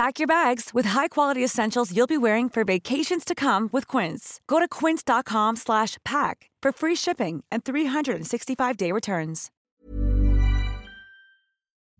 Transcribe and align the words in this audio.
Pack 0.00 0.18
your 0.18 0.26
bags 0.28 0.70
with 0.74 0.88
high-quality 0.88 1.44
essentials 1.44 1.92
you'll 1.92 2.06
be 2.06 2.16
wearing 2.16 2.48
for 2.50 2.64
vacations 2.64 3.24
to 3.24 3.34
come 3.34 3.68
with 3.72 3.86
Quince. 3.96 4.40
Go 4.46 4.58
to 4.58 4.68
quince.com 4.80 5.56
slash 5.56 5.98
pack 6.04 6.50
for 6.62 6.72
free 6.72 6.96
shipping 6.96 7.44
and 7.52 7.62
365-day 7.64 8.92
returns. 8.92 9.48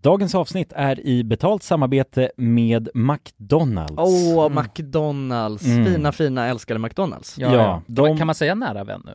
Dagens 0.02 0.34
avsnitt 0.34 0.72
är 0.76 1.06
i 1.06 1.24
betalt 1.24 1.62
samarbete 1.62 2.30
med 2.36 2.88
McDonalds. 2.94 3.94
Åh, 3.96 4.48
McDonalds! 4.48 5.64
Mm. 5.64 5.84
Fina, 5.84 6.12
fina, 6.12 6.46
älskade 6.46 6.80
McDonalds. 6.80 7.38
Ja, 7.38 7.54
Ja, 7.54 7.82
de- 7.86 8.18
Kan 8.18 8.26
man 8.26 8.34
säga 8.34 8.54
nära 8.54 8.84
vän 8.84 9.02
nu? 9.04 9.14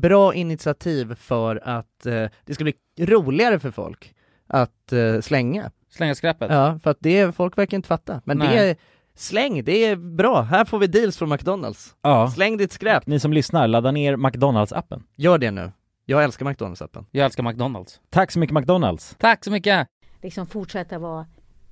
bra 0.00 0.34
initiativ 0.34 1.14
för 1.14 1.60
att 1.68 2.06
eh, 2.06 2.24
det 2.44 2.54
ska 2.54 2.64
bli 2.64 2.74
roligare 2.98 3.58
för 3.58 3.70
folk 3.70 4.14
att 4.46 4.92
eh, 4.92 5.20
slänga. 5.20 5.70
Slänga 5.90 6.14
skräpet. 6.14 6.50
Ja, 6.50 6.78
för 6.82 6.90
att 6.90 6.98
det 7.00 7.18
är, 7.18 7.32
folk 7.32 7.58
verkar 7.58 7.76
inte 7.76 7.88
fatta. 7.88 8.20
Men 8.24 8.38
det 8.38 8.44
Nej. 8.46 8.70
är, 8.70 8.76
släng, 9.14 9.64
det 9.64 9.84
är 9.84 9.96
bra. 9.96 10.42
Här 10.42 10.64
får 10.64 10.78
vi 10.78 10.86
deals 10.86 11.16
från 11.16 11.28
McDonalds. 11.28 11.94
Ja, 12.02 12.30
Släng 12.30 12.56
ditt 12.56 12.72
skräp. 12.72 13.06
ni 13.06 13.20
som 13.20 13.32
lyssnar, 13.32 13.68
ladda 13.68 13.90
ner 13.90 14.16
McDonalds-appen. 14.16 15.02
Gör 15.16 15.38
det 15.38 15.50
nu. 15.50 15.72
Jag 16.04 16.24
älskar 16.24 16.46
McDonalds-appen. 16.46 17.04
Jag 17.10 17.24
älskar 17.24 17.42
McDonalds. 17.42 18.00
Tack 18.10 18.30
så 18.30 18.38
mycket 18.38 18.54
McDonalds! 18.54 19.16
Tack 19.18 19.44
så 19.44 19.50
mycket! 19.50 19.88
liksom 20.22 20.46
fortsätta 20.46 20.98
vara 20.98 21.26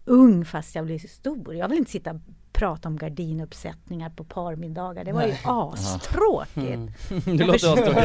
ung 0.04 0.44
fast 0.44 0.74
jag 0.74 0.84
blir 0.84 0.98
stor. 0.98 1.54
Jag 1.54 1.68
vill 1.68 1.78
inte 1.78 1.90
sitta 1.90 2.20
prata 2.54 2.88
om 2.88 2.96
gardinuppsättningar 2.96 4.10
på 4.10 4.24
parmiddagar. 4.24 5.04
Det 5.04 5.12
var 5.12 5.26
ju 5.26 5.34
astråkigt. 5.44 6.56
Mm. 6.56 6.90
Det 7.38 7.44
låter 7.44 7.72
astråkigt. 7.72 8.02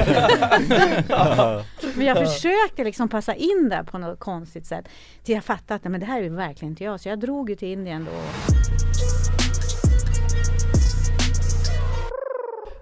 Men 1.97 2.05
jag 2.05 2.17
försökte 2.17 2.83
liksom 2.83 3.09
passa 3.09 3.35
in 3.35 3.69
där 3.69 3.83
på 3.83 3.97
något 3.97 4.19
konstigt 4.19 4.65
sätt. 4.65 4.85
Till 5.23 5.35
jag 5.35 5.43
fattade 5.43 5.75
att 5.75 5.83
nej, 5.83 5.91
men 5.91 5.99
det 5.99 6.05
här 6.05 6.23
är 6.23 6.29
verkligen 6.29 6.71
inte 6.71 6.83
jag. 6.83 6.99
Så 6.99 7.09
jag 7.09 7.19
drog 7.19 7.49
ju 7.49 7.55
till 7.55 7.67
Indien 7.67 8.05
då. 8.05 8.11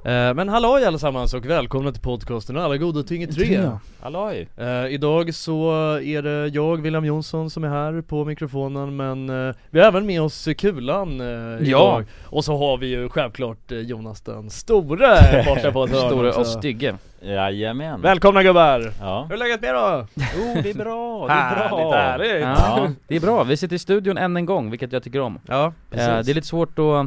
Men 0.08 0.50
halloj 0.50 0.86
allesammans 0.86 1.34
och 1.34 1.46
välkomna 1.46 1.92
till 1.92 2.02
podcasten 2.02 2.58
Alla 2.58 2.78
goda 2.78 3.04
ting 3.04 3.24
är 3.24 3.28
tre 3.28 3.70
Halloj! 4.02 4.48
Eh, 4.58 4.86
Idag 4.94 5.34
så 5.34 5.72
är 6.04 6.22
det 6.22 6.48
jag, 6.48 6.82
William 6.82 7.06
Jonsson, 7.06 7.50
som 7.50 7.64
är 7.64 7.70
här 7.70 8.02
på 8.02 8.26
mikrofonen 8.26 8.96
men 8.96 9.30
eh, 9.50 9.56
vi 9.70 9.80
har 9.80 9.88
även 9.88 10.06
med 10.06 10.22
oss 10.22 10.48
Kulan 10.58 11.22
uh, 11.22 11.68
idag 11.68 12.06
Och 12.26 12.46
så 12.46 12.58
har 12.58 12.78
vi 12.78 12.88
ju 12.88 13.10
självklart 13.10 13.72
eh, 13.72 13.78
Jonas 13.78 14.22
den 14.22 14.50
store 14.50 15.44
borta 15.46 15.72
på 15.72 15.84
ett 15.84 15.92
hörn 15.92 16.10
Store 16.10 16.32
och 16.32 16.48
stygge. 16.48 16.96
Jajamän! 17.22 18.02
Välkomna 18.02 18.44
gubbar! 18.44 18.92
Ja. 19.00 19.24
Hur 19.30 19.34
är 19.36 19.40
läget 19.40 19.62
med 19.62 19.74
då? 19.74 19.80
Oh, 19.80 20.64
det 20.64 20.70
är 20.70 20.74
bra, 20.74 21.26
det 21.28 21.34
är 21.34 21.38
Härligt, 21.38 21.70
bra! 21.70 21.92
härligt! 21.94 22.42
Ja, 22.42 22.90
det 23.08 23.16
är 23.16 23.20
bra. 23.20 23.44
Vi 23.44 23.58
sitter 23.58 23.76
i 23.76 23.80
studion 23.80 24.18
än 24.18 24.38
en 24.38 24.46
gång, 24.46 24.70
vilket 24.70 24.94
jag 24.94 25.04
tycker 25.04 25.20
om. 25.22 25.40
Ja, 25.48 25.66
Eh, 25.66 25.72
precis. 25.92 26.26
det 26.26 26.32
är 26.32 26.36
lite 26.36 26.48
svårt 26.48 26.80
att 26.80 27.06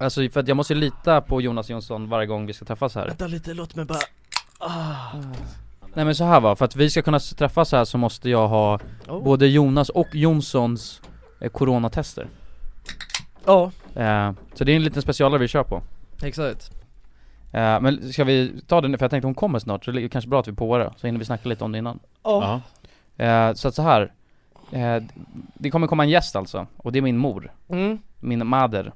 Alltså 0.00 0.28
för 0.30 0.40
att 0.40 0.48
jag 0.48 0.56
måste 0.56 0.74
lita 0.74 1.20
på 1.20 1.40
Jonas 1.40 1.70
Jonsson 1.70 2.08
varje 2.08 2.26
gång 2.26 2.46
vi 2.46 2.52
ska 2.52 2.64
träffas 2.64 2.94
här. 2.94 3.06
Vänta 3.06 3.26
lite, 3.26 3.54
låt 3.54 3.74
mig 3.74 3.84
bara... 3.84 3.98
Ah. 4.58 4.94
Nej 5.94 6.04
men 6.04 6.14
så 6.14 6.24
här 6.24 6.40
va, 6.40 6.56
för 6.56 6.64
att 6.64 6.76
vi 6.76 6.90
ska 6.90 7.02
kunna 7.02 7.18
träffas 7.18 7.72
här 7.72 7.84
så 7.84 7.98
måste 7.98 8.30
jag 8.30 8.48
ha 8.48 8.78
Oh. 9.08 9.24
både 9.24 9.46
Jonas 9.46 9.88
och 9.88 10.08
Jonssons 10.14 11.02
eh, 11.40 11.48
coronatester. 11.50 12.26
Ja, 13.44 13.70
eh, 13.94 14.32
Så 14.54 14.64
det 14.64 14.72
är 14.72 14.76
en 14.76 14.84
liten 14.84 15.02
specialare 15.02 15.38
vi 15.40 15.48
kör 15.48 15.62
på. 15.64 15.82
Exakt. 16.22 16.70
Eh, 17.52 17.80
Men 17.80 18.12
ska 18.12 18.24
vi 18.24 18.60
ta 18.66 18.80
den, 18.80 18.98
för 18.98 19.04
jag 19.04 19.10
tänkte 19.10 19.26
hon 19.26 19.34
kommer 19.34 19.58
snart 19.58 19.84
så 19.84 19.90
det 19.90 20.02
är 20.02 20.08
kanske 20.08 20.30
bra 20.30 20.40
att 20.40 20.48
vi 20.48 20.52
på 20.52 20.78
det, 20.78 20.92
så 20.96 21.06
hinner 21.06 21.18
vi 21.18 21.24
snacka 21.24 21.48
lite 21.48 21.64
om 21.64 21.72
det 21.72 21.78
innan. 21.78 21.98
Ja, 22.22 22.60
Ja. 23.16 23.24
eh, 23.24 23.54
Så 23.54 23.68
att 23.68 23.74
så 23.74 23.82
här. 23.82 24.12
Eh, 24.72 25.02
Det 25.54 25.70
kommer 25.70 25.86
komma 25.86 26.02
en 26.04 26.10
gäst 26.10 26.36
alltså, 26.36 26.66
och 26.76 26.92
det 26.92 26.98
är 26.98 27.02
min 27.02 27.16
mor, 27.18 27.52
mm. 27.68 27.98
min 28.20 28.46
mader, 28.46 28.92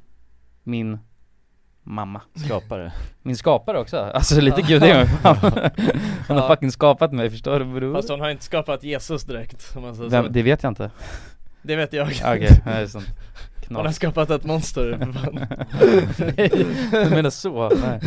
min 0.64 0.98
mamma. 1.82 2.20
Skapare. 2.46 2.92
Min 3.22 3.36
skapare 3.36 3.78
också, 3.78 3.98
alltså 3.98 4.40
lite 4.40 4.62
gud 4.62 4.82
är 4.82 4.88
jag 4.98 5.06
Hon 6.28 6.36
har 6.36 6.48
fucking 6.48 6.72
skapat 6.72 7.12
mig, 7.12 7.30
förstår 7.30 7.58
du 7.58 7.64
bror? 7.64 7.94
Fast 7.94 8.08
hon 8.10 8.20
har 8.20 8.30
inte 8.30 8.44
skapat 8.44 8.82
Jesus 8.84 9.22
direkt 9.24 9.76
om 9.76 9.82
man 9.82 9.94
säger 9.96 10.10
Vem, 10.10 10.24
så. 10.24 10.30
det 10.30 10.42
vet 10.42 10.62
jag 10.62 10.70
inte. 10.70 10.90
Det 11.62 11.76
vet 11.76 11.92
jag. 11.92 12.06
Okej, 12.06 12.38
nej, 12.40 12.60
det 12.64 12.70
är 12.70 12.86
sånt 12.86 13.06
Hon 13.68 13.76
har 13.86 13.92
skapat 13.92 14.30
ett 14.30 14.44
monster 14.44 14.98
för 14.98 15.12
fan. 15.12 15.46
Nej, 16.36 16.50
du 17.04 17.10
menar 17.10 17.30
så? 17.30 17.68
Nej. 17.68 18.00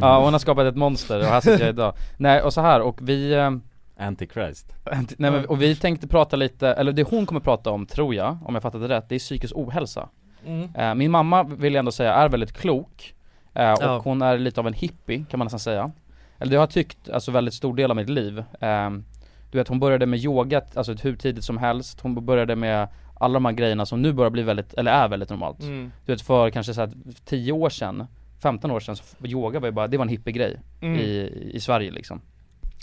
Ja, 0.00 0.24
hon 0.24 0.32
har 0.32 0.38
skapat 0.38 0.66
ett 0.66 0.76
monster 0.76 1.18
och 1.18 1.24
här 1.24 1.40
sitter 1.40 1.60
jag 1.60 1.68
idag. 1.68 1.94
Nej, 2.16 2.42
och 2.42 2.52
så 2.52 2.60
här, 2.60 2.80
och 2.80 2.98
vi 3.02 3.32
eh, 3.34 3.50
Antichrist. 3.98 4.74
Anti- 4.84 5.14
Nej 5.18 5.30
men, 5.30 5.44
och 5.44 5.62
vi 5.62 5.76
tänkte 5.76 6.08
prata 6.08 6.36
lite, 6.36 6.68
eller 6.68 6.92
det 6.92 7.02
hon 7.02 7.26
kommer 7.26 7.40
prata 7.40 7.70
om 7.70 7.86
tror 7.86 8.14
jag, 8.14 8.38
om 8.44 8.54
jag 8.54 8.62
fattat 8.62 8.80
det 8.80 8.88
rätt, 8.88 9.08
det 9.08 9.14
är 9.14 9.18
psykisk 9.18 9.52
ohälsa 9.56 10.08
Mm. 10.46 10.68
Eh, 10.74 10.94
Min 10.94 11.10
mamma 11.10 11.42
vill 11.42 11.72
jag 11.74 11.78
ändå 11.78 11.92
säga 11.92 12.14
är 12.14 12.28
väldigt 12.28 12.52
klok 12.52 13.14
eh, 13.54 13.72
och 13.72 13.82
Ja. 13.82 14.00
hon 14.04 14.22
är 14.22 14.38
lite 14.38 14.60
av 14.60 14.66
en 14.66 14.72
hippie 14.72 15.24
kan 15.30 15.38
man 15.38 15.44
nästan 15.46 15.60
säga 15.60 15.90
Eller 16.38 16.50
det 16.50 16.56
har 16.56 16.62
jag 16.62 16.70
tyckt, 16.70 17.10
alltså 17.10 17.30
väldigt 17.30 17.54
stor 17.54 17.74
del 17.76 17.90
av 17.90 17.96
mitt 17.96 18.08
liv 18.08 18.44
Ehm, 18.60 19.04
Du 19.50 19.58
vet 19.58 19.68
hon 19.68 19.80
började 19.80 20.06
med 20.06 20.18
yoga, 20.20 20.62
alltså 20.74 20.92
hur 20.94 21.16
tidigt 21.16 21.44
som 21.44 21.58
helst 21.58 22.00
Hon 22.00 22.26
började 22.26 22.56
med 22.56 22.88
alla 23.20 23.34
de 23.34 23.44
här 23.44 23.52
grejerna 23.52 23.86
som 23.86 24.02
nu 24.02 24.12
börjar 24.12 24.30
bli 24.30 24.42
väldigt, 24.42 24.74
eller 24.74 24.92
är 24.92 25.08
väldigt 25.08 25.30
normalt 25.30 25.60
Mm. 25.62 25.92
Du 26.06 26.12
vet 26.12 26.22
för 26.22 26.50
kanske 26.50 26.74
såhär 26.74 26.90
10 27.24 27.52
år 27.52 27.70
sedan 27.70 28.06
15 28.42 28.70
år 28.70 28.80
sedan, 28.80 28.96
så 28.96 29.04
yoga 29.26 29.60
var 29.60 29.68
ju 29.68 29.72
bara, 29.72 29.86
det 29.88 29.96
var 29.96 30.04
en 30.04 30.08
hippie-grej 30.08 30.60
Mm. 30.80 31.00
i, 31.00 31.50
i 31.54 31.60
Sverige 31.60 31.90
liksom 31.90 32.20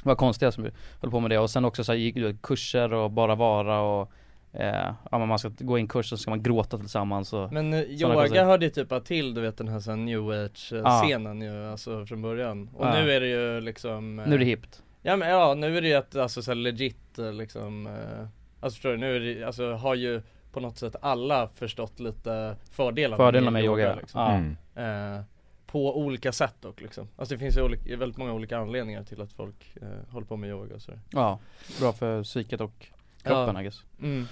Det 0.04 0.10
var 0.10 0.16
konstiga 0.16 0.52
som 0.52 0.68
höll 1.02 1.12
på 1.12 1.20
med 1.20 1.32
det 1.32 1.38
och 1.40 1.50
sen 1.50 1.66
också 1.66 1.84
så 1.84 1.92
här, 1.92 2.00
gick 2.00 2.16
du 2.16 2.38
kurser 2.44 2.94
och 2.94 3.12
bara 3.12 3.36
vara 3.36 3.80
och 3.82 4.12
eh, 4.54 4.94
Ja 5.12 5.18
men 5.20 5.28
man 5.28 5.40
ska 5.40 5.52
gå 5.60 5.78
in 5.78 5.88
kurs 5.88 6.12
och 6.12 6.20
så 6.20 6.22
ska 6.22 6.32
man 6.32 6.44
gråta 6.44 6.78
tillsammans 6.78 7.34
och 7.34 7.54
Men 7.54 7.74
eh, 7.74 7.82
yoga 7.82 8.46
hörde 8.46 8.66
ju 8.66 8.72
typ 8.72 9.06
till 9.06 9.34
du 9.34 9.42
vet 9.42 9.58
den 9.58 9.68
här, 9.68 9.80
så 9.80 9.92
här 9.92 9.98
new 9.98 10.30
age 10.30 10.72
Ja. 10.72 11.02
scenen 11.04 11.42
ju, 11.42 11.66
alltså 11.66 12.06
från 12.06 12.22
början 12.22 12.70
Och 12.76 12.86
Ja. 12.86 12.94
nu 12.94 13.12
är 13.12 13.20
det 13.22 13.28
ju 13.28 13.62
liksom 13.62 14.20
eh, 14.20 14.28
Nu 14.28 14.36
är 14.36 14.40
det 14.40 14.46
hippt 14.46 14.84
Ja 15.02 15.16
men 15.16 15.30
ja, 15.30 15.54
nu 15.54 15.78
är 15.78 15.82
det 15.82 15.88
ju 15.88 15.94
att 15.94 16.16
alltså 16.16 16.42
så 16.42 16.52
här 16.52 16.56
legit 16.56 17.20
eh, 17.20 17.34
liksom 17.34 17.88
eh, 17.88 18.28
Alltså 18.60 18.76
förstår 18.76 18.90
du, 18.92 18.98
nu 18.98 19.16
är 19.16 19.20
det, 19.20 19.44
alltså 19.44 19.74
har 19.74 19.96
ju 19.96 20.22
på 20.52 20.60
något 20.60 20.78
sätt 20.78 20.96
alla 21.02 21.48
förstått 21.48 22.00
lite 22.00 22.56
fördelarna 22.72 23.18
Fördelarna 23.18 23.52
med 23.52 23.64
yoga, 23.64 23.96
liksom. 23.96 24.22
ja. 24.22 24.32
mm. 24.76 25.16
eh, 25.16 25.24
På 25.66 25.98
olika 25.98 26.32
sätt 26.32 26.56
dock 26.62 26.82
liksom 26.82 27.08
Alltså 27.18 27.36
det 27.36 27.40
finns 27.40 27.58
ju 27.58 27.62
olika, 27.62 27.98
väldigt 27.98 28.18
många 28.18 28.34
olika 28.34 28.58
anledningar 28.58 29.04
till 29.04 29.22
att 29.22 29.34
folk 29.34 29.78
eh, 29.82 30.12
håller 30.14 30.28
på 30.28 30.38
med 30.38 30.50
yoga 30.50 30.76
och 30.76 30.82
sådär 30.82 31.00
Ja, 31.10 31.40
bra 31.80 31.94
för 31.94 32.24
psyket 32.24 32.62
och 32.62 32.88
kroppen 33.24 33.56
Ja. 33.56 33.62
I 33.62 33.64
guess. 33.64 33.84
Mm. 34.02 34.28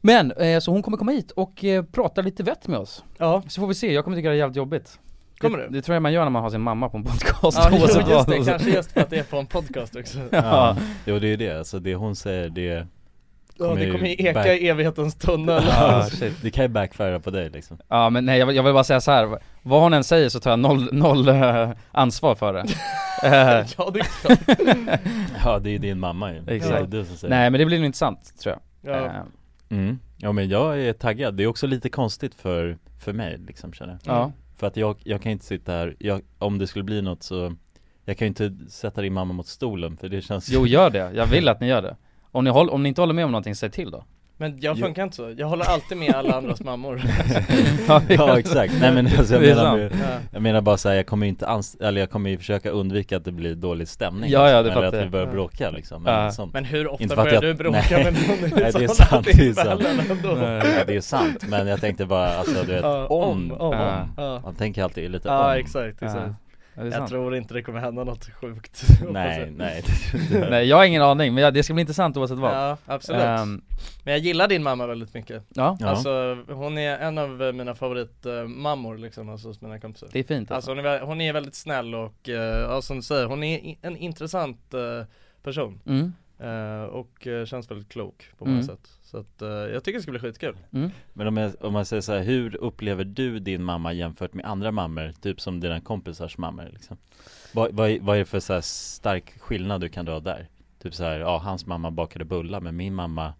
Men, 0.00 0.32
eh, 0.32 0.60
så 0.60 0.70
hon 0.70 0.82
kommer 0.82 0.96
komma 0.96 1.12
hit 1.12 1.30
och 1.30 1.64
eh, 1.64 1.84
prata 1.84 2.22
lite 2.22 2.42
vett 2.42 2.68
med 2.68 2.78
oss. 2.78 3.04
Ja, 3.18 3.42
Så 3.48 3.60
får 3.60 3.68
vi 3.68 3.74
se, 3.74 3.92
jag 3.92 4.04
kommer 4.04 4.16
tycka 4.16 4.28
det 4.28 4.34
är 4.34 4.38
jävligt 4.38 4.56
jobbigt. 4.56 4.98
Kommer 5.38 5.58
det, 5.58 5.64
du? 5.64 5.70
det 5.70 5.82
tror 5.82 5.94
jag 5.94 6.02
man 6.02 6.12
gör 6.12 6.22
när 6.24 6.30
man 6.30 6.42
har 6.42 6.50
sin 6.50 6.60
mamma 6.60 6.88
på 6.88 6.96
en 6.96 7.04
podcast. 7.04 7.58
Ja 7.58 7.68
jo, 7.72 7.78
just 8.10 8.28
det, 8.28 8.44
kanske 8.44 8.70
just 8.70 8.92
för 8.92 9.00
att 9.00 9.10
det 9.10 9.18
är 9.18 9.22
på 9.22 9.36
en 9.36 9.46
podcast 9.46 9.96
också. 9.96 10.18
Ja, 10.30 10.76
jo 11.04 11.18
det 11.18 11.28
är 11.28 11.36
det, 11.36 11.58
alltså 11.58 11.78
det 11.78 11.94
hon 11.94 12.16
säger 12.16 12.48
det 12.48 12.86
Ja 13.58 13.66
det 13.74 13.84
ju 13.84 13.92
kommer 13.92 14.06
ju 14.08 14.12
eka 14.18 14.32
back- 14.32 14.46
i 14.46 14.68
evighetens 14.68 15.14
tunnel. 15.14 15.62
Ja, 15.68 16.08
shit. 16.10 16.42
Det 16.42 16.50
kan 16.50 16.64
ju 16.64 16.68
backfire 16.68 17.20
på 17.20 17.30
dig 17.30 17.50
liksom. 17.50 17.78
Ja 17.88 18.10
men 18.10 18.24
nej 18.24 18.38
jag 18.38 18.46
vill, 18.46 18.56
jag 18.56 18.62
vill 18.62 18.72
bara 18.72 18.84
säga 18.84 19.00
så 19.00 19.10
här. 19.10 19.38
vad 19.62 19.82
hon 19.82 19.92
än 19.94 20.04
säger 20.04 20.28
så 20.28 20.40
tar 20.40 20.50
jag 20.50 20.58
noll, 20.58 20.88
noll 20.92 21.28
eh, 21.28 21.70
ansvar 21.92 22.34
för 22.34 22.52
det. 22.52 22.60
Eh, 23.22 23.66
Ja 23.78 23.90
det 23.94 24.00
är 24.00 24.04
klart. 24.04 25.00
Ja 25.44 25.58
det 25.58 25.70
är 25.74 25.78
din 25.78 25.98
mamma 26.00 26.32
ju. 26.32 26.42
Exakt. 26.48 26.72
Det 26.90 26.96
är 26.98 27.00
du 27.00 27.04
som 27.04 27.16
säger 27.16 27.34
Nej 27.34 27.50
men 27.50 27.58
det 27.58 27.66
blir 27.66 27.78
nog 27.78 27.86
intressant 27.86 28.38
tror 28.42 28.52
jag. 28.54 28.94
Ja, 28.94 29.04
Eh, 29.06 29.12
mm. 29.78 29.98
Ja 30.16 30.32
men 30.32 30.48
jag 30.48 30.80
är 30.80 30.92
taggad, 30.92 31.34
det 31.34 31.42
är 31.42 31.46
också 31.46 31.66
lite 31.66 31.88
konstigt 31.88 32.34
för, 32.34 32.78
för 33.00 33.12
mig 33.12 33.38
liksom 33.46 33.72
känner 33.72 33.98
jag. 34.04 34.14
Ja, 34.16 34.32
För 34.56 34.66
att 34.66 34.76
jag, 34.76 34.96
jag 35.04 35.22
kan 35.22 35.32
inte 35.32 35.44
sitta 35.44 35.72
här, 35.72 35.96
jag, 35.98 36.20
om 36.38 36.58
det 36.58 36.66
skulle 36.66 36.84
bli 36.84 37.02
något 37.02 37.22
så 37.22 37.52
Jag 38.04 38.18
kan 38.18 38.26
ju 38.26 38.28
inte 38.28 38.70
sätta 38.70 39.00
din 39.02 39.12
mamma 39.12 39.34
mot 39.34 39.46
stolen 39.46 39.96
för 39.96 40.08
det 40.08 40.22
känns 40.22 40.48
jo 40.52 40.66
gör 40.66 40.90
det, 40.90 41.10
jag 41.14 41.26
vill 41.26 41.48
att 41.48 41.60
ni 41.60 41.66
gör 41.66 41.82
det 41.82 41.96
om 42.36 42.44
ni, 42.44 42.50
håll, 42.50 42.70
om 42.70 42.82
ni 42.82 42.88
inte 42.88 43.00
håller 43.00 43.14
med 43.14 43.24
om 43.24 43.30
någonting, 43.32 43.54
säg 43.54 43.70
till 43.70 43.90
då 43.90 44.04
Men 44.36 44.58
jag 44.60 44.76
Jo. 44.78 44.84
funkar 44.84 45.02
inte 45.04 45.16
så, 45.16 45.34
jag 45.38 45.46
håller 45.46 45.64
alltid 45.64 45.98
med 45.98 46.14
alla 46.14 46.34
andras 46.34 46.60
mammor 46.60 47.02
Ja 48.08 48.38
exakt, 48.38 48.72
nej 48.80 48.92
men 48.92 49.06
alltså, 49.06 49.34
jag 49.34 49.42
Det 49.42 49.54
menar, 49.54 49.76
med, 49.76 49.92
ja. 49.92 50.18
jag 50.32 50.42
menar 50.42 50.60
bara 50.60 50.76
såhär, 50.76 50.96
jag 50.96 51.06
kommer 51.06 51.26
ju 51.26 51.30
inte 51.30 51.46
ans- 51.46 51.82
eller 51.86 52.00
jag 52.00 52.10
kommer 52.10 52.30
ju 52.30 52.38
försöka 52.38 52.70
undvika 52.70 53.16
att 53.16 53.24
det 53.24 53.32
blir 53.32 53.54
dålig 53.54 53.88
stämning 53.88 54.30
Ja, 54.30 54.50
ja, 54.50 54.56
det 54.56 54.62
liksom, 54.62 54.82
Eller 54.82 54.86
fattar 54.86 54.88
att 54.88 54.94
jag. 54.94 55.04
vi 55.04 55.10
börjar 55.10 55.26
Ja. 55.26 55.32
bråka 55.32 55.70
liksom, 55.70 56.02
Ja. 56.06 56.12
eller 56.20 56.30
sånt. 56.30 56.52
Men 56.52 56.64
hur 56.64 56.88
ofta 56.88 57.16
börjar 57.16 57.32
jag- 57.32 57.42
du 57.42 57.54
bråka 57.54 57.80
nej. 57.90 58.04
med 58.04 58.12
någon 58.12 58.36
Nej, 58.40 58.50
det 58.50 58.84
är 58.84 58.88
sant, 58.88 59.24
det 59.24 59.30
är 59.46 59.52
sant. 59.54 59.82
det 60.86 60.96
är 60.96 61.00
sant, 61.00 61.44
men 61.48 61.66
jag 61.66 61.80
tänkte 61.80 62.06
bara 62.06 62.28
alltså 62.28 62.62
du 62.66 62.72
vet, 62.72 62.84
om, 62.84 63.08
om, 63.08 63.52
om. 63.60 64.40
Man 64.44 64.54
tänker 64.54 64.82
alltid 64.84 65.10
lite 65.10 65.28
Ja 65.28 65.52
om 65.52 65.58
exakt, 65.58 66.02
exakt 66.02 66.14
Ja, 66.16 66.20
det 66.20 66.26
är 66.26 66.34
Jag 66.76 66.92
sant. 66.92 67.08
tror 67.10 67.36
inte 67.36 67.54
det 67.54 67.62
kommer 67.62 67.80
hända 67.80 68.04
något 68.04 68.24
sjukt 68.24 68.82
Nej, 69.10 69.40
jag. 69.40 69.52
nej. 69.52 69.84
Nej 70.50 70.64
jag 70.66 70.76
har 70.76 70.84
ingen 70.84 71.02
aning, 71.02 71.34
men 71.34 71.54
det 71.54 71.62
ska 71.62 71.74
bli 71.74 71.80
intressant 71.80 72.16
oavsett 72.16 72.38
vad 72.38 72.52
Ja 72.52 72.76
absolut 72.86 73.22
Ehm, 73.22 73.62
Men 74.04 74.12
jag 74.14 74.20
gillar 74.22 74.48
din 74.48 74.62
mamma 74.62 74.86
väldigt 74.86 75.14
mycket 75.14 75.42
Ja. 75.48 75.78
Alltså 75.84 76.38
hon 76.48 76.78
är 76.78 76.98
en 76.98 77.18
av 77.18 77.54
mina 77.54 77.74
favoritmammor 77.74 78.98
liksom, 78.98 79.28
alltså 79.28 79.48
hos 79.48 79.60
mina 79.60 79.80
kompisar 79.80 80.08
det 80.12 80.18
är 80.18 80.22
fint 80.24 80.50
Alltså 80.50 80.70
alltså. 80.70 80.82
hon 80.82 80.92
är, 80.92 81.00
hon 81.00 81.20
är 81.20 81.32
väldigt 81.32 81.54
snäll 81.54 81.94
och, 81.94 82.28
eh, 82.28 82.34
ja, 82.60 82.82
som 82.82 82.96
du 82.96 83.02
säger, 83.02 83.26
hon 83.26 83.42
är 83.44 83.76
en 83.82 83.96
intressant 83.96 84.74
eh, 84.74 84.80
person 85.42 85.80
Mm, 85.86 86.12
eh, 86.38 86.84
Och 86.84 87.28
känns 87.46 87.70
väldigt 87.70 87.88
klok 87.88 88.24
på 88.38 88.44
många 88.44 88.54
Mm. 88.56 88.66
sätt 88.66 88.95
Så 89.06 89.18
att 89.18 89.42
eh, 89.42 89.48
jag 89.48 89.84
tycker 89.84 89.98
det 89.98 90.02
ska 90.02 90.10
bli 90.10 90.20
skitkul 90.20 90.56
mm. 90.72 90.90
Men 91.12 91.26
om, 91.26 91.36
jag, 91.36 91.52
om 91.60 91.72
man 91.72 91.84
säger 91.86 92.00
så 92.00 92.12
här, 92.12 92.22
hur 92.22 92.56
upplever 92.56 93.04
du 93.04 93.38
din 93.38 93.62
mamma 93.62 93.92
jämfört 93.92 94.34
med 94.34 94.44
andra 94.44 94.72
mammor? 94.72 95.12
Typ 95.20 95.40
som 95.40 95.60
dina 95.60 95.80
kompisars 95.80 96.38
mammor 96.38 96.68
liksom? 96.72 96.96
Vad, 97.52 97.72
vad, 97.74 97.90
är- 97.90 98.00
vad 98.00 98.16
är 98.16 98.18
det 98.18 98.24
för 98.24 98.40
så 98.40 98.52
här 98.52 98.60
stark 98.60 99.38
skillnad 99.40 99.80
du 99.80 99.88
kan 99.88 100.04
dra 100.04 100.20
där? 100.20 100.48
Typ 100.82 100.94
så 100.94 101.04
här, 101.04 101.18
ja 101.20 101.38
hans 101.38 101.66
mamma 101.66 101.90
bakade 101.90 102.24
bullar 102.24 102.60
men 102.60 102.76
min 102.76 102.94
mamma 102.94 103.34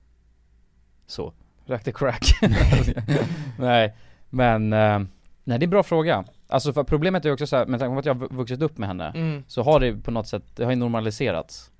Så 1.06 1.32
Rökte 1.66 1.92
crack 1.92 2.24
Nej, 3.58 3.94
men 4.30 4.72
eh, 4.72 4.98
Nej 5.44 5.58
det 5.58 5.62
är 5.62 5.66
en 5.66 5.70
bra 5.70 5.82
fråga 5.82 6.24
Alltså 6.46 6.72
för 6.72 6.84
problemet 6.84 7.24
är 7.24 7.28
ju 7.28 7.32
också 7.32 7.46
så 7.46 7.56
här, 7.56 7.66
med 7.66 7.80
tanke 7.80 7.94
på 7.94 7.98
att 7.98 8.06
jag 8.06 8.14
har 8.14 8.28
vuxit 8.36 8.62
upp 8.62 8.78
med 8.78 8.88
henne 8.88 9.12
mm. 9.14 9.44
Så 9.46 9.62
har 9.62 9.80
det 9.80 9.96
på 9.96 10.10
något 10.10 10.26
sätt, 10.28 10.44
det 10.56 10.64
har 10.64 10.72
ju 10.72 10.76
normaliserats 10.76 11.70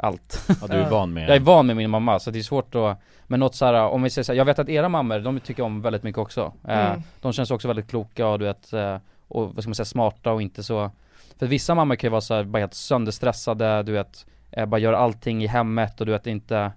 Allt 0.00 0.44
Ja 0.60 0.66
du 0.66 0.74
är 0.76 0.90
van 0.90 1.12
med 1.12 1.28
Jag 1.28 1.36
är 1.36 1.40
van 1.40 1.66
med 1.66 1.76
min 1.76 1.90
mamma 1.90 2.18
så 2.18 2.30
det 2.30 2.38
är 2.38 2.42
svårt 2.42 2.74
att 2.74 2.98
Men 3.26 3.40
något 3.40 3.54
så 3.54 3.64
här, 3.64 3.74
om 3.74 4.02
vi 4.02 4.10
säger 4.10 4.24
så 4.24 4.32
här, 4.32 4.36
jag 4.38 4.44
vet 4.44 4.58
att 4.58 4.68
era 4.68 4.88
mammor, 4.88 5.18
de 5.18 5.40
tycker 5.40 5.62
om 5.62 5.82
väldigt 5.82 6.02
mycket 6.02 6.18
också 6.18 6.52
eh, 6.68 6.86
Mm. 6.90 7.02
De 7.20 7.32
känns 7.32 7.50
också 7.50 7.68
väldigt 7.68 7.90
kloka 7.90 8.26
och 8.26 8.38
du 8.38 8.44
vet 8.44 8.72
eh, 8.72 8.96
Och 9.28 9.54
vad 9.54 9.62
ska 9.62 9.68
man 9.70 9.74
säga, 9.74 9.84
smarta 9.84 10.32
och 10.32 10.42
inte 10.42 10.62
så 10.62 10.90
För 11.38 11.46
vissa 11.46 11.74
mammor 11.74 11.96
kan 11.96 12.08
ju 12.08 12.10
vara 12.10 12.20
så 12.20 12.34
här, 12.34 12.44
bara 12.44 12.58
helt 12.58 12.74
sönderstressade, 12.74 13.82
du 13.82 13.92
vet 13.92 14.26
eh, 14.50 14.66
Bara 14.66 14.78
gör 14.78 14.92
allting 14.92 15.44
i 15.44 15.46
hemmet 15.46 16.00
och 16.00 16.06
du 16.06 16.12
vet 16.12 16.26
inte 16.26 16.72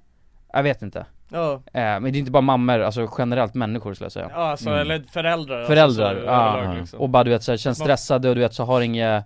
Jag 0.54 0.64
vet 0.64 0.82
inte 0.82 1.06
Ja, 1.34 1.62
Men 1.74 2.04
det 2.04 2.10
är 2.10 2.20
inte 2.20 2.32
bara 2.32 2.42
mammor, 2.42 2.80
alltså 2.80 3.10
generellt 3.18 3.54
människor 3.54 3.94
skulle 3.94 4.06
jag 4.06 4.12
säga 4.12 4.30
ja 4.34 4.50
alltså, 4.50 4.70
Mm. 4.70 4.82
eller 4.82 5.04
föräldrar 5.12 5.64
Föräldrar, 5.66 6.06
alltså, 6.10 6.22
så, 6.26 6.32
ja. 6.32 6.58
överlag, 6.58 6.78
liksom. 6.80 7.00
Och 7.00 7.10
bara 7.10 7.24
du 7.24 7.30
vet 7.30 7.44
så 7.44 7.52
här, 7.52 7.58
känns 7.58 7.80
stressade 7.80 8.30
och 8.30 8.36
du 8.36 8.42
vet 8.42 8.54
så 8.54 8.64
har 8.64 8.82
inget 8.82 9.26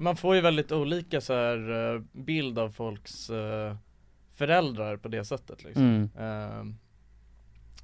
Man 0.00 0.16
får 0.16 0.34
ju 0.34 0.40
väldigt 0.40 0.72
olika 0.72 1.20
så 1.20 1.32
här 1.34 1.94
eh, 1.94 2.00
bild 2.12 2.58
av 2.58 2.70
folks 2.70 3.30
eh, 3.30 3.76
föräldrar 4.34 4.96
på 4.96 5.08
det 5.08 5.24
sättet 5.24 5.64
liksom. 5.64 5.82
Mm, 5.82 6.10
Ehm, 6.18 6.76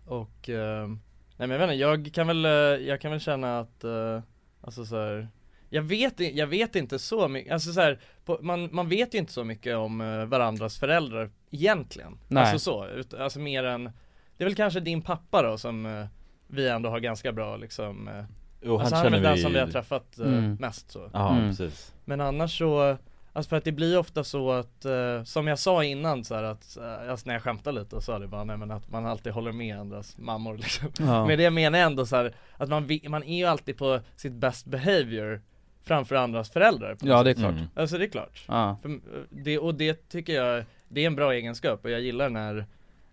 Och, 0.06 0.48
ehm, 0.48 1.00
nej 1.36 1.48
men 1.48 1.50
jag 1.50 1.58
vet 1.58 1.70
inte, 1.70 1.80
jag 1.80 2.14
kan 2.14 2.26
väl, 2.26 2.44
eh, 2.44 2.50
jag 2.88 3.00
kan 3.00 3.10
väl 3.10 3.20
känna 3.20 3.58
att, 3.60 3.84
alltså 4.60 4.84
så 4.86 4.96
här, 4.96 5.28
jag 5.70 5.82
vet, 5.82 6.20
jag 6.20 6.46
vet 6.46 6.76
inte 6.76 6.98
så 6.98 7.28
mycket, 7.28 7.52
alltså 7.52 7.72
så 7.72 7.80
här, 7.80 8.00
på, 8.24 8.38
man, 8.42 8.68
man 8.72 8.88
vet 8.88 9.14
ju 9.14 9.18
inte 9.18 9.32
så 9.32 9.44
mycket 9.44 9.76
om 9.76 9.98
varandras 10.28 10.78
föräldrar 10.78 11.30
egentligen. 11.50 12.18
Nej. 12.28 12.42
Alltså 12.42 12.58
så, 12.58 12.86
ut, 12.86 13.14
alltså 13.14 13.38
mer 13.38 13.64
än, 13.64 13.84
det 14.36 14.44
är 14.44 14.48
väl 14.48 14.54
kanske 14.54 14.80
din 14.80 15.02
pappa 15.02 15.42
då 15.42 15.58
som 15.58 16.06
vi 16.46 16.68
ändå 16.68 16.90
har 16.90 17.00
ganska 17.00 17.32
bra 17.32 17.56
liksom 17.56 18.26
Jo 18.66 18.78
Alltså 18.78 18.94
han 18.94 19.04
han 19.04 19.06
är 19.06 19.10
väl 19.10 19.20
vi 19.22 19.28
den 19.28 19.38
som 19.38 19.52
vi 19.52 19.58
har 19.58 19.66
träffat 19.66 20.18
eh, 20.18 20.26
Mm. 20.26 20.54
mest 20.60 20.90
så 20.90 21.10
Ja 21.12 21.32
Mm. 21.36 21.48
precis 21.48 21.94
Men 22.04 22.20
annars 22.20 22.58
så, 22.58 22.96
alltså 23.32 23.48
för 23.48 23.56
att 23.56 23.64
det 23.64 23.72
blir 23.72 23.98
ofta 23.98 24.24
så 24.24 24.50
att, 24.52 24.84
eh, 24.84 25.22
som 25.24 25.46
jag 25.46 25.58
sa 25.58 25.84
innan 25.84 26.24
så 26.24 26.34
här 26.34 26.42
att, 26.42 26.76
eh, 26.76 27.10
alltså 27.10 27.26
när 27.26 27.34
jag 27.34 27.42
skämtade 27.42 27.80
lite 27.80 27.96
och 27.96 28.02
sa 28.02 28.18
det 28.18 28.26
bara, 28.26 28.44
nej 28.44 28.56
men 28.56 28.70
att 28.70 28.90
man 28.90 29.06
alltid 29.06 29.32
håller 29.32 29.52
med 29.52 29.78
andras 29.80 30.18
mammor 30.18 30.56
liksom 30.58 30.88
ja. 30.98 31.26
Men 31.26 31.38
det 31.38 31.50
menar 31.50 31.78
jag 31.78 31.86
ändå 31.86 32.06
så 32.06 32.16
här, 32.16 32.34
att 32.56 32.68
man, 32.68 32.88
man 33.08 33.22
är 33.22 33.36
ju 33.38 33.44
alltid 33.44 33.76
på 33.78 34.00
sitt 34.16 34.32
best 34.32 34.66
behavior 34.66 35.40
framför 35.84 36.14
andras 36.14 36.50
föräldrar 36.50 36.96
Ja 37.02 37.22
det 37.22 37.30
är 37.30 37.34
klart 37.34 37.52
Mm. 37.52 37.66
Alltså 37.74 37.98
det 37.98 38.04
är 38.04 38.08
klart 38.08 38.44
Ja, 38.48 38.76
för, 38.82 38.88
eh, 38.88 38.96
det, 39.30 39.58
Och 39.58 39.74
det 39.74 40.08
tycker 40.08 40.32
jag, 40.44 40.64
det 40.88 41.00
är 41.02 41.06
en 41.06 41.16
bra 41.16 41.32
egenskap 41.34 41.84
och 41.84 41.90
jag 41.90 42.00
gillar 42.00 42.28
när, 42.30 42.56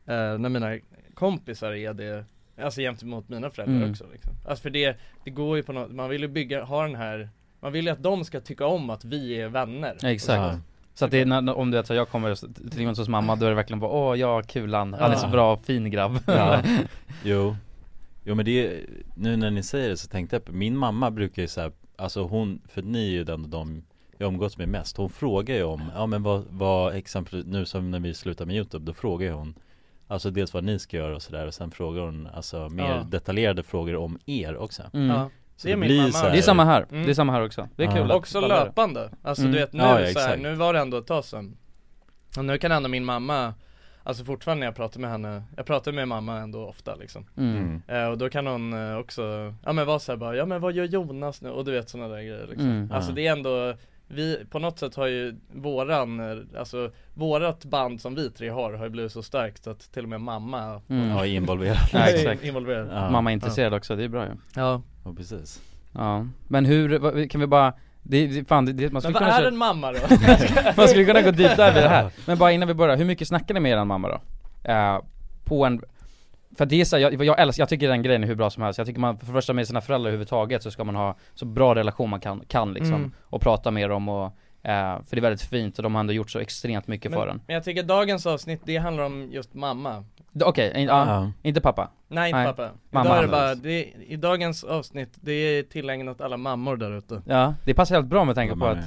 eh, 0.05 0.37
när 0.37 0.49
mina 0.49 0.77
kompisar 1.13 1.71
är 1.73 1.93
det 1.93 2.25
Alltså 2.61 2.81
gentemot 2.81 3.29
mina 3.29 3.49
föräldrar 3.49 3.75
Mm. 3.77 3.91
också 3.91 4.05
liksom. 4.13 4.33
Alltså 4.45 4.61
för 4.61 4.69
det, 4.69 4.97
det 5.23 5.31
går 5.31 5.57
ju 5.57 5.63
på 5.63 5.73
något, 5.73 5.91
man 5.91 6.09
vill 6.09 6.21
ju 6.21 6.27
bygga, 6.27 6.63
ha 6.63 6.83
den 6.83 6.95
här 6.95 7.29
Man 7.59 7.71
vill 7.71 7.85
ju 7.85 7.91
att 7.91 8.03
de 8.03 8.25
ska 8.25 8.39
tycka 8.39 8.65
om 8.65 8.89
att 8.89 9.05
vi 9.05 9.41
är 9.41 9.47
vänner. 9.49 9.97
Exakt. 10.05 10.37
Ja. 10.37 10.59
Så 10.93 11.05
att 11.05 11.11
det 11.11 11.21
är 11.21 11.25
när, 11.25 11.53
om 11.57 11.71
du 11.71 11.77
vet 11.77 11.87
så 11.87 11.93
jag 11.93 12.09
kommer 12.09 12.35
till 12.69 12.81
Jonssons 12.81 13.09
mamma, 13.09 13.35
då 13.35 13.45
är 13.45 13.49
det 13.49 13.55
verkligen 13.55 13.79
bara 13.79 13.91
åh 13.91 14.19
ja, 14.19 14.41
kulan, 14.41 14.93
han 14.93 15.11
är 15.11 15.15
så 15.15 15.27
bra, 15.27 15.57
fin 15.57 15.91
grabb. 15.91 16.19
Ja, 16.27 16.61
jo. 17.23 17.55
Jo 18.25 18.35
men 18.35 18.45
det, 18.45 18.79
nu 19.15 19.35
när 19.35 19.51
ni 19.51 19.63
säger 19.63 19.89
det 19.89 19.97
så 19.97 20.07
tänkte 20.07 20.35
jag 20.35 20.45
på, 20.45 20.51
min 20.51 20.77
mamma 20.77 21.11
brukar 21.11 21.41
ju 21.41 21.47
såhär, 21.47 21.71
alltså 21.95 22.23
hon, 22.23 22.61
för 22.67 22.81
ni 22.81 23.07
är 23.07 23.11
ju 23.11 23.23
den 23.23 23.49
de 23.49 23.83
jag 24.17 24.27
umgås 24.27 24.57
med 24.57 24.69
mest, 24.69 24.97
hon 24.97 25.09
frågar 25.09 25.55
ju 25.55 25.63
om, 25.63 25.81
ja 25.95 26.05
men 26.05 26.23
vad, 26.23 26.45
vad 26.49 26.95
exempel, 26.95 27.47
nu 27.47 27.65
som 27.65 27.91
när 27.91 27.99
vi 27.99 28.13
slutar 28.13 28.45
med 28.45 28.55
youtube, 28.55 28.85
då 28.85 28.93
frågar 28.93 29.27
ju 29.27 29.33
hon 29.33 29.53
Alltså 30.13 30.29
dels 30.31 30.53
vad 30.53 30.63
ni 30.63 30.79
ska 30.79 30.97
göra 30.97 31.15
och 31.15 31.21
sådär 31.21 31.47
och 31.47 31.53
sen 31.53 31.71
frågar 31.71 32.01
hon 32.01 32.27
alltså 32.33 32.69
mer 32.69 32.83
Ja. 32.89 33.03
detaljerade 33.09 33.63
frågor 33.63 33.95
om 33.95 34.19
er 34.25 34.57
också 34.57 34.83
mm. 34.93 35.07
Ja, 35.09 35.29
Så 35.55 35.67
Det 35.67 35.71
är 35.71 35.75
det 35.75 35.79
min 35.79 35.87
blir 35.87 35.97
mamma. 36.01 36.11
så 36.11 36.17
här, 36.25 36.31
Det 36.31 36.37
är 36.37 36.41
samma 36.41 36.65
här, 36.65 36.85
Mm. 36.91 37.05
det 37.05 37.11
är 37.11 37.13
samma 37.13 37.33
här 37.33 37.45
också 37.45 37.67
Det 37.75 37.83
är 37.83 37.87
Ja. 37.87 37.93
kul 37.95 38.11
också 38.11 38.39
löpande, 38.39 39.09
alltså 39.21 39.41
Mm. 39.41 39.53
du 39.53 39.59
vet 39.59 39.73
nu 39.73 39.83
Ja, 39.83 40.01
ja, 40.01 40.13
så 40.13 40.19
här, 40.19 40.37
nu 40.37 40.55
var 40.55 40.73
det 40.73 40.79
ändå 40.79 40.97
ett 40.97 41.07
tag 41.07 41.25
sedan 41.25 41.57
Och 42.37 42.45
nu 42.45 42.57
kan 42.57 42.71
ändå 42.71 42.89
min 42.89 43.05
mamma 43.05 43.53
Alltså 44.05 44.23
fortfarande 44.25 44.59
när 44.59 44.67
jag 44.67 44.75
pratar 44.75 44.99
med 44.99 45.09
henne, 45.11 45.43
jag 45.57 45.65
pratar 45.65 45.91
med 45.91 46.07
mamma 46.07 46.37
ändå 46.39 46.65
ofta 46.65 46.95
liksom 46.95 47.25
Mm. 47.37 47.81
eh, 47.87 48.05
Och 48.05 48.17
då 48.17 48.29
kan 48.29 48.47
hon 48.47 48.73
eh, 48.73 48.97
också, 48.97 49.53
ja 49.65 49.73
men 49.73 49.85
vara 49.87 49.99
såhär 49.99 50.17
bara, 50.17 50.35
ja 50.35 50.45
men 50.45 50.61
vad 50.61 50.73
gör 50.73 50.85
Jonas 50.85 51.41
nu? 51.41 51.49
Och 51.49 51.65
du 51.65 51.71
vet 51.71 51.89
sådana 51.89 52.07
där 52.15 52.21
grejer 52.21 52.47
liksom 52.49 52.69
Mm. 52.69 52.91
Alltså 52.91 53.11
det 53.11 53.27
är 53.27 53.31
ändå 53.31 53.73
vi, 54.13 54.45
på 54.49 54.59
något 54.59 54.79
sätt 54.79 54.95
har 54.95 55.07
ju 55.07 55.35
våran, 55.53 56.19
eh, 56.19 56.59
alltså 56.59 56.91
vårat 57.13 57.65
band 57.65 58.01
som 58.01 58.15
vi 58.15 58.29
tre 58.31 58.49
har 58.49 58.73
har 58.73 58.83
ju 58.85 58.89
blivit 58.89 59.11
så 59.11 59.23
starkt 59.23 59.67
att 59.67 59.91
till 59.93 60.03
och 60.03 60.09
med 60.09 60.21
mamma 60.21 60.81
Mm. 60.89 61.09
Ja, 61.09 61.25
involverad 61.25 61.77
Ja, 61.93 61.99
exakt. 61.99 62.43
involverad 62.43 62.87
Ja. 62.91 63.09
Mamma 63.09 63.29
är 63.31 63.33
intresserad 63.33 63.73
också, 63.73 63.95
det 63.95 64.03
är 64.03 64.07
bra 64.07 64.25
ju 64.25 64.31
Ja, 64.55 64.81
Ja, 65.05 65.13
precis 65.17 65.61
Ja, 65.93 66.27
men 66.47 66.65
hur, 66.65 67.27
kan 67.27 67.41
vi 67.41 67.47
bara 67.47 67.73
det, 68.05 68.27
det, 68.27 68.47
fan, 68.47 68.65
det, 68.65 68.71
man 68.71 68.91
men 68.93 69.01
skulle 69.01 69.13
vad 69.13 69.21
kunna 69.23 69.33
är 69.33 69.39
köra, 69.39 69.47
en 69.47 69.57
mamma 69.57 69.91
då? 69.91 69.99
man 70.77 70.87
skulle 70.87 71.05
kunna 71.05 71.21
gå 71.21 71.31
deep 71.31 71.55
dive 71.55 71.79
i 71.79 71.81
det 71.81 71.89
här 71.89 72.11
Men 72.25 72.37
bara 72.37 72.51
innan 72.51 72.67
vi 72.67 72.73
börjar, 72.73 72.97
hur 72.97 73.05
mycket 73.05 73.27
snackar 73.27 73.53
ni 73.53 73.59
med 73.59 73.71
eran 73.71 73.87
mamma 73.87 74.07
då? 74.07 74.21
Eh, 74.71 74.99
på 75.45 75.65
en 75.65 75.81
för 76.57 76.65
det 76.65 76.81
är 76.81 76.85
så, 76.85 76.95
här, 76.95 77.03
jag, 77.03 77.25
jag 77.25 77.39
älskar, 77.39 77.61
jag 77.61 77.69
tycker 77.69 77.87
den 77.87 78.03
grejen 78.03 78.23
är 78.23 78.27
hur 78.27 78.35
bra 78.35 78.49
som 78.49 78.63
helst 78.63 78.77
Jag 78.77 78.87
tycker 78.87 78.99
man, 78.99 79.17
för 79.17 79.25
det 79.25 79.31
första 79.31 79.53
med 79.53 79.67
sina 79.67 79.81
föräldrar 79.81 80.07
överhuvudtaget 80.09 80.63
så 80.63 80.71
ska 80.71 80.83
man 80.83 80.95
ha 80.95 81.15
så 81.33 81.45
bra 81.45 81.75
relation 81.75 82.09
man 82.09 82.19
kan, 82.19 82.39
kan 82.47 82.73
liksom 82.73 82.93
Mm. 82.95 83.11
Och 83.23 83.41
prata 83.41 83.71
med 83.71 83.89
dem 83.89 84.09
och, 84.09 84.25
eh, 84.63 84.97
för 85.07 85.15
det 85.15 85.17
är 85.17 85.21
väldigt 85.21 85.41
fint 85.41 85.77
och 85.77 85.83
de 85.83 85.95
har 85.95 85.99
ändå 85.99 86.13
gjort 86.13 86.31
så 86.31 86.39
extremt 86.39 86.87
mycket 86.87 87.13
för 87.13 87.19
men, 87.19 87.29
en 87.29 87.41
men 87.47 87.53
jag 87.53 87.63
tycker 87.63 87.83
dagens 87.83 88.25
avsnitt, 88.25 88.61
det 88.65 88.77
handlar 88.77 89.03
om 89.03 89.29
just 89.31 89.53
mamma 89.53 90.03
Okej, 90.43 90.73
in- 90.75 90.87
ja, 90.87 91.05
Ja. 91.07 91.31
inte 91.43 91.61
pappa? 91.61 91.89
Nej 92.07 92.29
inte 92.29 92.37
Nej. 92.37 92.47
pappa, 92.47 92.69
Mamma. 92.89 93.05
idag 93.05 93.17
är 93.17 93.21
det 93.21 93.27
bara, 93.27 93.55
det, 93.55 93.83
i 94.07 94.15
dagens 94.15 94.63
avsnitt, 94.63 95.09
det 95.21 95.31
är 95.31 95.63
tillägnat 95.63 96.21
alla 96.21 96.37
mammor 96.37 96.77
där 96.77 96.97
ute 96.97 97.21
Ja, 97.25 97.53
det 97.65 97.73
passar 97.73 97.95
helt 97.95 98.07
bra 98.07 98.23
med 98.25 98.35
tanke 98.35 98.55
på 98.55 98.65
att. 98.65 98.77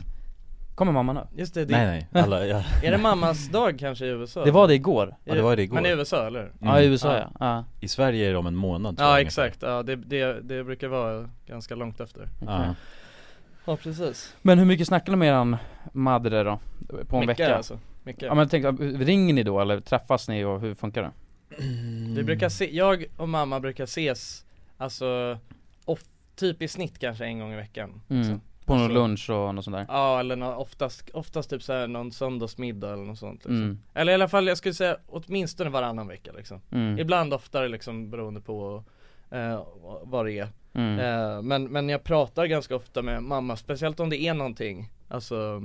Kommer 0.77 0.93
mamma 0.93 1.13
nu? 1.13 1.21
Just 1.37 1.55
det, 1.55 1.65
det 1.65 1.77
Nej 1.77 2.07
nej, 2.13 2.23
alla, 2.23 2.47
ja. 2.47 2.63
är 2.83 2.91
det 2.91 2.99
mammas 2.99 3.49
dag 3.49 3.79
kanske 3.79 4.07
i 4.07 4.09
USA? 4.09 4.45
Det 4.45 4.51
var 4.51 4.69
det 4.69 4.75
igår? 4.75 5.17
Ja, 5.25 5.35
det 5.35 5.43
var 5.43 5.57
det 5.57 5.63
igår. 5.63 5.75
Men 5.75 5.87
i 5.87 5.89
USA 5.91 6.27
eller? 6.27 6.53
Ja 6.61 6.81
i 6.81 6.83
Mm. 6.83 6.93
USA 6.93 7.13
Ja. 7.17 7.19
ja, 7.41 7.47
ja. 7.47 7.65
I 7.81 7.89
Sverige 7.89 8.27
är 8.27 8.31
det 8.33 8.37
om 8.39 8.47
en 8.47 8.57
månad 8.57 8.97
tror 8.97 9.09
Ja 9.09 9.19
jag, 9.19 9.27
exakt, 9.27 9.63
ja 9.63 9.83
det, 9.83 9.97
det, 9.97 10.41
det 10.41 10.65
brukar 10.65 10.89
vara 10.89 11.29
ganska 11.47 11.75
långt 11.75 12.01
efter. 12.01 12.29
Ja. 12.47 12.75
Ja 13.65 13.77
precis 13.77 14.35
Men 14.43 14.59
hur 14.59 14.67
mycket 14.67 14.87
snackar 14.87 15.13
ni 15.13 15.17
med 15.19 15.29
eran 15.29 15.57
madre 15.93 16.43
då? 16.43 16.59
På 17.09 17.17
en 17.17 17.21
Mycket 17.27 17.41
vecka? 17.41 17.57
alltså, 17.57 17.79
mycket 18.05 18.23
Ja 18.23 18.35
men 18.35 18.49
tänk, 18.49 18.81
ringer 18.81 19.35
ni 19.35 19.43
då 19.43 19.61
eller 19.61 19.81
träffas 19.81 20.29
ni 20.29 20.45
och 20.45 20.61
hur 20.61 20.75
funkar 20.75 21.03
det? 21.03 21.11
Vi 22.17 22.23
brukar 22.25 22.49
se, 22.49 22.77
jag 22.77 23.05
och 23.17 23.29
mamma 23.29 23.61
brukar 23.61 23.85
ses, 23.85 24.45
alltså, 24.77 25.39
off, 25.85 26.01
typ 26.37 26.63
i 26.63 26.69
snitt 26.69 26.99
kanske 26.99 27.25
en 27.25 27.39
gång 27.39 27.53
i 27.53 27.57
veckan 27.57 28.01
Mm. 28.09 28.41
På 28.67 28.75
någon 28.75 28.83
Alltså- 28.85 28.95
lunch 28.95 29.31
och 29.31 29.55
något 29.55 29.65
sånt 29.65 29.77
där? 29.77 29.87
Ja 29.89 30.21
eller 30.21 30.37
nå, 30.37 30.55
oftast, 30.55 31.11
oftast 31.15 31.51
typ 31.51 31.63
såhär 31.63 31.87
någon 31.89 32.13
söndagsmiddag 32.13 32.93
eller 32.93 33.05
något 33.05 33.19
sånt 33.19 33.35
liksom. 33.45 33.57
Mm. 33.63 33.79
Eller 33.95 34.13
i 34.13 34.15
alla 34.15 34.29
fall 34.29 34.47
jag 34.47 34.59
skulle 34.59 34.75
säga 34.75 34.97
åtminstone 35.07 35.71
varannan 35.71 36.09
vecka 36.09 36.33
liksom 36.33 36.61
Mm. 36.71 36.99
Ibland 36.99 37.35
oftare 37.35 37.69
liksom 37.69 38.11
beroende 38.11 38.41
på 38.41 38.85
eh, 39.31 39.63
vad 40.03 40.27
det 40.27 40.33
är 40.39 40.49
Mm. 40.75 40.99
eh, 40.99 41.43
men, 41.43 41.65
men 41.65 41.89
jag 41.89 42.05
pratar 42.05 42.47
ganska 42.47 42.77
ofta 42.77 43.03
med 43.03 43.23
mamma, 43.23 43.57
speciellt 43.57 44.01
om 44.01 44.11
det 44.11 44.17
är 44.21 44.35
någonting 44.35 44.89
Alltså 45.09 45.63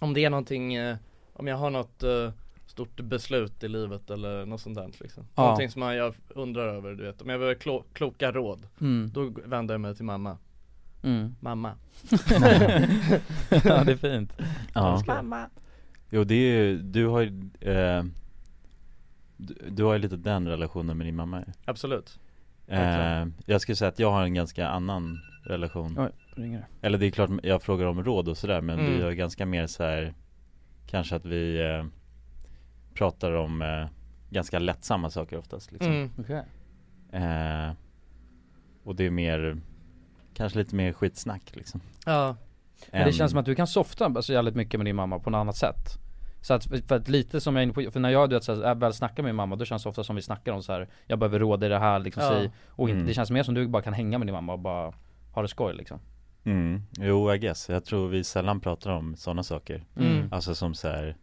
Om 0.00 0.14
det 0.14 0.24
är 0.24 0.30
någonting, 0.30 0.74
eh, 0.74 0.96
om 1.32 1.46
jag 1.46 1.56
har 1.56 1.70
något 1.70 2.02
eh, 2.02 2.30
stort 2.66 3.00
beslut 3.00 3.64
i 3.64 3.68
livet 3.68 4.10
eller 4.10 4.46
något 4.46 4.60
sånt 4.60 4.76
där 4.76 4.90
liksom 5.00 5.24
Ja. 5.34 5.42
Någonting 5.42 5.70
som 5.70 5.82
jag 5.82 6.14
undrar 6.28 6.68
över 6.68 6.94
du 6.94 7.04
vet, 7.04 7.22
om 7.22 7.28
jag 7.28 7.40
behöver 7.40 7.60
klo- 7.60 7.84
kloka 7.92 8.32
råd 8.32 8.66
Mm. 8.80 9.10
Då 9.14 9.30
vänder 9.44 9.74
jag 9.74 9.80
mig 9.80 9.94
till 9.96 10.04
mamma 10.04 10.36
Mm. 11.02 11.34
Mamma 11.40 11.72
ja 13.64 13.84
det 13.84 13.92
är 13.92 13.96
fint 13.96 14.32
Ja. 14.74 15.02
Mamma 15.06 15.46
Jo 16.10 16.24
det 16.24 16.34
är 16.34 16.62
ju, 16.64 16.78
du 16.78 17.06
har 17.06 17.20
ju, 17.20 17.50
eh, 17.60 18.04
du, 19.36 19.54
du 19.70 19.84
har 19.84 19.92
ju 19.92 19.98
lite 19.98 20.16
den 20.16 20.48
relationen 20.48 20.98
med 20.98 21.06
din 21.06 21.16
mamma 21.16 21.38
ju. 21.40 21.52
Absolut 21.64 22.18
eh. 22.66 23.26
Jag 23.46 23.60
skulle 23.60 23.76
säga 23.76 23.88
att 23.88 23.98
jag 23.98 24.10
har 24.12 24.22
en 24.22 24.34
ganska 24.34 24.68
annan 24.68 25.20
relation 25.44 25.98
Oj, 25.98 26.10
ringer 26.42 26.58
det? 26.58 26.86
Eller 26.86 26.98
det 26.98 27.06
är 27.06 27.10
klart 27.10 27.30
jag 27.42 27.62
frågar 27.62 27.86
om 27.86 28.04
råd 28.04 28.28
och 28.28 28.36
sådär 28.36 28.60
men 28.60 28.78
Mm. 28.78 28.92
vi 28.92 29.02
har 29.02 29.12
ganska 29.12 29.46
mer 29.46 29.66
så 29.66 29.82
här 29.82 30.14
Kanske 30.86 31.16
att 31.16 31.24
vi 31.26 31.60
eh, 31.70 31.84
pratar 32.94 33.32
om 33.32 33.62
eh, 33.62 33.86
ganska 34.30 34.58
lättsamma 34.58 35.10
saker 35.10 35.38
oftast 35.38 35.72
liksom. 35.72 35.92
mm. 35.92 36.10
Okej 36.18 36.42
eh, 37.12 37.72
Och 38.84 38.96
det 38.96 39.06
är 39.06 39.10
mer 39.10 39.56
Kanske 40.36 40.58
lite 40.58 40.74
mer 40.74 40.92
skitsnack 40.92 41.42
liksom 41.52 41.80
Ja, 42.06 42.36
Men 42.90 43.00
det 43.00 43.06
Än- 43.06 43.12
känns 43.12 43.30
som 43.30 43.40
att 43.40 43.46
du 43.46 43.54
kan 43.54 43.66
softa 43.66 44.04
alltså, 44.04 44.32
jävligt 44.32 44.54
mycket 44.54 44.80
med 44.80 44.84
din 44.84 44.96
mamma 44.96 45.18
på 45.18 45.30
något 45.30 45.38
annat 45.38 45.56
sätt 45.56 45.98
Så 46.40 46.54
att, 46.54 46.64
för 46.64 46.96
att 46.96 47.08
lite 47.08 47.40
som 47.40 47.56
jag 47.56 47.60
är 47.60 47.62
inne 47.62 47.72
på, 47.72 47.90
för 47.90 48.00
när 48.00 48.10
jag 48.10 48.30
du 48.30 48.36
vet, 48.36 48.44
så 48.44 48.64
här, 48.64 48.74
väl 48.74 48.92
snackar 48.94 49.22
med 49.22 49.28
min 49.28 49.36
mamma 49.36 49.56
då 49.56 49.64
känns 49.64 49.82
det 49.82 49.88
ofta 49.88 50.04
som 50.04 50.16
vi 50.16 50.22
snackar 50.22 50.52
om 50.52 50.62
så 50.62 50.72
här. 50.72 50.88
Jag 51.06 51.18
behöver 51.18 51.38
råd 51.38 51.64
i 51.64 51.68
det 51.68 51.78
här 51.78 51.98
liksom, 51.98 52.22
Ja. 52.22 52.28
säg 52.30 52.50
Och 52.66 52.88
inte, 52.88 52.96
Mm. 52.96 53.06
det 53.06 53.14
känns 53.14 53.30
mer 53.30 53.42
som 53.42 53.54
du 53.54 53.68
bara 53.68 53.82
kan 53.82 53.92
hänga 53.92 54.18
med 54.18 54.26
din 54.28 54.34
mamma 54.34 54.52
och 54.52 54.58
bara 54.58 54.92
ha 55.32 55.42
det 55.42 55.48
skoj 55.48 55.74
liksom 55.74 55.98
mm. 56.44 56.82
Jo 57.00 57.34
I 57.34 57.38
guess, 57.38 57.68
jag 57.68 57.84
tror 57.84 58.08
vi 58.08 58.24
sällan 58.24 58.60
pratar 58.60 58.90
om 58.90 59.16
sådana 59.16 59.42
saker 59.42 59.84
Mm. 59.96 60.28
Alltså 60.32 60.54
som 60.54 60.74
så 60.74 60.88
här. 60.88 61.16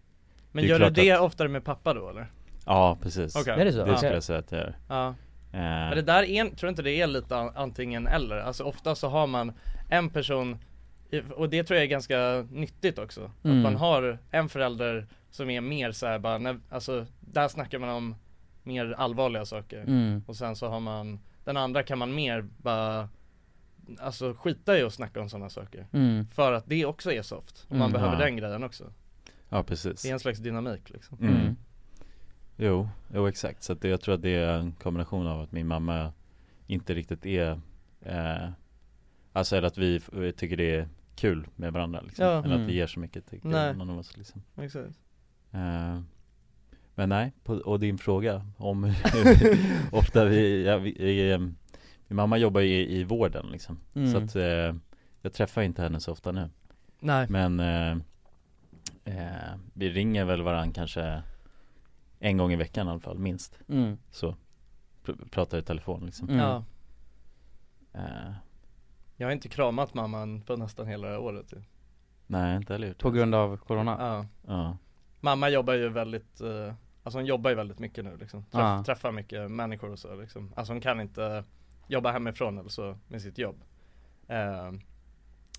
men 0.51 0.63
gör 0.63 0.79
du 0.79 0.89
det 0.89 1.11
att- 1.11 1.21
oftare 1.21 1.47
med 1.47 1.63
pappa 1.65 1.93
då 1.93 2.09
eller? 2.09 2.31
Ja 2.65 2.97
precis 3.01 3.35
Okej. 3.35 3.53
Är 3.61 3.65
det 3.65 3.73
så? 3.73 3.85
Det 3.85 3.97
skulle 3.97 4.13
jag 4.13 4.23
säga 4.23 4.39
att 4.39 4.51
jag 4.51 4.61
gör 4.61 4.75
Ja 4.89 5.15
Men 5.59 5.95
det 5.95 6.01
där 6.01 6.23
är, 6.23 6.55
tror 6.55 6.69
inte 6.69 6.81
det 6.81 6.91
är 7.01 7.07
lite 7.07 7.35
an- 7.37 7.51
antingen 7.55 8.07
eller? 8.07 8.37
Alltså 8.37 8.63
ofta 8.63 8.95
så 8.95 9.07
har 9.09 9.27
man 9.27 9.51
en 9.89 10.09
person 10.09 10.57
och 11.35 11.49
det 11.49 11.63
tror 11.63 11.75
jag 11.77 11.83
är 11.83 11.89
ganska 11.89 12.47
nyttigt 12.51 12.99
också 12.99 13.31
Mm. 13.43 13.57
Att 13.57 13.63
man 13.63 13.75
har 13.75 14.17
en 14.31 14.49
förälder 14.49 15.07
som 15.29 15.49
är 15.49 15.61
mer 15.61 15.91
såhär 15.91 16.19
bara, 16.19 16.37
när, 16.37 16.59
alltså 16.69 17.05
där 17.19 17.47
snackar 17.47 17.79
man 17.79 17.89
om 17.89 18.15
mer 18.63 18.91
allvarliga 18.97 19.45
saker 19.45 19.81
mm. 19.81 20.23
Och 20.27 20.35
sen 20.35 20.55
så 20.55 20.67
har 20.69 20.79
man, 20.79 21.19
den 21.45 21.57
andra 21.57 21.83
kan 21.83 21.97
man 21.97 22.15
mer 22.15 22.41
bara 22.57 23.09
Alltså 23.99 24.33
skita 24.33 24.77
i 24.79 24.83
att 24.83 24.93
snacka 24.93 25.21
om 25.21 25.29
sådana 25.29 25.49
saker 25.49 25.87
Mm. 25.93 26.27
För 26.27 26.53
att 26.53 26.63
det 26.67 26.85
också 26.85 27.11
är 27.11 27.21
soft, 27.21 27.65
och 27.69 27.75
man 27.75 27.81
Mm. 27.89 27.91
behöver 27.93 28.13
Ja. 28.19 28.25
den 28.25 28.37
grejen 28.37 28.63
också 28.63 28.83
Ja 29.49 29.63
precis 29.63 30.01
Det 30.01 30.09
är 30.09 30.13
en 30.13 30.19
slags 30.19 30.39
dynamik 30.39 30.89
liksom 30.89 31.17
mm. 31.21 31.35
Mm. 31.35 31.55
Jo, 32.57 32.89
jo 33.13 33.27
exakt. 33.27 33.63
Så 33.63 33.73
att 33.73 33.81
det, 33.81 33.87
jag 33.87 34.01
tror 34.01 34.15
att 34.15 34.21
det 34.21 34.29
är 34.35 34.53
en 34.59 34.71
kombination 34.71 35.27
av 35.27 35.41
att 35.41 35.51
min 35.51 35.67
mamma 35.67 36.13
inte 36.67 36.93
riktigt 36.93 37.25
är 37.25 37.59
eh, 38.01 38.49
Alltså 39.35 39.55
eller 39.55 39.67
att 39.67 39.77
vi, 39.77 40.01
vi 40.11 40.33
tycker 40.33 40.57
det 40.57 40.75
är 40.75 40.87
kul 41.15 41.47
med 41.55 41.73
varandra 41.73 42.01
liksom. 42.01 42.25
Ja. 42.25 42.31
Eller 42.43 42.55
Mm. 42.55 42.61
att 42.61 42.69
vi 42.69 42.73
ger 42.73 42.87
så 42.87 42.99
mycket 42.99 43.27
till 43.27 43.39
någon 43.43 43.89
av 43.89 43.97
oss 43.99 44.17
liksom. 44.17 44.41
Exakt 44.57 44.99
eh, 45.51 45.99
Men 46.95 47.09
nej, 47.09 47.31
på, 47.43 47.53
och 47.53 47.79
din 47.79 47.97
fråga 47.97 48.45
om 48.57 48.83
hur 48.83 48.95
ofta 49.95 50.25
vi, 50.25 50.65
ja, 50.65 50.77
vi, 50.77 50.95
vi 50.99 51.31
eh, 51.31 51.37
Min 52.07 52.15
mamma 52.15 52.37
jobbar 52.37 52.61
ju 52.61 52.67
i, 52.75 52.99
i 52.99 53.03
vården 53.03 53.45
liksom. 53.51 53.79
Mm. 53.95 54.11
Så 54.11 54.17
att 54.17 54.35
eh, 54.35 54.75
jag 55.21 55.33
träffar 55.33 55.61
inte 55.61 55.81
henne 55.81 55.99
så 55.99 56.11
ofta 56.11 56.31
nu. 56.31 56.49
Nej 56.99 57.27
Men 57.29 57.59
eh, 57.59 57.91
eh, 59.05 59.53
vi 59.73 59.89
ringer 59.89 60.25
väl 60.25 60.41
varandra 60.41 60.73
kanske 60.73 61.21
en 62.23 62.37
gång 62.37 62.51
i 62.51 62.55
veckan 62.55 62.87
i 62.87 62.89
alla 62.91 62.99
fall, 62.99 63.17
minst. 63.19 63.59
Mm. 63.69 63.97
Så 64.11 64.35
pr- 65.05 65.29
pratar 65.29 65.57
i 65.57 65.61
telefon 65.61 66.05
liksom 66.05 66.29
Mm. 66.29 66.39
Ja 66.41 66.63
eh, 67.93 68.33
Jag 69.17 69.27
har 69.27 69.31
inte 69.31 69.49
kramat 69.49 69.93
mamman 69.93 70.41
på 70.41 70.55
nästan 70.55 70.87
hela 70.87 71.19
året 71.19 71.53
ju. 71.53 71.61
Nej 72.27 72.57
inte 72.57 72.73
heller 72.73 72.87
gjort 72.87 72.97
På 73.01 73.09
det. 73.09 73.17
grund 73.17 73.35
av 73.35 73.57
corona? 73.57 73.95
Ja 73.99 74.25
Ja, 74.53 74.77
Mamma 75.19 75.49
jobbar 75.49 75.73
ju 75.73 75.89
väldigt, 75.89 76.41
eh, 76.41 76.73
alltså 77.03 77.17
hon 77.19 77.25
jobbar 77.25 77.49
ju 77.49 77.55
väldigt 77.55 77.79
mycket 77.79 78.05
nu 78.05 78.17
liksom 78.17 78.43
Träff, 78.43 78.51
Ja. 78.61 78.83
Träffar 78.85 79.11
mycket 79.11 79.51
människor 79.51 79.91
och 79.91 79.99
så 79.99 80.15
liksom 80.15 80.53
Alltså 80.55 80.73
hon 80.73 80.81
kan 80.81 81.01
inte 81.01 81.43
jobba 81.87 82.11
hemifrån 82.11 82.57
eller 82.57 82.69
så 82.69 82.97
med 83.07 83.21
sitt 83.21 83.37
jobb 83.37 83.63
eh, 84.27 84.71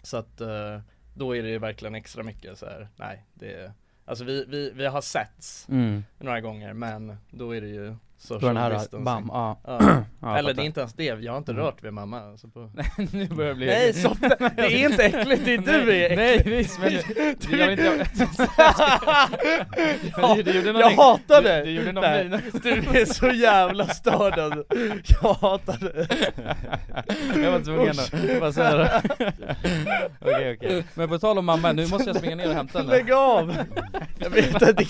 Så 0.03 0.17
att 0.17 0.41
eh, 0.41 0.81
då 1.15 1.37
är 1.37 1.43
det 1.43 1.49
ju 1.49 1.59
verkligen 1.59 1.95
extra 1.95 2.23
mycket 2.23 2.59
så 2.59 2.67
här. 2.67 2.89
nej 2.97 3.25
det 3.35 3.53
är 3.53 3.73
Alltså 4.05 4.25
vi, 4.25 4.45
vi, 4.49 4.71
vi 4.71 4.87
har 4.87 5.01
setts 5.01 5.67
Mm. 5.69 6.05
några 6.19 6.41
gånger 6.41 6.73
men 6.73 7.17
då 7.31 7.57
är 7.57 7.61
det 7.61 7.69
ju 7.69 7.97
social 8.19 8.55
den 8.55 8.57
här, 8.63 8.71
distancing. 8.71 9.05
bam, 9.05 9.31
ja, 9.33 9.61
Ja. 9.65 9.79
Eller 10.39 10.49
jag 10.49 10.57
det 10.57 10.63
är 10.63 10.67
inte 10.67 10.81
ens 10.81 10.93
det, 10.95 11.05
jag 11.05 11.33
har 11.33 11.39
inte 11.39 11.53
Mm. 11.53 11.65
rört 11.65 11.85
vid 11.85 11.93
mamma 11.93 12.21
alltså 12.21 12.49
på... 12.49 12.71
Nu 13.13 13.27
börjar 13.29 13.49
det 13.51 13.55
bli 13.57 13.67
Nej 13.67 13.93
softa, 13.95 14.29
det 14.57 14.63
är 14.63 14.91
inte 14.91 15.05
äckligt, 15.05 15.45
det 15.45 15.55
är 15.55 15.59
du 15.59 15.93
är 15.93 16.05
äcklig 16.05 16.17
Nej 16.17 16.43
visst 16.47 16.81
men 16.81 16.91
Du- 17.51 17.59
jag 17.59 17.69
vill 17.69 17.79
inte 17.81 18.07
Ja, 20.17 20.35
du, 20.37 20.43
du 20.43 20.79
jag 20.81 20.91
hatar 20.91 21.43
du, 21.43 21.49
det! 21.49 21.65
du 21.65 21.71
gjorde 21.71 21.93
någon 21.93 22.03
Nej, 22.05 22.29
min 22.29 22.41
Du 22.63 23.01
är 23.01 23.05
så 23.05 23.27
jävla 23.31 23.87
störd 23.87 24.39
alltså. 24.39 24.65
Jag 25.23 25.35
hatar 25.35 25.79
det 25.81 26.09
Jag 27.43 27.53
var 27.53 27.61
tvungen 27.61 27.91
att 27.91 28.41
bara 28.41 28.53
säga 28.53 28.77
det 28.77 29.03
Okej 30.21 30.57
okej 30.59 30.85
Men 30.95 31.09
på 31.09 31.19
tal 31.19 31.39
om 31.39 31.45
mamma, 31.45 31.73
nu 31.73 31.87
måste 31.87 32.09
jag 32.11 32.17
springa 32.17 32.37
ner 32.37 32.49
och 32.49 32.55
hämta 32.55 32.79
henne 32.79 32.91
Lägg 32.91 33.13
av! 33.13 33.57
Jag 34.19 34.31
vet 34.31 34.55
att 34.63 34.77
det. 34.77 34.87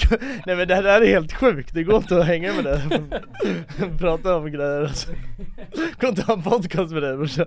Nej 0.46 0.56
men 0.56 0.68
det 0.68 0.74
här 0.74 0.84
är 0.84 1.06
helt 1.06 1.32
sjukt, 1.32 1.74
det 1.74 1.82
går 1.82 1.96
inte 1.96 2.18
att 2.18 2.26
hänga 2.26 2.52
med 2.52 2.64
det 2.64 2.82
Prata 3.98 4.36
om 4.36 4.50
grejer 4.50 4.82
alltså 4.82 5.10
Går 6.00 6.10
inte 6.10 6.22
ha 6.22 6.34
en 6.34 6.42
podcast 6.42 6.92
med 6.92 7.02
dig 7.02 7.16
brorsan 7.16 7.46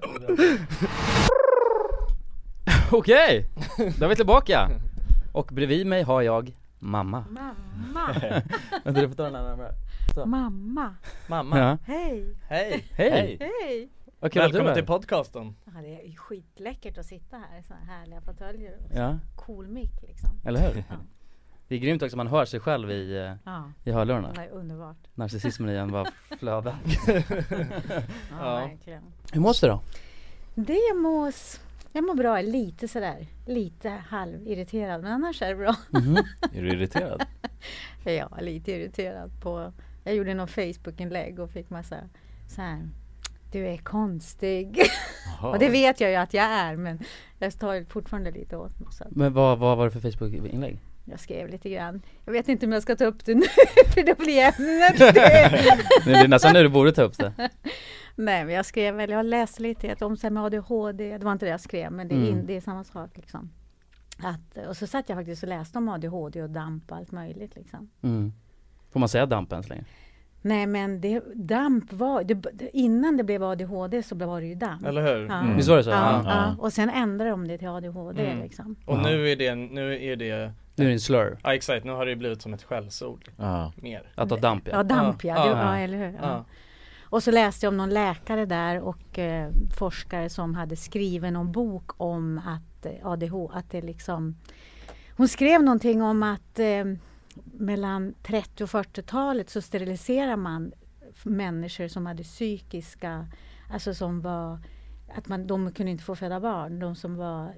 Okej, 2.92 3.50
då 4.00 4.06
är 4.06 4.10
vi 4.10 4.16
tillbaka! 4.16 4.70
Och 5.32 5.48
bredvid 5.54 5.88
mig 5.88 6.04
har 6.04 6.22
jag 6.22 6.58
Mamma 6.80 7.26
Mamma, 7.30 8.14
Vänta 8.84 9.02
du 9.02 9.08
får 9.10 9.16
ta 9.16 9.24
den 9.24 9.36
här 9.36 9.44
närmare 9.44 9.72
mamma, 10.26 10.96
Mamma, 11.28 11.60
Ja, 11.60 11.78
hej, 11.86 12.36
hej! 12.48 12.86
hej! 12.92 13.38
hej! 13.40 13.90
Vad 14.20 14.32
kul 14.32 14.42
att 14.42 14.52
du 14.52 14.58
är 14.58 14.64
Välkommen 14.64 14.74
till 14.74 14.84
här. 14.84 14.88
podcasten! 14.88 15.56
Ja, 15.66 15.72
det 15.82 16.02
är 16.02 16.08
ju 16.08 16.16
skitläckert 16.16 16.98
att 16.98 17.06
sitta 17.06 17.38
här 17.38 17.60
i 17.60 17.64
såna 17.64 17.80
här 17.88 18.00
härliga 18.00 18.22
fåtöljer 18.22 18.78
och 18.86 18.92
Ja, 18.98 19.20
cool 19.36 19.68
mick 19.68 20.02
liksom. 20.02 20.30
eller 20.46 20.60
hur? 20.60 20.84
Ja. 20.90 20.96
Det 21.68 21.76
är 21.76 21.80
grymt 21.80 22.02
också, 22.04 22.18
man 22.18 22.28
hör 22.28 22.46
sig 22.46 22.60
själv 22.60 22.92
i, 22.92 23.18
eh, 23.18 23.34
Ja, 23.46 23.72
i 23.84 23.92
hörlurarna 23.92 24.34
är 24.44 24.50
underbart. 24.50 24.98
Narcissismen 25.16 25.70
i 25.70 25.74
en 25.76 25.92
bara 25.92 26.06
flödar 26.40 26.76
Ja, 27.08 27.22
Ja. 28.40 28.56
verkligen. 28.68 29.04
Hur 29.34 29.42
mås 29.42 29.60
du 29.62 29.68
då? 29.68 29.82
Det 30.56 30.94
mås, 30.96 31.60
jag 31.92 32.04
mår 32.04 32.16
bra, 32.16 32.42
lite 32.42 32.88
sådär, 32.88 33.28
lite 33.46 33.90
halvirriterad 33.90 35.02
men 35.02 35.12
annars 35.12 35.42
är 35.42 35.50
det 35.50 35.56
bra. 35.56 35.76
Är 36.54 36.62
du 36.62 36.70
irriterad? 36.70 37.24
Ja, 38.04 38.30
lite 38.42 38.72
irriterad 38.72 39.32
på, 39.42 39.74
jag 40.04 40.16
gjorde 40.16 40.34
någon 40.34 40.48
Facebook-inlägg 40.48 41.40
och 41.40 41.52
fick 41.52 41.70
massa 41.70 41.96
så 42.48 42.62
här. 42.62 42.90
Du 43.52 43.68
är 43.68 43.78
konstig. 43.78 44.82
Och 45.42 45.60
det 45.60 45.70
vet 45.70 46.02
jag 46.02 46.10
ju 46.10 46.16
att 46.16 46.34
jag 46.34 46.46
är 46.46 46.76
men 46.76 47.00
jag 47.40 47.60
tar 47.60 47.84
fortfarande 47.90 48.32
lite 48.32 48.58
åt 48.58 48.80
mig. 48.80 48.88
Men 49.12 49.34
vad, 49.34 49.60
vad 49.60 49.78
var 49.78 49.86
det 49.86 49.92
för 49.92 50.12
Facebook-inlägg? 50.12 50.80
Jag 51.10 51.20
skrev 51.20 51.50
lite 51.50 51.70
grann. 51.70 52.02
Jag 52.26 52.34
vet 52.34 52.48
inte 52.48 52.66
om 52.66 52.72
jag 52.72 52.82
ska 52.82 52.96
ta 52.96 53.06
upp 53.06 53.26
det 53.26 53.36
nu 53.36 53.42
för 53.94 54.04
då 54.04 54.16
blir 54.24 54.42
ämnet 54.42 54.98
det. 54.98 55.76
Det 56.06 56.14
är 56.14 56.28
nästan 56.28 56.54
nu 56.54 56.64
du 56.64 56.70
borde 56.70 56.92
ta 56.92 57.02
upp 57.04 57.18
det 57.18 57.34
Nej 58.16 58.46
men 58.46 58.54
jag 58.56 58.66
skrev 58.66 58.96
väl, 58.96 59.10
jag 59.10 59.26
läste 59.26 59.62
lite 59.62 60.06
om 60.06 60.18
så 60.18 60.28
här 60.28 60.32
med 60.32 60.44
ADHD, 60.44 61.18
det 61.18 61.26
var 61.26 61.32
inte 61.32 61.46
det 61.46 61.50
jag 61.50 61.62
skrev 61.62 61.92
men 61.92 62.08
det 62.08 62.16
är, 62.16 62.32
Mm. 62.32 62.46
det 62.46 62.56
är 62.58 62.62
samma 62.62 62.84
sak 62.84 63.10
liksom. 63.18 63.50
Att, 64.24 64.68
och 64.68 64.78
så 64.78 64.88
satt 64.88 65.10
jag 65.10 65.18
faktiskt 65.18 65.44
och 65.44 65.50
läste 65.50 65.78
om 65.78 65.90
ADHD 65.90 66.44
och 66.44 66.50
DAMP 66.50 66.92
och 66.92 66.98
allt 66.98 67.12
möjligt 67.12 67.56
liksom. 67.56 67.90
mm. 68.04 68.34
Får 68.92 69.00
man 69.00 69.10
säga 69.10 69.26
damp 69.26 69.52
än 69.54 69.64
så 69.64 69.70
länge? 69.70 69.84
Nej 70.42 70.68
men 70.68 71.02
det, 71.02 71.22
DAMP 71.36 71.94
var, 71.94 72.24
det, 72.24 72.34
det, 72.34 72.70
innan 72.78 73.18
det 73.18 73.24
blev 73.24 73.44
ADHD 73.44 74.04
så 74.04 74.16
var 74.16 74.42
det 74.42 74.48
ju 74.48 74.56
DAMP. 74.56 74.86
Eller 74.86 75.02
hur? 75.02 75.26
Ja. 75.28 75.40
Mm. 75.40 75.56
Visst 75.58 75.70
var 75.70 75.78
det 75.78 75.84
så? 75.84 75.90
Ja, 75.90 76.22
Ja. 76.26 76.30
ja. 76.32 76.56
och 76.64 76.74
sen 76.74 76.90
ändrade 76.90 77.30
de 77.32 77.48
det 77.48 77.58
till 77.58 77.68
ADHD 77.68 78.26
Mm. 78.32 78.44
liksom. 78.44 78.76
Och 78.86 78.98
Ja. 78.98 79.02
nu 79.02 79.30
är 79.32 79.36
det, 79.36 79.56
nu 79.56 80.04
är 80.04 80.16
det, 80.16 80.52
Nu 80.78 80.84
är 80.84 80.88
det 80.88 80.94
en 80.94 81.00
slur, 81.00 81.38
ja 81.44 81.54
exakt, 81.54 81.86
nu 81.86 81.92
har 81.92 82.06
det 82.06 82.16
blivit 82.16 82.42
som 82.42 82.54
ett 82.54 82.64
skällsord 82.64 83.30
Ja. 83.38 83.72
mer 83.76 84.12
att 84.16 84.30
ha 84.30 84.38
damp 84.38 84.68
Ja, 84.68 84.74
ja. 84.76 84.84
DAMP 84.84 85.24
ja, 85.24 85.36
Ja, 85.36 85.44
det, 85.56 85.62
ja. 85.62 85.78
eller 85.78 85.98
hur. 85.98 86.12
Ja. 86.14 86.20
Ja, 86.22 86.46
Och 87.04 87.24
så 87.24 87.32
läste 87.32 87.66
jag 87.66 87.72
om 87.72 87.78
någon 87.78 87.90
läkare 87.90 88.46
där 88.46 88.80
och 88.80 89.20
eh, 89.20 89.52
forskare 89.78 90.30
som 90.30 90.56
hade 90.56 90.76
skrivit 90.76 91.34
någon 91.34 91.52
bok 91.52 91.92
om 92.02 92.38
att 92.38 92.86
eh, 92.86 93.08
ADHD, 93.08 93.58
att 93.58 93.72
det 93.72 93.82
liksom 93.82 94.36
Hon 95.18 95.28
skrev 95.28 95.64
någonting 95.64 96.02
om 96.02 96.24
att 96.24 96.60
eh, 96.60 96.86
mellan 97.44 98.14
30 98.24 98.64
och 98.64 98.70
40-talet 98.70 99.50
så 99.50 99.62
steriliserar 99.62 100.36
man 100.36 100.72
människor 101.24 101.88
som 101.88 102.06
hade 102.06 102.24
psykiska, 102.24 103.28
alltså 103.72 103.94
som 103.94 104.22
var 104.22 104.60
att 105.16 105.28
man, 105.28 105.48
de 105.48 105.72
kunde 105.72 105.92
inte 105.92 106.04
få 106.04 106.16
föda 106.16 106.40
barn, 106.40 106.80
de 106.80 106.96
som 106.96 107.16
var 107.16 107.44
eh, 107.46 107.50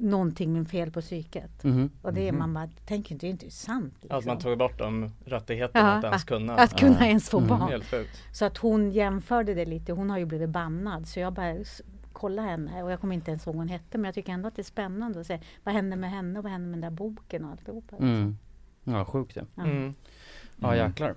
någonting 0.00 0.52
med 0.52 0.68
fel 0.68 0.90
på 0.90 1.00
psyket. 1.00 1.64
Mhm. 1.64 1.90
Och 2.02 2.14
det 2.14 2.28
är 2.28 2.32
man 2.32 2.54
bara, 2.54 2.68
tänker 2.86 3.12
inte, 3.14 3.26
det 3.26 3.28
är 3.28 3.32
inte 3.32 3.50
sant. 3.50 3.94
Liksom. 4.00 4.18
att 4.18 4.24
man 4.24 4.38
tog 4.38 4.58
bort 4.58 4.78
de 4.78 5.10
rättigheterna 5.24 5.88
Ja, 5.88 5.96
att 5.98 6.04
ens 6.04 6.24
kunna 6.24 6.54
Att 6.54 6.78
kunna 6.80 6.96
Ja. 7.00 7.06
ens 7.06 7.30
få 7.30 7.38
Mm. 7.38 7.48
barn. 7.48 7.82
Sjukt 7.82 8.22
Så 8.32 8.44
att 8.44 8.58
hon 8.58 8.90
jämförde 8.90 9.54
det 9.54 9.64
lite. 9.64 9.92
Hon 9.92 10.10
har 10.10 10.18
ju 10.18 10.24
blivit 10.24 10.50
bannad. 10.50 11.08
Så 11.08 11.20
jag 11.20 11.32
bara 11.32 11.54
kolla 12.12 12.42
henne. 12.42 12.82
Och 12.82 12.90
jag 12.92 13.00
kommer 13.00 13.14
inte 13.14 13.30
ens 13.30 13.46
ihåg 13.46 13.54
vad 13.54 13.60
hon 13.60 13.68
hette. 13.68 13.98
Men 13.98 14.04
jag 14.04 14.14
tycker 14.14 14.32
ändå 14.32 14.48
att 14.48 14.56
det 14.56 14.62
är 14.62 14.64
spännande 14.64 15.20
att 15.20 15.26
se. 15.26 15.40
Vad 15.64 15.74
hände 15.74 15.96
med 15.96 16.10
henne 16.10 16.38
och 16.38 16.42
vad 16.42 16.52
hände 16.52 16.66
med 16.68 16.74
den 16.82 16.90
där 16.92 16.96
boken 16.96 17.44
och 17.44 17.50
alltihopa. 17.50 17.96
liksom. 17.96 18.08
Mm. 18.08 18.36
Ja, 18.84 19.04
sjukt 19.04 19.36
ja. 19.36 19.42
Ja. 19.54 19.62
mm. 19.62 19.94
Ja 20.56 20.76
jäklar 20.76 21.14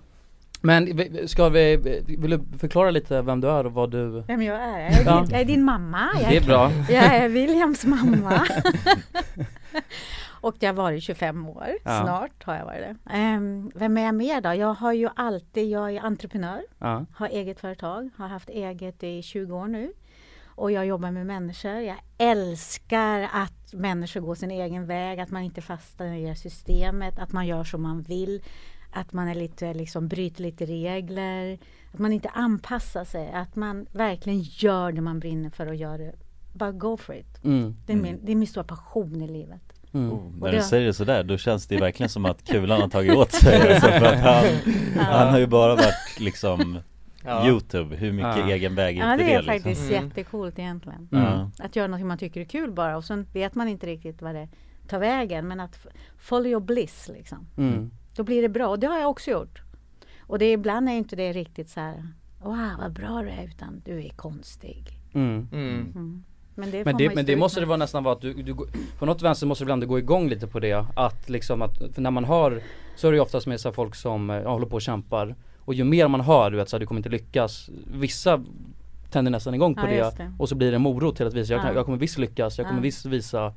Men 0.66 0.88
ska 1.28 1.50
vi, 1.50 1.78
vill 2.08 2.30
du 2.32 2.58
förklara 2.58 2.92
lite 2.92 3.22
vem 3.22 3.42
du 3.42 3.50
är 3.50 3.66
och 3.66 3.74
vad 3.74 3.92
du 3.92 4.22
Vem 4.28 4.42
jag 4.42 4.56
är? 4.56 4.80
Jag 4.80 4.92
är, 4.94 5.06
Ja. 5.06 5.22
din, 5.22 5.32
jag 5.32 5.42
är 5.42 5.46
din 5.46 5.64
mamma. 5.64 6.10
Jag 6.22 6.32
Det 6.32 6.38
är 6.38 6.46
bra 6.46 6.72
Jag 6.90 7.04
är 7.16 7.30
Williams 7.30 7.86
mamma. 7.86 8.48
och 10.42 10.56
det 10.60 10.66
har 10.66 10.74
varit 10.74 11.04
25 11.04 11.48
år. 11.48 11.68
Ja. 11.84 12.02
Snart 12.04 12.44
har 12.44 12.56
jag 12.56 12.66
varit 12.66 12.82
det. 12.82 12.96
Ehm, 13.14 13.72
vem 13.76 13.98
är 13.98 14.02
jag 14.02 14.16
mer 14.16 14.42
då? 14.42 14.54
Jag 14.54 14.74
har 14.74 14.94
ju 14.94 15.10
alltid, 15.16 15.70
jag 15.70 15.96
är 15.96 16.02
entreprenör. 16.02 16.62
Ja, 16.80 17.06
har 17.16 17.28
eget 17.28 17.60
företag, 17.60 18.10
har 18.18 18.28
haft 18.28 18.50
eget 18.50 19.04
i 19.04 19.22
20 19.22 19.56
år 19.56 19.68
nu. 19.68 19.94
Och 20.56 20.72
jag 20.72 20.86
jobbar 20.86 21.12
med 21.12 21.26
människor. 21.26 21.72
Jag 21.80 21.98
älskar 22.18 23.30
att 23.34 23.74
människor 23.74 24.20
går 24.22 24.36
sin 24.36 24.52
egen 24.52 24.86
väg, 24.86 25.20
att 25.20 25.32
man 25.32 25.42
inte 25.42 25.62
fastnar 25.62 26.14
i 26.14 26.36
systemet, 26.36 27.20
att 27.20 27.32
man 27.32 27.48
gör 27.48 27.64
som 27.64 27.82
man 27.82 28.02
vill. 28.02 28.42
Att 28.96 29.14
man 29.14 29.28
är 29.28 29.36
lite, 29.36 29.74
liksom, 29.74 30.08
bryter 30.08 30.42
lite 30.42 30.66
regler, 30.66 31.58
att 31.94 32.00
man 32.00 32.14
inte 32.14 32.30
anpassar 32.30 33.06
sig, 33.06 33.32
att 33.34 33.56
man 33.56 33.86
verkligen 33.92 34.40
gör 34.42 34.92
det 34.92 35.02
man 35.02 35.20
brinner 35.20 35.50
för 35.50 35.68
och 35.68 35.76
gör 35.76 35.98
det. 35.98 36.14
Bara 36.54 36.72
go 36.72 36.98
for 36.98 37.16
it. 37.16 37.44
mm. 37.44 37.76
Det 37.86 37.94
är, 37.94 37.98
min, 37.98 38.20
det 38.24 38.32
är 38.32 38.36
min 38.36 38.48
stora 38.48 38.64
passion 38.64 39.22
i 39.22 39.28
livet. 39.28 39.62
Mm. 39.94 40.12
Oh, 40.14 40.32
när 40.40 40.52
det- 40.52 40.58
du 40.58 40.64
säger 40.64 40.86
det 40.88 40.94
sådär 40.94 41.24
då 41.24 41.38
känns 41.38 41.68
det 41.68 41.78
verkligen 41.78 42.10
som 42.10 42.26
att 42.26 42.44
kulan 42.48 42.82
har 42.82 42.88
tagit 42.90 43.16
åt 43.16 43.32
sig 43.32 43.74
alltså, 43.74 43.88
för 44.00 44.06
att 44.06 44.20
han, 44.20 44.46
han 44.96 45.30
har 45.30 45.40
ju 45.40 45.48
bara 45.48 45.76
varit 45.76 46.20
liksom 46.20 46.80
Ja. 47.26 47.48
Youtube, 47.48 47.96
hur 47.96 48.12
mycket 48.12 48.38
Ja. 48.38 48.50
egen 48.50 48.76
väg 48.76 48.98
är 48.98 49.02
Ja, 49.06 49.12
inte 49.14 49.24
det 49.26 49.34
är 49.34 49.42
det, 49.42 49.54
liksom? 49.54 49.72
faktiskt 49.72 49.92
Mm. 49.92 50.04
jättecoolt 50.08 50.60
egentligen. 50.60 51.08
Ja. 51.12 51.52
Att 51.60 51.76
göra 51.76 51.88
något 51.88 52.02
man 52.06 52.18
tycker 52.18 52.42
är 52.42 52.46
kul 52.46 52.72
bara 52.72 52.98
och 52.98 53.04
sen 53.06 53.28
vet 53.34 53.56
man 53.56 53.68
inte 53.68 53.88
riktigt 53.88 54.22
vad 54.22 54.36
det 54.36 54.48
tar 54.88 55.00
vägen. 55.00 55.48
Men 55.48 55.60
att 55.60 55.88
follow 56.18 56.48
your 56.48 56.62
bliss 56.62 57.10
liksom. 57.14 57.48
Mm. 58.14 58.16
Då 58.16 58.24
blir 58.24 58.42
det 58.42 58.50
bra 58.50 58.68
och 58.68 58.80
det 58.80 58.88
har 58.88 59.00
jag 59.00 59.10
också 59.10 59.32
gjort. 59.32 59.62
Och 60.20 60.40
det, 60.40 60.52
ibland 60.52 60.90
är 60.90 60.94
inte 60.94 61.16
det 61.16 61.34
riktigt 61.34 61.70
så 61.70 61.80
här 61.80 62.08
Wow 62.44 62.70
vad 62.80 62.94
bra 62.94 63.22
du 63.22 63.30
är 63.30 63.44
utan 63.48 63.82
du 63.86 64.04
är 64.06 64.10
konstig. 64.10 65.00
Mm. 65.14 65.48
Mm. 65.52 66.24
Men 66.56 66.72
det, 66.72 66.86
Men 66.86 66.98
det, 66.98 67.16
men 67.16 67.26
det 67.26 67.36
måste 67.36 67.60
med. 67.60 67.64
det 67.64 67.68
vara 67.70 67.78
nästan 67.78 68.04
vara 68.04 68.16
att 68.16 68.22
du, 68.22 68.34
du 68.34 68.56
på 69.00 69.06
något 69.06 69.22
vänster 69.22 69.48
måste 69.48 69.64
du 69.64 69.66
ibland 69.66 69.88
gå 69.88 70.00
igång 70.00 70.30
lite 70.30 70.48
på 70.48 70.60
det 70.60 70.86
att 70.96 71.30
liksom 71.30 71.62
att, 71.62 71.78
för 71.94 72.02
när 72.02 72.12
man 72.12 72.26
hör 72.26 72.62
så 72.96 73.08
är 73.08 73.12
det 73.12 73.16
ju 73.16 73.22
oftast 73.22 73.48
med 73.48 73.60
så 73.60 73.72
folk 73.72 73.96
som 73.96 74.30
eh, 74.30 74.36
ja, 74.36 74.52
håller 74.52 74.66
på 74.66 74.76
och 74.76 74.82
kämpar 74.82 75.36
och 75.60 75.74
ju 75.74 75.84
mer 75.84 76.08
man 76.08 76.22
hör 76.22 76.52
du 76.52 76.58
vet 76.58 76.70
så 76.70 76.76
här, 76.76 76.80
du 76.80 76.86
kommer 76.86 77.00
inte 77.00 77.10
lyckas 77.10 77.70
Vissa 77.94 78.44
tänder 79.10 79.32
nästan 79.32 79.54
igång 79.54 79.76
på 79.76 79.82
Ja, 79.82 79.88
det, 79.88 80.18
det. 80.18 80.34
och 80.40 80.50
så 80.50 80.56
blir 80.56 80.72
det 80.72 80.76
en 80.76 80.82
morot 80.82 81.16
till 81.18 81.28
att 81.28 81.34
visa, 81.34 81.54
jag, 81.54 81.66
Ja. 81.66 81.74
jag 81.74 81.86
kommer 81.86 81.98
visst 81.98 82.18
lyckas, 82.18 82.58
jag 82.58 82.68
kommer 82.68 82.80
Ja. 82.80 82.84
visst 82.84 83.06
visa 83.06 83.54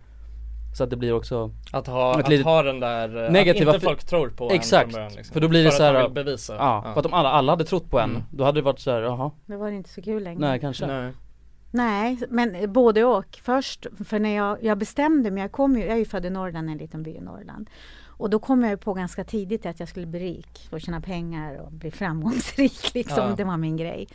Så 0.76 0.84
att 0.84 0.90
det 0.90 0.96
blir 0.96 1.12
också 1.12 1.50
Att 1.72 1.86
ha, 1.86 2.14
att 2.20 2.42
ha 2.44 2.62
den 2.62 2.80
där, 2.80 3.24
eh, 3.26 3.32
Negativa 3.32 3.70
att 3.70 3.74
inte 3.74 3.84
folk 3.86 4.04
tror 4.04 4.28
på 4.28 4.50
Exakt. 4.50 4.84
en 4.86 4.90
från 4.90 4.98
början 4.98 5.12
liksom. 5.16 5.32
För 5.34 5.40
då 5.40 5.48
blir 5.48 5.64
det 5.64 5.70
för 5.70 5.76
så 5.76 5.82
att 5.82 5.92
man 5.92 5.96
här- 6.02 6.08
vill 6.08 6.24
bevisa 6.24 6.54
Ja, 6.54 6.82
för 6.92 7.00
att 7.00 7.06
om 7.06 7.14
alla, 7.14 7.28
alla 7.28 7.52
hade 7.52 7.64
trott 7.64 7.90
på 7.90 8.00
en, 8.00 8.10
Mm. 8.10 8.22
då 8.30 8.44
hade 8.44 8.58
det 8.58 8.62
varit 8.64 8.80
så 8.80 8.90
här, 8.90 9.02
jaha, 9.02 9.30
Då 9.46 9.56
var 9.56 9.70
det 9.70 9.76
inte 9.76 9.90
så 9.90 10.02
kul 10.02 10.22
längre. 10.22 10.40
nej 10.40 10.60
kanske 10.60 10.86
Nej. 10.86 11.12
Nej, 11.70 12.18
men 12.28 12.72
både 12.72 13.04
och. 13.04 13.38
Först, 13.42 13.86
för 14.04 14.18
när 14.18 14.36
jag, 14.36 14.64
jag 14.64 14.78
bestämde 14.78 15.30
mig, 15.30 15.42
jag, 15.42 15.52
kom 15.52 15.76
ju, 15.76 15.84
jag 15.84 15.92
är 15.94 15.96
ju 15.98 16.04
född 16.04 16.26
i 16.26 16.30
Norrland, 16.30 16.70
en 16.70 16.78
liten 16.78 17.02
by 17.02 17.10
i 17.10 17.20
Norrland. 17.20 17.70
Och 18.06 18.30
då 18.30 18.38
kom 18.38 18.62
jag 18.62 18.70
ju 18.70 18.76
på 18.76 18.94
ganska 18.94 19.24
tidigt 19.24 19.66
att 19.66 19.80
jag 19.80 19.88
skulle 19.88 20.06
bli 20.06 20.20
rik 20.20 20.68
och 20.72 20.80
tjäna 20.80 21.00
pengar 21.00 21.60
och 21.60 21.72
bli 21.72 21.90
framgångsrik. 21.90 22.90
Liksom. 22.94 23.28
Ja. 23.28 23.34
Det 23.36 23.44
var 23.44 23.56
min 23.56 23.76
grej. 23.76 24.06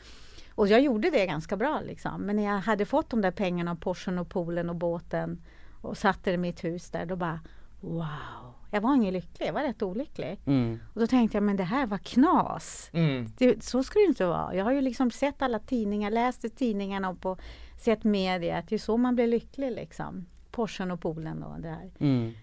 Och 0.56 0.68
jag 0.68 0.82
gjorde 0.82 1.10
det 1.10 1.26
ganska 1.26 1.58
bra 1.58 1.82
liksom. 1.88 2.22
Men 2.22 2.36
när 2.36 2.44
jag 2.44 2.60
hade 2.60 2.86
fått 2.86 3.10
de 3.10 3.22
där 3.22 3.32
pengarna, 3.32 3.76
Porschen 3.76 4.20
och 4.20 4.30
poolen 4.30 4.70
och 4.70 4.76
båten 4.76 5.42
och 5.82 5.98
satte 5.98 6.32
i 6.32 6.38
mitt 6.38 6.64
hus 6.64 6.90
där, 6.90 7.06
då 7.06 7.16
bara 7.16 7.40
wow. 7.80 8.54
Jag 8.72 8.82
var 8.82 8.96
ingen 8.96 9.14
lycklig, 9.14 9.48
jag 9.48 9.54
var 9.54 9.64
rätt 9.64 9.82
olycklig. 9.82 10.40
mm. 10.46 10.80
Och 10.94 11.02
då 11.02 11.08
tänkte 11.08 11.38
jag, 11.38 11.44
men 11.44 11.56
det 11.56 11.64
här 11.64 11.88
var 11.88 11.98
knas. 11.98 12.90
Mm. 12.94 13.28
Det, 13.38 13.64
så 13.64 13.84
ska 13.84 14.00
det 14.00 14.06
inte 14.06 14.26
vara. 14.26 14.56
Jag 14.56 14.66
har 14.66 14.72
ju 14.72 14.82
liksom 14.82 15.12
sett 15.12 15.42
alla 15.42 15.60
tidningar, 15.60 16.12
läst 16.12 16.46
i 16.46 16.50
tidningarna 16.50 17.10
och 17.10 17.22
på, 17.22 17.38
sett 17.78 18.04
media 18.04 18.58
att 18.58 18.68
det 18.68 18.76
är 18.76 18.80
så 18.80 18.98
man 18.98 19.16
blir 19.16 19.28
lycklig 19.28 19.72
liksom. 19.72 20.26
Porschen 20.52 20.92
och 20.92 21.02
poolen 21.02 21.44
och 21.44 21.62
det 21.62 21.70
här. 21.70 21.92
Mm. 22.00 22.34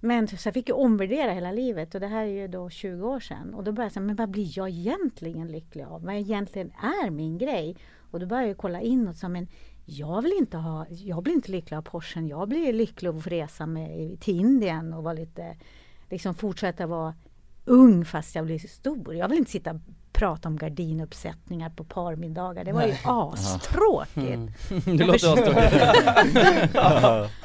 Men 0.00 0.28
så 0.28 0.48
jag 0.48 0.54
fick 0.54 0.68
ju 0.68 0.74
omvärdera 0.74 1.32
hela 1.32 1.52
livet 1.52 1.94
och 1.94 2.00
det 2.00 2.06
här 2.06 2.22
är 2.22 2.40
ju 2.40 2.48
då 2.48 2.70
20 2.70 3.08
år 3.08 3.20
sedan. 3.20 3.54
Och 3.54 3.64
då 3.64 3.72
började 3.72 3.86
jag 3.86 3.92
säga, 3.92 4.02
men 4.02 4.16
vad 4.16 4.30
blir 4.30 4.58
jag 4.58 4.68
egentligen 4.68 5.48
lycklig 5.48 5.84
av? 5.84 6.02
Vad 6.02 6.14
egentligen 6.14 6.72
är 6.82 7.10
min 7.10 7.38
grej? 7.38 7.76
Och 8.10 8.20
då 8.20 8.26
började 8.26 8.48
jag 8.48 8.56
kolla 8.56 8.80
inåt 8.80 9.16
sa, 9.16 9.28
men 9.28 9.48
jag 9.90 10.22
vill 10.22 10.32
inte 10.38 10.56
ha, 10.56 10.86
jag 10.88 11.22
blir 11.22 11.34
inte 11.34 11.50
lycklig 11.50 11.76
av 11.76 11.82
Porschen. 11.82 12.28
Jag 12.28 12.48
blir 12.48 12.72
lycklig 12.72 13.08
av 13.08 13.16
att 13.16 13.24
få 13.24 13.30
resa 13.30 13.66
med, 13.66 14.20
till 14.20 14.40
Indien 14.40 14.94
och 14.94 15.02
vara 15.02 15.14
lite, 15.14 15.56
liksom 16.10 16.34
fortsätta 16.34 16.86
vara 16.86 17.14
ung 17.64 18.04
fast 18.04 18.34
jag 18.34 18.44
blir 18.44 18.58
stor. 18.58 19.14
Jag 19.14 19.28
vill 19.28 19.38
inte 19.38 19.50
sitta 19.50 19.70
och 19.70 19.80
prata 20.12 20.48
om 20.48 20.56
gardinuppsättningar 20.58 21.70
på 21.70 21.84
parmiddagar. 21.84 22.64
Det 22.64 22.72
var 22.72 22.86
ju 22.86 22.94
astråkigt. 23.04 24.16
Mm. 24.16 24.50
Det 24.98 25.04
låter 25.04 25.32
astråkigt 25.32 25.62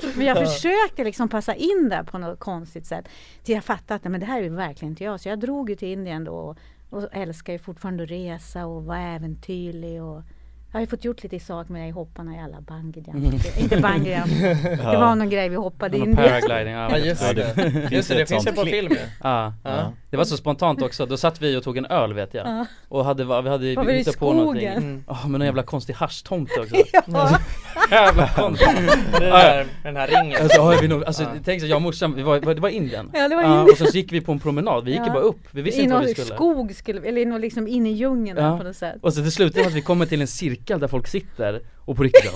Men 0.18 0.26
jag 0.26 0.38
försökte 0.38 1.04
liksom 1.04 1.30
passa 1.30 1.56
in 1.56 1.90
där 1.90 2.04
på 2.04 2.18
något 2.18 2.40
konstigt 2.40 2.86
sätt. 2.86 3.08
Till 3.44 3.56
jag 3.56 3.64
fattade 3.64 3.96
att 3.96 4.04
men 4.04 4.20
det 4.20 4.26
här 4.26 4.40
är 4.40 4.44
ju 4.44 4.50
verkligen 4.50 4.92
inte 4.92 5.04
jag. 5.04 5.22
Så 5.22 5.30
jag 5.30 5.40
drog 5.40 5.70
ju 5.70 5.76
till 5.76 5.88
Indien 5.88 6.24
då 6.24 6.34
och, 6.34 6.58
och 6.90 7.08
älskar 7.12 7.54
ju 7.54 7.60
fortfarande 7.60 8.04
att 8.04 8.10
resa 8.10 8.66
och 8.66 8.86
vara 8.86 9.00
äventyrlig. 9.00 10.04
Och 10.04 10.24
Jag 10.76 10.82
har 10.82 10.86
fått 10.86 11.06
gjort 11.06 11.24
lite 11.24 11.40
sak 11.40 11.70
med 11.70 11.90
i 11.90 11.92
hopparna 11.92 12.36
i 12.36 12.40
alla 12.40 12.62
bungyjump. 12.62 13.58
Inte 13.58 13.78
bungyjump. 13.82 14.62
Det 14.64 14.98
var 14.98 15.16
någon 15.16 15.30
grej 15.30 15.50
vi 15.50 15.56
hoppade 15.56 15.98
Någon 15.98 16.08
in 16.08 16.14
i. 16.14 16.16
paragliding, 16.16 16.74
ja, 16.74 16.90
Ja 16.92 16.98
just 16.98 17.22
Ja, 17.22 17.34
det, 17.34 17.54
det 17.56 17.96
just 17.96 18.10
det, 18.10 18.16
det 18.16 18.26
finns 18.26 18.48
ju 18.48 18.52
på 18.52 18.64
film 18.66 18.96
Ja. 19.24 19.54
Ja. 19.64 19.94
Det 20.10 20.18
var 20.18 20.26
så 20.26 20.38
spontant 20.38 20.82
också, 20.82 21.06
då 21.06 21.18
satt 21.18 21.42
vi 21.42 21.58
och 21.58 21.64
tog 21.64 21.78
en 21.78 21.86
öl 21.86 22.14
vet 22.14 22.34
jag 22.34 22.48
Ja. 22.48 22.66
Och 22.90 23.06
hade, 23.06 23.24
vi 23.24 23.50
hade 23.50 23.76
Var 23.76 23.84
vi 23.86 23.94
i 23.94 23.98
hittat 23.98 24.20
på 24.20 24.34
någonting? 24.34 24.68
Mm. 24.68 25.04
Ja 25.08 25.20
men 25.28 25.42
en 25.42 25.46
jävla 25.46 25.64
konstig 25.64 25.94
haschtomte 25.94 26.60
också 26.60 26.76
Ja. 27.08 27.40
Jävla 27.92 28.28
konstigt 28.28 28.70
Det 29.12 29.20
där, 29.20 29.66
med 29.66 29.68
den 29.84 29.96
här 29.98 30.08
ringen. 30.08 30.42
Alltså, 30.44 30.62
har 30.62 30.82
vi 30.82 30.88
nog, 30.88 31.04
alltså 31.06 31.24
Ja. 31.24 31.30
tänk 31.46 31.62
så 31.62 31.68
jag 31.68 31.76
och 31.76 31.82
morsan, 31.82 32.16
vi 32.16 32.24
var, 32.24 32.40
det 32.40 32.62
var 32.62 32.70
Indien. 32.70 33.12
Ja, 33.14 33.28
det 33.28 33.36
var 33.36 33.44
Indien. 33.44 33.62
Och 33.72 33.78
sen 33.78 33.88
så 33.88 33.98
gick 33.98 34.12
vi 34.12 34.22
på 34.22 34.32
en 34.32 34.40
promenad, 34.40 34.86
vi 34.86 34.92
gick 34.92 35.02
Ja. 35.06 35.14
bara 35.14 35.24
upp, 35.24 35.40
vi 35.52 35.62
visste 35.62 35.82
I 35.82 35.84
inte 35.84 35.96
vad 35.96 36.06
vi 36.06 36.12
skulle. 36.14 36.36
skog 36.36 36.76
skulle 36.76 37.02
eller 37.08 37.22
i 37.22 37.26
någon 37.26 37.42
liksom 37.42 37.68
in 37.68 37.86
i 37.88 37.92
djungeln 37.92 38.38
Ja. 38.44 38.58
på 38.58 38.64
något 38.64 38.76
sätt. 38.76 38.96
Och 39.02 39.14
så 39.14 39.22
till 39.22 39.32
slut 39.32 39.58
att 39.58 39.74
vi 39.74 39.82
kommer 39.82 40.06
till 40.06 40.22
en 40.22 40.28
cirkel 40.28 40.80
där 40.80 40.88
folk 40.88 41.08
sitter 41.08 41.62
och 41.86 41.98
på 41.98 42.04
riktigt 42.04 42.32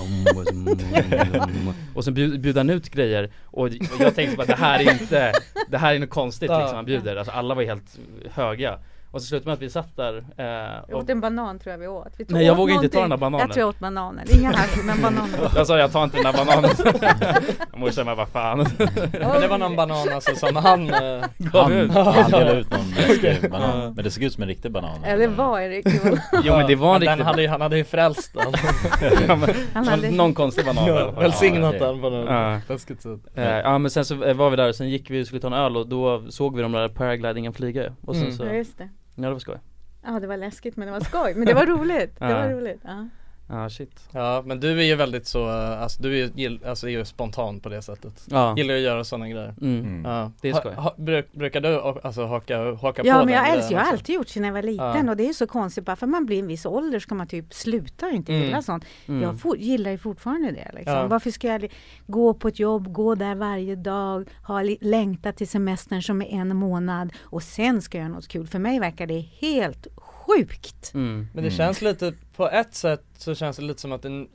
Och 1.94 2.04
sen 2.04 2.14
bjud- 2.14 2.40
bjuder 2.40 2.60
han 2.60 2.70
ut 2.70 2.90
grejer. 2.90 3.30
Och 3.44 3.62
och 3.66 3.72
jag 4.00 4.14
tänkte 4.14 4.36
bara 4.36 4.46
det 4.46 4.54
här 4.54 4.78
är 4.80 4.92
inte, 4.92 5.32
det 5.68 5.78
här 5.78 5.94
är 5.94 5.98
något 5.98 6.10
konstigt 6.10 6.50
liksom 6.50 6.76
han 6.76 6.84
bjuder, 6.84 7.16
alltså 7.16 7.32
alla 7.32 7.54
var 7.54 7.62
helt 7.62 7.98
höga 8.34 8.78
Och 9.12 9.20
så 9.22 9.26
slutade 9.26 9.46
med 9.48 9.54
att 9.54 9.62
vi 9.62 9.70
satt 9.70 9.96
där 9.96 10.16
eh, 10.16 10.84
Vi 10.88 10.94
och 10.94 10.98
åt 10.98 11.10
en 11.10 11.20
banan 11.20 11.58
tror 11.58 11.70
jag 11.70 11.78
vi 11.78 11.86
åt. 11.86 12.08
Vi 12.16 12.24
Nej, 12.28 12.46
jag 12.46 12.54
vågar 12.56 12.74
inte 12.74 12.88
ta 12.88 13.00
den 13.00 13.10
där 13.10 13.16
bananen. 13.16 13.46
Jag 13.46 13.52
tror 13.54 13.60
jag 13.62 13.68
åt 13.68 13.78
bananer. 13.78 14.24
Inga 14.38 14.48
hasch 14.56 14.84
men 14.84 15.02
bananer. 15.02 15.38
Jag 15.56 15.66
sa 15.66 15.78
jag 15.78 15.92
tar 15.92 16.04
inte 16.04 16.16
den 16.16 16.24
där 16.32 16.44
bananen 16.44 16.70
Morsan 17.80 18.06
bara 18.06 18.14
vad 18.14 18.28
fan 18.28 18.58
Men 19.12 19.40
det 19.40 19.48
var 19.48 19.58
någon 19.58 19.76
banan 19.76 20.08
alltså 20.14 20.34
som 20.34 20.56
han 20.56 20.90
eh, 20.94 21.24
gav 21.38 21.72
ut 21.72 21.92
Han 21.92 22.30
delade 22.30 22.60
ut 22.60 22.70
någon 22.70 22.90
läskig 22.90 23.50
banan 23.50 23.94
Men 23.94 24.04
det 24.04 24.10
såg 24.10 24.22
ut 24.22 24.32
som 24.32 24.42
en 24.42 24.48
riktig 24.48 24.70
banan 24.72 24.98
Ja 25.06 25.16
det 25.16 25.26
var 25.26 25.60
en 25.60 25.68
riktig 25.70 26.02
banan. 26.02 26.18
Jo 26.44 26.56
men 26.56 26.66
det 26.66 26.74
var 26.74 26.94
en 26.94 27.00
den 27.00 27.08
riktig 27.10 27.24
hade 27.24 27.42
ju, 27.42 27.48
Han 27.48 27.60
hade 27.60 27.76
ju 27.76 27.84
frälst 27.84 28.34
den 28.34 28.52
ja, 29.28 29.36
men, 29.36 29.50
Han 29.74 29.88
hade- 29.88 30.10
Någon 30.10 30.34
konstig 30.34 30.64
banan 30.66 30.86
fall. 30.86 31.14
Välsignat 31.14 31.74
Ja, 31.80 31.86
den 31.86 32.00
på 32.00 32.10
något 32.10 32.28
Ja. 32.28 32.60
Eh, 33.42 33.58
Ja 33.58 33.78
men 33.78 33.90
sen 33.90 34.04
så 34.04 34.24
eh, 34.24 34.34
var 34.36 34.50
vi 34.50 34.56
där 34.56 34.68
och 34.68 34.74
sen 34.74 34.88
gick 34.88 35.10
vi 35.10 35.22
och 35.22 35.26
skulle 35.26 35.40
ta 35.40 35.46
en 35.46 35.52
öl 35.52 35.76
och 35.76 35.88
då 35.88 36.22
såg 36.30 36.56
vi 36.56 36.62
de 36.62 36.72
där 36.72 36.88
paraglidingen 36.88 37.52
flyga 37.52 37.92
och 38.06 38.14
sen 38.16 38.24
Mm. 38.24 38.36
så, 38.36 38.44
Ja 38.44 38.48
ja 38.48 38.54
just 38.56 38.78
det. 38.78 38.88
Det 39.28 39.34
var 39.34 39.38
skoj 39.38 39.58
Ja 40.04 40.18
det 40.20 40.26
var 40.26 40.36
läskigt 40.36 40.76
men 40.76 40.86
det 40.88 40.92
var 40.92 41.00
skoj. 41.00 41.34
Men 41.36 41.46
det 41.46 41.54
var 41.54 41.66
roligt. 41.76 42.18
Det 42.18 42.24
var 42.24 42.46
Ja. 42.46 42.56
roligt. 42.56 42.80
Ja. 42.84 43.08
Ja 43.52 43.70
shit 43.70 44.08
Ja 44.12 44.42
men 44.46 44.60
du 44.60 44.80
är 44.80 44.84
ju 44.84 44.94
väldigt 44.94 45.26
så, 45.26 45.48
eh, 45.48 45.82
alltså 45.82 46.02
du 46.02 46.18
är 46.24 46.30
ju, 46.36 46.58
alltså, 46.66 46.86
är 46.86 46.90
ju 46.90 47.04
spontan 47.04 47.60
på 47.60 47.68
det 47.68 47.82
sättet 47.82 48.26
Ja, 48.30 48.54
Gillar 48.56 48.74
att 48.74 48.80
göra 48.80 49.04
sådana 49.04 49.28
grejer 49.28 49.54
mm. 49.60 49.80
Mm. 49.84 50.04
Ja, 50.04 50.30
Det 50.40 50.48
är 50.48 50.54
skoj. 50.54 50.74
ha, 50.74 50.82
ha, 50.82 50.94
bruk, 50.98 51.32
Brukar 51.32 51.60
du 51.60 51.80
alltså 51.80 52.26
haka, 52.26 52.58
haka 52.74 53.02
på 53.02 53.08
Ja 53.08 53.24
men 53.24 53.34
jag 53.34 53.42
grejen 53.44 53.58
älskar, 53.58 53.76
jag 53.76 53.84
har 53.84 53.92
alltid 53.92 54.14
gjort 54.14 54.28
sedan 54.28 54.44
jag 54.44 54.52
var 54.52 54.62
liten 54.62 55.06
Ja. 55.06 55.10
och 55.10 55.16
det 55.16 55.28
är 55.28 55.32
så 55.32 55.46
konstigt 55.46 55.84
bara 55.84 55.96
för 55.96 56.06
man 56.06 56.26
blir 56.26 56.38
en 56.38 56.46
viss 56.46 56.66
ålder 56.66 56.98
ska 56.98 57.14
man 57.14 57.26
typ 57.26 57.54
sluta 57.54 58.06
och 58.06 58.12
inte 58.12 58.32
Mm. 58.32 58.44
gilla 58.44 58.62
sånt. 58.62 58.84
Mm. 59.08 59.22
Jag 59.22 59.40
for, 59.40 59.56
gillar 59.56 59.90
ju 59.90 59.98
fortfarande 59.98 60.50
det 60.50 60.70
liksom. 60.74 60.94
Ja. 60.94 61.06
Varför 61.06 61.30
ska 61.30 61.48
jag 61.48 61.72
gå 62.06 62.34
på 62.34 62.48
ett 62.48 62.58
jobb, 62.58 62.92
gå 62.92 63.14
där 63.14 63.34
varje 63.34 63.76
dag, 63.76 64.28
ha 64.46 64.62
li- 64.62 64.78
längta 64.80 65.32
till 65.32 65.48
semestern 65.48 66.02
som 66.02 66.22
är 66.22 66.26
en 66.40 66.56
månad 66.56 67.12
och 67.22 67.42
sen 67.42 67.82
ska 67.82 67.98
jag 67.98 68.02
göra 68.04 68.14
något 68.14 68.28
kul. 68.28 68.46
För 68.46 68.58
mig 68.58 68.80
verkar 68.80 69.06
det 69.06 69.20
helt 69.40 69.86
sjukt. 70.26 70.94
Mm. 70.94 71.28
Men 71.34 71.44
det 71.44 71.50
känns 71.50 71.82
lite, 71.82 72.12
på 72.36 72.48
ett 72.50 72.74
sätt 72.74 73.04
så 73.18 73.34
känns 73.34 73.56
det 73.56 73.62
lite 73.62 73.80
som 73.80 73.92
att 73.92 74.02
den 74.02 74.28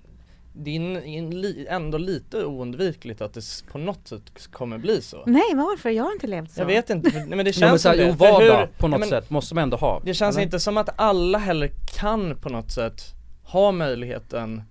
det 0.57 0.75
är 0.75 1.67
ändå 1.69 1.97
lite 1.97 2.45
oundvikligt 2.45 3.21
att 3.21 3.33
det 3.33 3.41
på 3.71 3.77
något 3.77 4.07
sätt 4.07 4.47
kommer 4.51 4.77
bli 4.77 5.01
så 5.01 5.23
Nej 5.25 5.53
varför? 5.55 5.89
Jag 5.89 6.03
har 6.03 6.11
inte 6.11 6.27
levt 6.27 6.51
så. 6.51 6.61
Jag 6.61 6.65
vet 6.65 6.89
inte, 6.89 7.11
för, 7.11 7.19
nej 7.19 7.27
men 7.35 7.45
det 7.45 7.53
känns 7.53 7.71
men 7.71 7.79
så 7.79 7.89
här, 7.89 7.95
som 7.95 8.05
jo, 8.05 8.11
det, 8.11 8.17
för 8.17 8.31
vardag 8.31 8.59
hur- 8.59 8.67
på 8.77 8.87
något 8.87 8.99
men 8.99 9.09
sätt 9.09 9.29
måste 9.29 9.55
man 9.55 9.61
ändå 9.61 9.77
ha 9.77 10.01
Det 10.05 10.13
känns 10.13 10.35
eller? 10.35 10.43
inte 10.45 10.59
som 10.59 10.77
att 10.77 10.89
alla 10.95 11.37
heller 11.37 11.71
kan 11.97 12.37
på 12.41 12.49
något 12.49 12.71
sätt 12.71 13.01
ha 13.43 13.71
möjligheten 13.71 14.63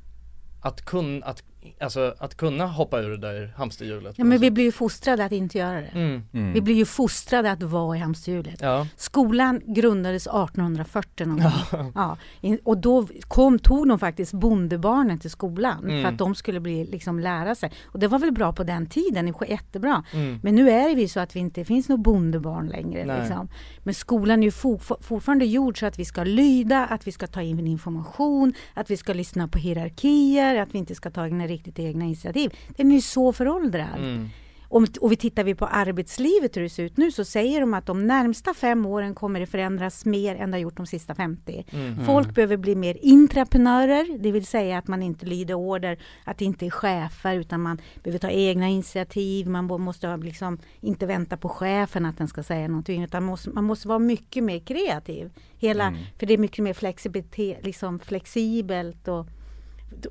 att 0.63 0.85
kunna, 0.85 1.27
att, 1.27 1.43
alltså, 1.81 2.15
att 2.19 2.35
kunna 2.37 2.67
hoppa 2.67 3.01
ur 3.01 3.11
det 3.11 3.17
där 3.17 3.53
hamsterhjulet 3.57 4.15
Ja, 4.19 4.25
men 4.25 4.39
vi 4.39 4.51
blir 4.51 4.65
ju 4.65 4.73
fostrade 4.73 5.25
att 5.25 5.33
inte 5.33 5.59
göra 5.59 5.81
det. 5.81 5.91
mm. 5.95 6.23
Mm. 6.33 6.53
Vi 6.53 6.61
blir 6.61 6.75
ju 6.75 6.85
fostrade 6.85 7.51
att 7.53 7.63
vara 7.63 7.97
i 7.97 8.01
hamsterhjulet. 8.01 8.61
Ja, 8.61 8.87
Skolan 8.97 9.61
grundades 9.67 10.27
1840 10.27 11.27
någon 11.27 11.37
gång. 11.71 11.93
Ja, 11.95 12.17
in- 12.41 12.59
och 12.65 12.79
då 12.79 13.07
kom, 13.29 13.59
tog 13.59 13.89
de 13.89 13.99
faktiskt 13.99 14.33
bondebarnen 14.33 15.19
till 15.19 15.31
skolan 15.31 15.85
Mm. 15.85 16.03
för 16.03 16.09
att 16.09 16.19
de 16.19 16.35
skulle 16.35 16.61
bli, 16.61 16.85
liksom, 16.87 17.21
lära 17.21 17.55
sig. 17.55 17.73
Och 17.85 17.99
det 17.99 18.09
var 18.09 18.19
väl 18.19 18.33
bra 18.33 18.53
på 18.53 18.65
den 18.65 18.87
tiden, 18.87 19.27
det 19.27 19.33
var 19.33 19.47
jättebra. 19.47 20.05
mm. 20.13 20.41
Men 20.43 20.55
nu 20.55 20.71
är 20.71 20.95
det 20.95 21.01
ju 21.01 21.09
så 21.09 21.21
att 21.21 21.37
vi 21.37 21.41
inte 21.41 21.65
finns 21.65 21.89
något 21.89 22.01
bondebarn 22.01 22.67
längre. 22.69 23.19
Liksom. 23.21 23.49
Men 23.79 23.95
skolan 23.95 24.39
är 24.39 24.45
ju 24.45 24.51
for, 24.51 24.79
for, 24.79 24.97
fortfarande 25.01 25.45
gjord 25.45 25.79
så 25.81 25.87
att 25.87 25.99
vi 25.99 26.05
ska 26.05 26.25
lyda, 26.25 26.87
att 26.87 27.07
vi 27.07 27.13
ska 27.13 27.27
ta 27.27 27.43
in 27.43 27.67
information, 27.67 28.55
att 28.75 28.91
vi 28.91 28.97
ska 28.97 29.13
lyssna 29.13 29.49
på 29.49 29.59
hierarkier, 29.59 30.63
att 30.63 30.75
vi 30.75 30.79
inte 30.79 30.95
ska 30.95 31.11
ta 31.11 31.25
egna, 31.27 31.47
riktigt 31.55 31.79
egna 31.79 32.05
initiativ. 32.05 32.55
Den 32.77 32.91
är 32.91 32.95
ju 32.95 33.01
så 33.01 33.33
föråldrad. 33.33 33.99
Mm. 33.99 34.29
Om, 34.69 34.87
och 35.01 35.13
vi 35.13 35.17
tittar 35.17 35.45
vi 35.45 35.55
på 35.55 35.67
arbetslivet 35.67 36.57
hur 36.57 36.63
det 36.63 36.69
ser 36.69 36.83
ut 36.83 36.97
nu 36.97 37.13
så 37.13 37.25
säger 37.25 37.61
de 37.61 37.75
att 37.75 37.87
de 37.87 38.07
närmsta 38.07 38.55
fem 38.55 38.87
åren 38.87 39.15
kommer 39.15 39.41
det 39.41 39.47
förändras 39.47 40.05
mer 40.05 40.37
än 40.37 40.51
det 40.51 40.55
har 40.55 40.61
gjort 40.61 40.77
de 40.77 40.87
sista 40.87 41.15
50. 41.15 41.65
Mm. 41.71 42.07
Folk 42.07 42.35
behöver 42.35 42.57
bli 42.57 42.75
mer 42.75 42.97
intraprenörer, 43.03 44.19
det 44.19 44.33
vill 44.33 44.47
säga 44.47 44.79
att 44.79 44.89
man 44.89 45.03
inte 45.03 45.27
lyder 45.27 45.55
order, 45.55 45.99
att 46.25 46.39
det 46.39 46.45
inte 46.45 46.67
är 46.67 46.71
chefer 46.71 47.35
utan 47.35 47.61
man 47.61 47.81
behöver 48.03 48.19
ta 48.19 48.31
egna 48.31 48.69
initiativ, 48.69 49.49
man 49.49 49.65
måste 49.65 50.17
liksom 50.17 50.59
inte 50.81 51.07
vänta 51.07 51.37
på 51.37 51.49
chefen 51.49 52.07
att 52.07 52.19
den 52.19 52.29
ska 52.29 52.43
säga 52.43 52.69
någonting 52.69 53.03
utan 53.05 53.25
måste, 53.25 53.51
man 53.51 53.65
måste 53.65 53.89
vara 53.89 53.99
mycket 53.99 54.45
mer 54.45 54.59
kreativ. 54.59 55.31
Hela, 55.59 55.85
Mm. 55.85 56.01
För 56.19 56.27
det 56.27 56.35
är 56.35 56.39
mycket 56.39 56.65
mer 56.65 56.75
flexibilitet, 56.75 57.65
liksom 57.65 57.99
flexibelt 57.99 59.09
och 59.09 59.27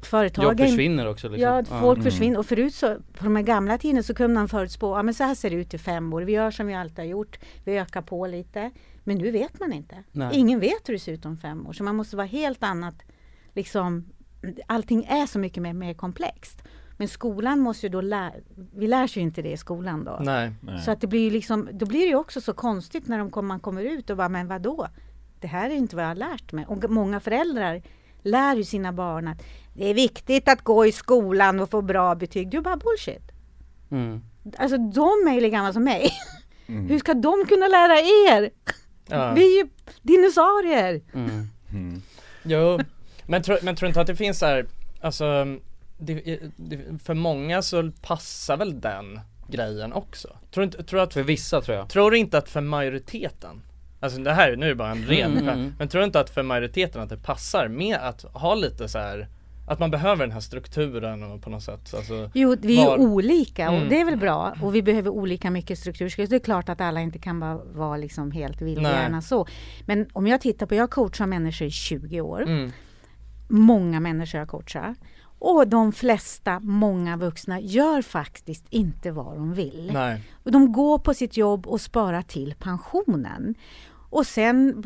företagen 0.02 0.50
Jobb 0.50 0.58
försvinner 0.58 1.08
också 1.08 1.30
liksom 1.30 1.42
Ja, 1.50 1.64
folk 1.66 1.98
Mm. 2.00 2.12
försvinner. 2.12 2.40
Och 2.40 2.46
förut 2.46 2.74
så, 2.74 2.96
på 3.18 3.24
de 3.24 3.36
här 3.36 3.44
gamla 3.44 3.78
tiden 3.78 4.04
så 4.04 4.14
kunde 4.14 4.34
man 4.34 4.48
förutspå, 4.50 4.98
ja 4.98 5.04
men 5.04 5.14
så 5.14 5.24
här 5.24 5.36
ser 5.36 5.50
det 5.50 5.56
ut 5.56 5.74
i 5.74 5.78
fem 5.78 6.14
år. 6.14 6.22
Vi 6.22 6.32
gör 6.32 6.52
som 6.52 6.68
vi 6.68 6.74
alltid 6.74 6.98
har 6.98 7.06
gjort. 7.06 7.40
Vi 7.64 7.78
ökar 7.78 8.02
på 8.02 8.28
lite. 8.28 8.72
Men 9.04 9.18
nu 9.18 9.32
vet 9.32 9.60
man 9.60 9.74
inte. 9.74 10.04
Nej. 10.12 10.30
Ingen 10.34 10.60
vet 10.60 10.90
hur 10.90 10.94
det 10.94 11.00
ser 11.00 11.12
ut 11.14 11.26
om 11.26 11.38
fem 11.38 11.68
år. 11.68 11.74
Så 11.74 11.84
man 11.84 11.96
måste 11.96 12.16
vara 12.16 12.28
helt 12.28 12.64
annat, 12.64 12.96
liksom, 13.54 14.06
allting 14.68 15.04
är 15.06 15.26
så 15.26 15.40
mycket 15.40 15.64
mer, 15.64 15.74
mer 15.74 15.94
komplext. 15.94 16.64
Men 16.98 17.08
skolan 17.08 17.60
måste 17.60 17.86
ju 17.86 17.90
då 17.92 18.02
lära, 18.02 18.32
vi 18.76 18.88
lär 18.88 19.08
sig 19.08 19.22
ju 19.22 19.28
inte 19.28 19.42
det 19.42 19.52
i 19.52 19.58
skolan 19.58 20.04
då. 20.04 20.20
Nej, 20.22 20.52
Nej. 20.62 20.82
Så 20.82 20.92
att 20.92 21.02
det 21.02 21.08
blir 21.08 21.20
ju 21.24 21.30
liksom, 21.30 21.70
då 21.72 21.86
blir 21.86 22.00
det 22.00 22.06
ju 22.08 22.16
också 22.16 22.42
så 22.42 22.54
konstigt 22.54 23.08
när 23.08 23.18
de 23.20 23.32
kom, 23.32 23.48
man 23.48 23.60
kommer 23.60 23.84
ut 23.84 24.10
och 24.10 24.18
bara, 24.18 24.30
men 24.30 24.48
vadå? 24.48 24.88
Det 25.40 25.48
här 25.48 25.70
är 25.70 25.74
inte 25.76 25.96
vad 25.96 26.06
jag 26.06 26.10
har 26.10 26.16
lärt 26.16 26.52
mig. 26.52 26.66
Och 26.68 26.90
många 26.90 27.20
föräldrar 27.20 27.82
lär 28.24 28.56
ju 28.56 28.64
sina 28.64 28.94
barn 28.94 29.28
att 29.28 29.44
det 29.74 29.90
är 29.90 29.94
viktigt 29.94 30.48
att 30.48 30.62
gå 30.62 30.86
i 30.86 30.92
skolan 30.92 31.60
och 31.60 31.70
få 31.70 31.82
bra 31.82 32.16
betyg. 32.16 32.50
Det 32.50 32.58
är 32.58 32.62
bara 32.62 32.78
bullshit. 32.78 33.32
mm. 33.92 34.22
Alltså 34.58 34.78
de 34.78 35.28
är 35.28 35.34
ju 35.34 35.42
lika 35.42 35.56
gamla 35.56 35.74
som 35.74 35.84
mig. 35.84 36.12
Mm. 36.68 36.88
Hur 36.88 37.00
ska 37.00 37.14
de 37.14 37.46
kunna 37.46 37.68
lära 37.68 38.00
er? 38.00 38.50
ja. 39.08 39.34
Vi 39.36 39.60
är 39.60 39.64
ju 39.64 39.70
dinosaurier. 40.02 41.02
Mm. 41.14 41.48
Mm. 41.72 42.02
Jo, 42.44 42.80
men 43.26 43.44
tror, 43.44 43.58
men 43.64 43.76
tror 43.76 43.88
inte 43.88 44.02
att 44.02 44.08
det 44.08 44.16
finns 44.16 44.40
så 44.40 44.46
här, 44.46 44.66
alltså 45.02 45.46
det, 45.98 46.40
det, 46.56 46.80
för 47.04 47.14
många 47.14 47.62
så 47.62 47.92
passar 48.02 48.58
väl 48.58 48.82
den 48.82 49.20
grejen 49.48 49.94
också? 49.94 50.38
Tror 50.52 50.64
inte, 50.64 50.84
tror 50.84 51.00
att, 51.00 51.14
För 51.14 51.24
vissa 51.24 51.62
tror 51.62 51.78
jag 51.78 51.90
tror 51.90 52.12
du 52.12 52.18
inte 52.18 52.38
att 52.38 52.50
för 52.50 52.62
majoriteten 52.62 53.62
Alltså 54.04 54.20
det 54.20 54.32
här, 54.34 54.56
nu 54.56 54.66
är 54.66 54.70
det 54.70 54.76
bara 54.76 54.92
en 54.92 55.06
ren, 55.06 55.32
Mm, 55.38 55.50
mm. 55.50 55.74
men 55.80 55.88
tror 55.88 56.00
du 56.00 56.06
inte 56.06 56.20
att 56.20 56.30
för 56.30 56.44
majoriteten 56.44 57.02
att 57.02 57.10
det 57.10 57.18
passar 57.18 57.68
med 57.68 57.98
att 57.98 58.22
ha 58.34 58.56
lite 58.56 58.88
så 58.90 58.98
här 59.00 59.28
att 59.68 59.80
man 59.80 59.92
behöver 59.92 60.26
den 60.26 60.32
här 60.32 60.40
strukturen 60.40 61.24
och 61.24 61.42
på 61.42 61.50
något 61.50 61.64
sätt 61.64 61.94
alltså, 61.94 62.30
Jo, 62.34 62.56
vi 62.62 62.82
är 62.82 62.86
Var- 62.86 62.98
olika 62.98 63.70
och 63.70 63.76
Mm. 63.78 63.90
det 63.90 64.02
är 64.02 64.06
väl 64.06 64.18
bra. 64.18 64.54
Och 64.62 64.76
vi 64.76 64.82
behöver 64.84 65.10
olika 65.10 65.52
mycket 65.52 65.80
struktur. 65.80 66.10
Så 66.10 66.22
det 66.22 66.36
är 66.36 66.40
klart 66.40 66.70
att 66.70 66.82
alla 66.82 67.02
inte 67.02 67.20
kan 67.20 67.40
vara, 67.40 67.60
vara 67.74 67.98
liksom 67.98 68.32
helt 68.32 68.62
vildhjärna 68.62 69.22
så. 69.22 69.48
Men 69.86 70.08
om 70.14 70.28
jag 70.28 70.42
tittar 70.42 70.66
på, 70.66 70.76
jag 70.76 70.90
coachar 70.92 71.26
människor 71.26 71.68
i 71.68 71.72
20 71.72 72.22
år. 72.22 72.42
mm, 72.42 72.72
Många 73.48 74.00
människor 74.00 74.40
jag 74.40 74.48
coachar. 74.50 74.96
Och 75.40 75.68
de 75.68 75.92
flesta, 75.92 76.60
många 76.60 77.18
vuxna, 77.18 77.60
gör 77.60 78.02
faktiskt 78.02 78.66
inte 78.70 79.12
vad 79.12 79.36
de 79.36 79.54
vill. 79.54 79.90
nej, 79.94 80.22
Och 80.44 80.52
De 80.52 80.72
går 80.72 81.00
på 81.00 81.14
sitt 81.14 81.38
jobb 81.38 81.68
och 81.68 81.82
sparar 81.82 82.22
till 82.22 82.56
pensionen. 82.60 83.56
Och 84.14 84.26
sen, 84.26 84.84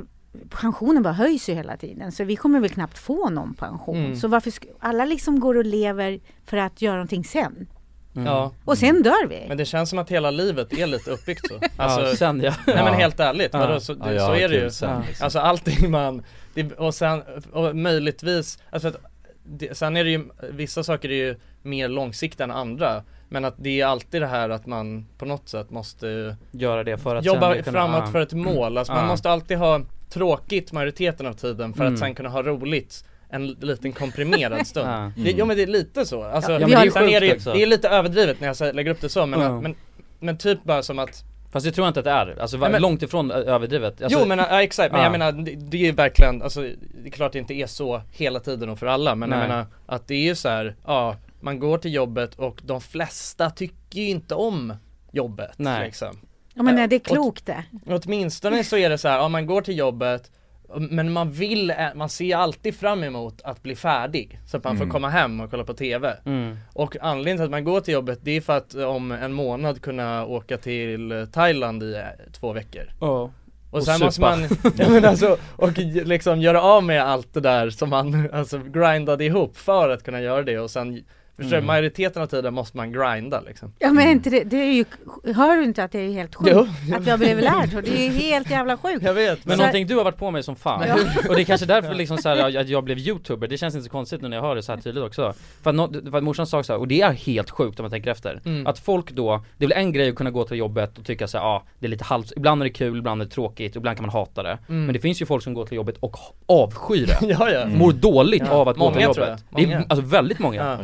pensionen 0.50 1.04
bara 1.04 1.14
höjs 1.14 1.50
ju 1.50 1.54
hela 1.54 1.78
tiden 1.78 2.12
så 2.12 2.24
vi 2.24 2.36
kommer 2.36 2.60
väl 2.60 2.70
knappt 2.70 2.98
få 2.98 3.30
någon 3.30 3.54
pension. 3.54 3.98
Mm. 3.98 4.16
Så 4.16 4.28
varför, 4.28 4.54
alla 4.80 5.06
liksom 5.06 5.40
går 5.40 5.58
och 5.58 5.66
lever 5.66 6.20
för 6.46 6.58
att 6.58 6.82
göra 6.82 6.96
någonting 6.96 7.24
sen. 7.24 7.68
Mm. 8.16 8.28
ja 8.28 8.52
Och 8.66 8.78
sen 8.78 9.04
dör 9.04 9.28
vi. 9.28 9.46
Men 9.48 9.58
det 9.58 9.66
känns 9.66 9.90
som 9.90 10.00
att 10.00 10.10
hela 10.10 10.32
livet 10.32 10.74
är 10.74 10.88
lite 10.88 11.12
uppbyggt 11.12 11.48
så 11.48 11.54
Alltså, 11.78 12.02
ja, 12.02 12.16
sen 12.16 12.42
ja 12.42 12.54
nej 12.68 12.84
men 12.84 12.94
helt 12.94 13.20
ärligt, 13.20 13.50
Ja. 13.54 13.60
vadå, 13.60 13.80
så, 13.80 13.94
det, 13.94 14.14
Ja, 14.14 14.26
så 14.28 14.34
är 14.36 14.50
det 14.50 14.56
ju 14.56 14.72
sen, 14.72 14.90
Ja. 14.90 15.04
liksom. 15.08 15.24
Alltså 15.24 15.40
allting 15.40 15.92
man, 15.92 16.24
det, 16.54 16.74
och 16.74 16.96
sen, 16.96 17.22
och 17.52 17.76
möjligtvis, 17.76 18.60
alltså 18.70 18.88
att, 18.88 18.96
det, 19.44 19.78
sen 19.78 19.98
är 19.98 20.04
det 20.04 20.10
ju, 20.10 20.26
vissa 20.52 20.84
saker 20.84 21.10
är 21.12 21.16
ju 21.26 21.36
mer 21.62 21.88
långsiktiga 21.90 22.44
än 22.44 22.52
andra 22.52 23.04
Men 23.30 23.46
att 23.46 23.56
det 23.58 23.82
är 23.82 23.86
alltid 23.86 24.22
det 24.22 24.28
här 24.28 24.50
att 24.50 24.66
man 24.66 25.06
på 25.18 25.26
något 25.26 25.50
sätt 25.50 25.70
måste 25.70 26.36
Göra 26.52 26.84
det 26.84 26.98
för 26.98 27.16
att 27.16 27.26
jobba 27.26 27.54
kunna- 27.56 27.64
framåt 27.64 28.02
ja. 28.06 28.12
för 28.12 28.22
ett 28.22 28.34
mål, 28.34 28.78
alltså 28.78 28.94
man 28.94 29.04
Ja. 29.04 29.08
måste 29.10 29.30
alltid 29.30 29.58
ha 29.58 29.82
tråkigt 30.10 30.72
majoriteten 30.72 31.26
av 31.28 31.34
tiden 31.34 31.74
för 31.74 31.82
Mm. 31.82 31.94
att 31.94 32.00
sen 32.00 32.16
kunna 32.16 32.30
ha 32.30 32.44
roligt 32.44 33.06
en 33.30 33.48
liten 33.48 33.92
komprimerad 33.92 34.68
stund. 34.68 34.88
Ja. 34.90 35.12
det, 35.18 35.32
jo 35.32 35.46
men 35.46 35.58
det 35.58 35.64
är 35.64 35.68
lite 35.68 36.06
så, 36.06 36.24
alltså, 36.24 36.52
Ja, 36.52 36.58
det 36.60 36.64
är 36.66 36.68
sen 36.70 36.82
sjukt 36.82 36.96
är 36.98 37.22
det, 37.22 37.44
det 37.54 37.62
är 37.64 37.66
lite 37.66 37.90
överdrivet 37.90 38.40
när 38.42 38.56
jag 38.62 38.76
lägger 38.76 38.92
upp 38.92 39.02
det 39.02 39.10
så 39.10 39.26
men, 39.26 39.40
Ja. 39.42 39.62
men, 39.62 39.76
men 40.20 40.38
typ 40.38 40.64
bara 40.64 40.84
som 40.84 41.00
att 41.00 41.24
Fast 41.52 41.66
det 41.66 41.72
tror 41.72 41.86
jag 41.86 41.90
inte 41.90 42.00
att 42.00 42.04
det 42.06 42.12
är, 42.12 42.42
alltså 42.42 42.58
men- 42.58 42.82
långt 42.82 43.04
ifrån 43.04 43.32
överdrivet 43.32 44.02
alltså, 44.02 44.20
Jo 44.20 44.26
men 44.28 44.38
ja, 44.40 44.62
exakt, 44.62 44.92
men 44.92 45.00
Ja. 45.02 45.06
jag 45.06 45.12
menar 45.12 45.32
det, 45.32 45.52
det 45.56 45.88
är 45.88 45.94
verkligen, 45.94 46.42
alltså 46.42 46.62
det 46.62 47.06
är 47.06 47.10
klart 47.12 47.32
det 47.34 47.40
inte 47.40 47.54
är 47.54 47.68
så 47.68 48.02
hela 48.12 48.40
tiden 48.40 48.70
och 48.70 48.80
för 48.80 48.86
alla 48.86 49.16
men 49.16 49.30
Nej. 49.30 49.40
jag 49.40 49.48
menar 49.48 49.66
att 49.86 50.08
det 50.08 50.16
är 50.16 50.24
ju 50.24 50.36
så 50.36 50.50
här, 50.50 50.76
ja 50.86 51.16
man 51.40 51.60
går 51.60 51.78
till 51.78 51.94
jobbet 51.94 52.36
och 52.36 52.62
de 52.64 52.82
flesta 52.82 53.50
tycker 53.50 54.00
ju 54.02 54.08
inte 54.10 54.36
om 54.36 54.74
jobbet 55.12 55.54
Nej. 55.58 55.86
liksom. 55.86 56.20
Ja 56.54 56.64
men 56.64 56.78
är 56.80 56.88
det 56.88 56.96
Och- 56.96 57.04
klokt 57.06 57.46
det? 57.46 57.64
Åtminstone 57.86 58.64
så 58.64 58.78
är 58.78 58.90
det 58.90 58.98
så 58.98 59.08
här, 59.08 59.18
ja 59.18 59.28
man 59.30 59.46
går 59.46 59.62
till 59.62 59.78
jobbet 59.78 60.32
men 60.80 61.12
man 61.12 61.32
vill, 61.32 61.72
ä- 61.72 61.92
man 61.96 62.10
ser 62.10 62.36
alltid 62.36 62.76
fram 62.76 63.04
emot 63.04 63.42
att 63.42 63.64
bli 63.64 63.76
färdig 63.76 64.40
så 64.48 64.58
att 64.58 64.64
man 64.64 64.78
får 64.78 64.88
komma 64.88 65.10
hem 65.10 65.40
och 65.40 65.50
kolla 65.52 65.64
på 65.64 65.74
TV 65.74 66.18
mm. 66.26 66.58
Och 66.74 66.98
anledningen 67.02 67.38
till 67.38 67.44
att 67.44 67.52
man 67.52 67.64
går 67.64 67.82
till 67.82 67.94
jobbet 67.94 68.20
det 68.22 68.32
är 68.32 68.42
för 68.42 68.58
att 68.58 68.76
om 68.76 69.12
en 69.12 69.34
månad 69.34 69.82
kunna 69.82 70.26
åka 70.26 70.58
till 70.58 71.28
Thailand 71.34 71.84
i 71.84 71.94
eh, 71.96 72.32
två 72.32 72.54
veckor 72.54 72.84
Ja. 73.02 73.32
och 73.72 73.78
Och 73.78 73.84
sen 73.84 74.00
måste 74.00 74.22
man, 74.22 74.42
ja, 74.78 74.90
men 74.90 75.06
alltså, 75.06 75.38
och 75.56 75.78
liksom 75.78 76.42
göra 76.42 76.62
av 76.62 76.84
med 76.84 77.04
allt 77.04 77.34
det 77.34 77.42
där 77.42 77.70
som 77.70 77.90
man 77.90 78.30
alltså 78.34 78.58
grindade 78.60 79.26
ihop 79.26 79.58
för 79.58 79.90
att 79.90 80.04
kunna 80.04 80.22
göra 80.22 80.44
det 80.44 80.60
och 80.60 80.72
sen 80.72 81.04
Förstår 81.38 81.52
du? 81.52 81.58
Mm. 81.58 81.68
Majoriteten 81.68 82.22
av 82.22 82.28
tiden 82.28 82.54
måste 82.54 82.78
man 82.78 82.92
grinda 82.92 83.42
liksom 83.42 83.74
Ja 83.80 83.94
men 83.94 84.08
inte 84.10 84.30
det, 84.30 84.44
det 84.44 84.58
är 84.58 84.74
ju, 84.74 84.86
hör 85.34 85.58
du 85.58 85.64
inte 85.64 85.84
att 85.84 85.92
det 85.92 86.00
är 86.00 86.10
helt 86.12 86.36
sjukt? 86.36 86.52
Jo. 86.88 86.96
Att 86.96 87.08
jag 87.08 87.20
blev 87.20 87.40
lärd 87.40 87.72
så, 87.72 87.82
det 87.82 87.98
är 88.00 88.04
ju 88.04 88.10
helt 88.10 88.50
jävla 88.50 88.78
sjukt. 88.78 89.04
Jag 89.04 89.14
vet 89.14 89.46
Men 89.46 89.58
Så- 89.58 89.64
någonting 89.64 89.88
du 89.88 89.96
har 89.96 90.04
varit 90.04 90.18
på 90.18 90.32
mig 90.32 90.44
som 90.44 90.56
fan, 90.56 90.82
och 91.30 91.36
det 91.36 91.42
är 91.42 91.46
kanske 91.46 91.66
därför 91.66 91.94
liksom 91.94 92.18
så 92.18 92.30
här, 92.30 92.58
att 92.58 92.70
jag 92.70 92.84
blev 92.84 92.98
youtuber, 92.98 93.48
det 93.48 93.58
känns 93.58 93.76
inte 93.76 93.84
så 93.86 93.90
konstigt 93.92 94.22
nu 94.22 94.28
när 94.28 94.38
jag 94.38 94.44
hör 94.44 94.56
det 94.56 94.64
så 94.64 94.72
här 94.74 94.80
tydligt 94.82 95.04
också 95.04 95.34
För 95.64 95.70
att, 95.70 95.76
nå- 95.76 95.92
för 96.12 96.18
att 96.18 96.24
morsan 96.24 96.48
sa 96.48 96.64
så 96.64 96.74
här, 96.74 96.80
och 96.80 96.88
det 96.88 97.02
är 97.02 97.12
helt 97.12 97.50
sjukt 97.50 97.80
om 97.80 97.84
man 97.84 97.92
tänker 97.92 98.12
efter 98.12 98.42
Mm. 98.46 98.68
Att 98.68 98.80
folk 98.80 99.12
då, 99.12 99.44
det 99.58 99.66
är 99.66 99.70
väl 99.70 99.78
en 99.78 99.92
grej 99.92 100.10
att 100.10 100.16
kunna 100.16 100.32
gå 100.32 100.44
till 100.44 100.58
jobbet 100.58 100.98
och 100.98 101.06
tycka 101.06 101.28
så 101.28 101.38
här, 101.38 101.46
ja 101.46 101.64
det 101.80 101.86
är 101.86 101.90
lite 101.90 102.04
halvt, 102.04 102.32
ibland 102.36 102.62
är 102.62 102.64
det 102.66 102.70
kul, 102.74 102.98
ibland 102.98 103.22
är 103.22 103.26
det 103.26 103.32
tråkigt, 103.32 103.76
ibland 103.76 103.98
kan 103.98 104.06
man 104.06 104.14
hata 104.14 104.44
det 104.44 104.58
Mm. 104.70 104.86
Men 104.86 104.94
det 104.94 105.00
finns 105.00 105.22
ju 105.22 105.26
folk 105.26 105.44
som 105.44 105.54
går 105.54 105.66
till 105.66 105.76
jobbet 105.78 105.98
och 106.00 106.18
avskyr 106.46 107.06
det 107.08 107.18
Ja 107.40 107.50
ja, 107.50 107.66
Mår 107.66 107.92
dåligt 107.92 108.44
Ja. 108.46 108.52
av 108.54 108.68
att 108.70 108.78
gå 108.78 108.84
Många, 108.84 108.94
till 108.96 109.04
jobbet 109.04 109.16
tror 109.16 109.28
jag. 109.28 109.38
Det 109.50 109.62
är 109.64 109.68
Många. 109.68 109.86
alltså 109.90 110.06
väldigt 110.06 110.40
många 110.40 110.78
Ja. 110.78 110.84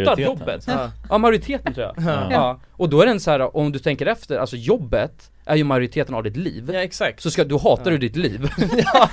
Hatar 0.00 0.16
majoriteten 0.16 0.38
jobbet! 0.38 0.64
ja. 0.66 0.90
Ja 1.10 1.18
majoriteten 1.18 1.74
tror 1.74 1.86
jag 1.86 1.94
Ja. 2.06 2.28
ja. 2.30 2.60
Och 2.72 2.88
då 2.88 3.00
är 3.02 3.06
den 3.06 3.20
så 3.20 3.30
här, 3.30 3.56
om 3.56 3.72
du 3.72 3.78
tänker 3.78 4.06
efter, 4.06 4.38
alltså 4.38 4.56
jobbet 4.56 5.30
är 5.46 5.56
ju 5.56 5.64
majoriteten 5.64 6.14
av 6.14 6.22
ditt 6.22 6.36
liv 6.36 6.70
ja 6.72 6.80
exakt 6.82 7.22
Så 7.22 7.30
ska, 7.30 7.44
då 7.44 7.58
hatar 7.58 7.90
du 7.90 7.98
ditt 7.98 8.16
liv 8.16 8.48
Ja, 8.94 9.08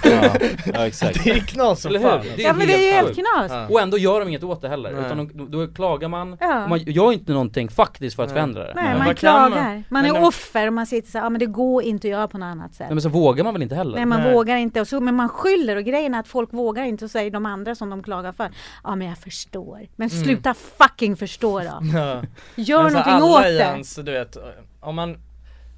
ja 0.73 0.87
exakt 0.87 1.23
Det 1.23 1.29
är 1.31 1.39
knas 1.39 1.81
som 1.81 1.91
fan 2.01 2.21
Det 2.35 2.41
Ja 2.43 2.53
men 2.53 2.67
det 2.67 2.73
är 2.73 2.87
ju 2.87 2.91
helt 2.91 3.13
knas. 3.13 3.51
Ja. 3.51 3.67
Och 3.69 3.81
ändå 3.81 3.97
gör 3.97 4.19
de 4.19 4.29
inget 4.29 4.43
åt 4.43 4.61
det 4.61 4.69
heller, 4.69 4.91
Nej. 4.91 5.05
utan 5.05 5.29
då, 5.33 5.45
då 5.45 5.67
klagar 5.73 6.07
man, 6.07 6.37
Ja. 6.39 6.67
man 6.67 6.79
gör 6.79 7.11
inte 7.13 7.31
någonting 7.31 7.69
faktiskt 7.69 8.15
för 8.15 8.23
att 8.23 8.29
Nej. 8.29 8.35
förändra 8.35 8.67
det 8.67 8.73
Nej, 8.75 8.83
Men 8.83 8.97
man 8.97 9.05
man- 9.05 9.15
klagar. 9.15 9.83
Man 9.89 10.05
är 10.05 10.13
de- 10.13 10.23
offer 10.23 10.67
och 10.67 10.73
man 10.73 10.85
sitter 10.87 11.11
så 11.11 11.17
här, 11.17 11.25
ja 11.25 11.29
men 11.29 11.39
det 11.39 11.45
går 11.45 11.83
inte 11.83 12.07
att 12.07 12.11
göra 12.11 12.27
på 12.27 12.37
något 12.37 12.45
annat 12.45 12.71
sätt. 12.73 12.79
Nej 12.87 12.95
men 12.95 13.01
så 13.01 13.09
vågar 13.09 13.43
man 13.43 13.53
väl 13.53 13.63
inte 13.63 13.75
heller? 13.75 13.95
Nej 13.95 14.05
man 14.05 14.21
Nej. 14.21 14.33
vågar 14.33 14.55
inte 14.57 14.81
och 14.81 14.87
så, 14.87 14.99
men 14.99 15.15
man 15.15 15.29
skyller 15.29 15.75
och 15.75 15.83
grejen 15.83 16.13
är 16.13 16.19
att 16.19 16.27
folk 16.27 16.53
vågar 16.53 16.83
inte 16.83 17.05
och 17.05 17.11
säger 17.11 17.31
de 17.31 17.45
andra 17.45 17.75
som 17.75 17.89
de 17.89 18.03
klagar 18.03 18.31
för. 18.31 18.49
Ja 18.83 18.95
men 18.95 19.07
jag 19.07 19.17
förstår. 19.17 19.87
Men 19.95 20.09
Mm. 20.09 20.23
sluta 20.23 20.53
fucking 20.53 21.15
förstå 21.17 21.59
då. 21.59 21.65
Ja. 21.65 22.21
Gör 22.55 22.83
Men 22.83 22.93
någonting 22.93 23.23
åt 23.29 23.43
det. 23.43 24.01
du 24.03 24.11
vet, 24.11 24.37
om 24.79 24.95
man 24.95 25.17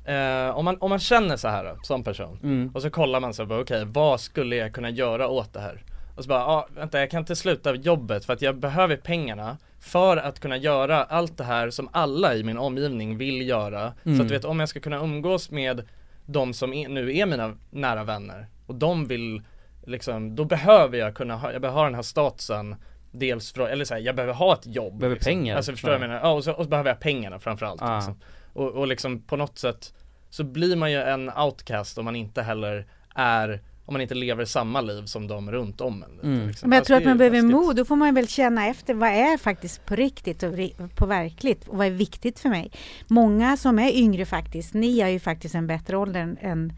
Eh, 0.06 0.58
om, 0.58 0.66
man, 0.66 0.78
om 0.80 0.90
man 0.90 1.00
känner 1.00 1.38
så 1.38 1.48
här 1.48 1.76
som 1.84 2.04
person 2.04 2.40
Mm. 2.44 2.72
och 2.76 2.82
så 2.82 2.90
kollar 2.90 3.20
man 3.20 3.34
så 3.34 3.46
bara 3.46 3.60
okej 3.62 3.86
vad 3.86 4.20
skulle 4.20 4.56
jag 4.56 4.74
kunna 4.74 4.90
göra 4.90 5.28
åt 5.28 5.54
det 5.54 5.60
här? 5.60 5.84
Och 6.16 6.24
så 6.24 6.28
bara, 6.30 6.46
ah, 6.46 6.68
vänta 6.76 7.00
jag 7.00 7.12
kan 7.12 7.20
inte 7.20 7.36
sluta 7.36 7.76
jobbet 7.76 8.26
för 8.26 8.34
att 8.34 8.42
jag 8.42 8.58
behöver 8.58 8.96
pengarna 8.98 9.58
för 9.80 10.18
att 10.18 10.40
kunna 10.40 10.58
göra 10.58 11.04
allt 11.04 11.38
det 11.38 11.44
här 11.44 11.70
som 11.70 11.90
alla 11.92 12.36
i 12.36 12.44
min 12.44 12.58
omgivning 12.58 13.18
vill 13.18 13.48
göra. 13.50 13.94
Så 14.04 14.10
Mm. 14.10 14.22
att 14.22 14.28
du 14.28 14.34
vet 14.34 14.46
om 14.46 14.60
jag 14.60 14.70
ska 14.70 14.80
kunna 14.80 14.98
umgås 14.98 15.52
med 15.52 15.82
de 16.26 16.54
som 16.54 16.74
är, 16.74 16.90
nu 16.90 17.18
är 17.18 17.26
mina 17.26 17.54
nära 17.72 18.04
vänner 18.04 18.48
och 18.68 18.76
de 18.76 19.08
vill 19.08 19.42
liksom, 19.86 20.36
då 20.36 20.46
behöver 20.46 20.98
jag 20.98 21.16
kunna 21.16 21.36
ha, 21.36 21.52
jag 21.52 21.62
behöver 21.62 21.80
ha 21.80 21.86
den 21.86 21.96
här 21.96 22.02
statusen 22.02 22.76
Dels 23.16 23.54
för, 23.54 23.68
eller 23.68 23.86
så 23.86 23.94
här, 23.94 24.02
jag 24.02 24.16
behöver 24.16 24.34
ha 24.34 24.54
ett 24.54 24.66
jobb 24.66 25.00
Behöver 25.00 25.16
liksom. 25.16 25.30
pengar. 25.32 25.56
Alltså 25.56 25.72
förstår 25.72 25.90
du 25.90 25.94
vad 25.98 26.04
jag 26.04 26.08
menar? 26.10 26.22
Ja 26.24 26.32
och 26.32 26.44
så, 26.44 26.52
och 26.54 26.64
så 26.64 26.70
behöver 26.70 26.90
jag 26.90 27.00
pengarna 27.00 27.40
framförallt 27.40 27.82
Ah. 27.82 27.96
liksom. 27.96 28.20
Och, 28.54 28.72
och 28.72 28.88
liksom 28.88 29.22
på 29.22 29.38
något 29.38 29.58
sätt 29.58 29.94
Så 30.30 30.44
blir 30.44 30.76
man 30.76 30.92
ju 30.92 30.98
en 30.98 31.30
outcast 31.30 31.98
om 31.98 32.06
man 32.06 32.16
inte 32.16 32.42
heller 32.42 32.86
är 33.16 33.62
Om 33.86 33.94
man 33.94 34.02
inte 34.02 34.16
lever 34.16 34.46
samma 34.46 34.82
liv 34.82 35.06
som 35.06 35.28
de 35.28 35.52
runt 35.52 35.82
om 35.82 36.04
en 36.04 36.20
Mm. 36.32 36.48
liksom. 36.48 36.70
Men 36.70 36.76
jag 36.76 36.82
Alltså, 36.82 36.88
tror 36.88 36.98
att 36.98 37.06
man 37.06 37.18
behöver 37.18 37.38
läskigt. 37.38 37.52
mod, 37.52 37.76
då 37.76 37.86
får 37.86 37.96
man 37.96 38.16
väl 38.16 38.28
känna 38.28 38.68
efter 38.68 38.94
vad 38.94 39.10
är 39.10 39.38
faktiskt 39.38 39.86
på 39.86 39.96
riktigt 39.96 40.44
och 40.44 40.54
på 40.96 41.06
verkligt 41.06 41.68
och 41.68 41.78
vad 41.78 41.88
är 41.88 41.92
viktigt 41.92 42.40
för 42.40 42.50
mig. 42.50 42.72
Många 43.08 43.58
som 43.58 43.80
är 43.80 43.92
yngre 43.92 44.26
faktiskt, 44.26 44.74
ni 44.74 45.00
har 45.00 45.10
ju 45.10 45.20
faktiskt 45.20 45.56
en 45.56 45.68
bättre 45.68 45.98
ålder 45.98 46.20
än, 46.22 46.38
än 46.42 46.74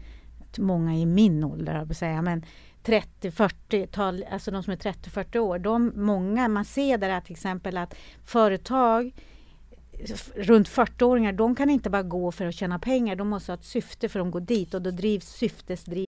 många 0.58 0.94
i 0.94 1.06
min 1.06 1.44
ålder, 1.44 1.74
jag 1.74 1.96
säga. 1.96 2.22
Men 2.22 2.44
30-40-tal, 2.84 4.24
alltså 4.30 4.50
de 4.50 4.62
som 4.62 4.72
är 4.72 4.76
30-40 4.76 5.38
år, 5.38 5.58
de, 5.58 5.92
många, 5.96 6.48
man 6.48 6.64
ser 6.64 6.98
där 6.98 7.10
att 7.10 7.24
till 7.24 7.32
exempel 7.34 7.76
att 7.76 7.94
företag 8.24 9.12
runt 10.34 10.68
40-åringar, 10.68 11.32
de 11.32 11.54
kan 11.54 11.70
inte 11.70 11.90
bara 11.90 12.02
gå 12.02 12.32
för 12.32 12.46
att 12.46 12.54
tjäna 12.54 12.78
pengar, 12.78 13.16
de 13.16 13.28
måste 13.28 13.52
ha 13.52 13.56
ett 13.58 13.64
syfte 13.64 14.08
för 14.08 14.20
att 14.20 14.26
de 14.26 14.30
går 14.30 14.40
dit 14.40 14.74
och 14.74 14.82
då 14.82 14.90
drivs 14.90 15.28
syftesdriv 15.28 16.06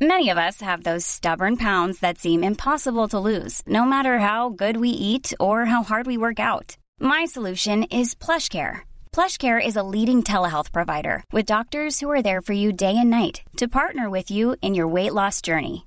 Many 0.00 0.28
of 0.28 0.38
us 0.38 0.60
have 0.60 0.82
those 0.82 1.06
stubborn 1.06 1.56
pounds 1.56 2.00
that 2.00 2.18
seem 2.18 2.42
impossible 2.42 3.06
to 3.08 3.18
lose, 3.18 3.62
no 3.66 3.84
matter 3.84 4.18
how 4.18 4.50
good 4.50 4.76
we 4.76 4.88
eat 4.88 5.32
or 5.38 5.66
how 5.66 5.82
hard 5.84 6.06
we 6.06 6.18
work 6.18 6.40
out. 6.40 6.76
My 7.00 7.26
solution 7.26 7.84
is 7.84 8.16
PlushCare. 8.16 8.80
PlushCare 9.12 9.64
is 9.64 9.76
a 9.76 9.82
leading 9.84 10.24
telehealth 10.24 10.72
provider 10.72 11.22
with 11.32 11.46
doctors 11.46 12.00
who 12.00 12.10
are 12.10 12.22
there 12.22 12.42
for 12.42 12.54
you 12.54 12.72
day 12.72 12.96
and 12.98 13.08
night 13.08 13.42
to 13.56 13.68
partner 13.68 14.10
with 14.10 14.32
you 14.32 14.56
in 14.60 14.74
your 14.74 14.88
weight 14.88 15.14
loss 15.14 15.40
journey. 15.40 15.86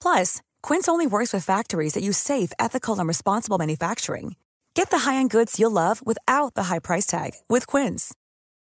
Plus, 0.00 0.40
Quince 0.62 0.88
only 0.88 1.06
works 1.06 1.32
with 1.32 1.44
factories 1.44 1.92
that 1.92 2.02
use 2.02 2.16
safe, 2.16 2.52
ethical, 2.58 2.98
and 2.98 3.06
responsible 3.06 3.58
manufacturing. 3.58 4.36
Get 4.74 4.90
the 4.90 5.00
high-end 5.00 5.30
goods 5.30 5.58
you'll 5.58 5.72
love 5.72 6.00
without 6.06 6.54
the 6.54 6.64
high 6.64 6.78
price 6.78 7.04
tag 7.04 7.32
with 7.48 7.66
Quince. 7.66 8.14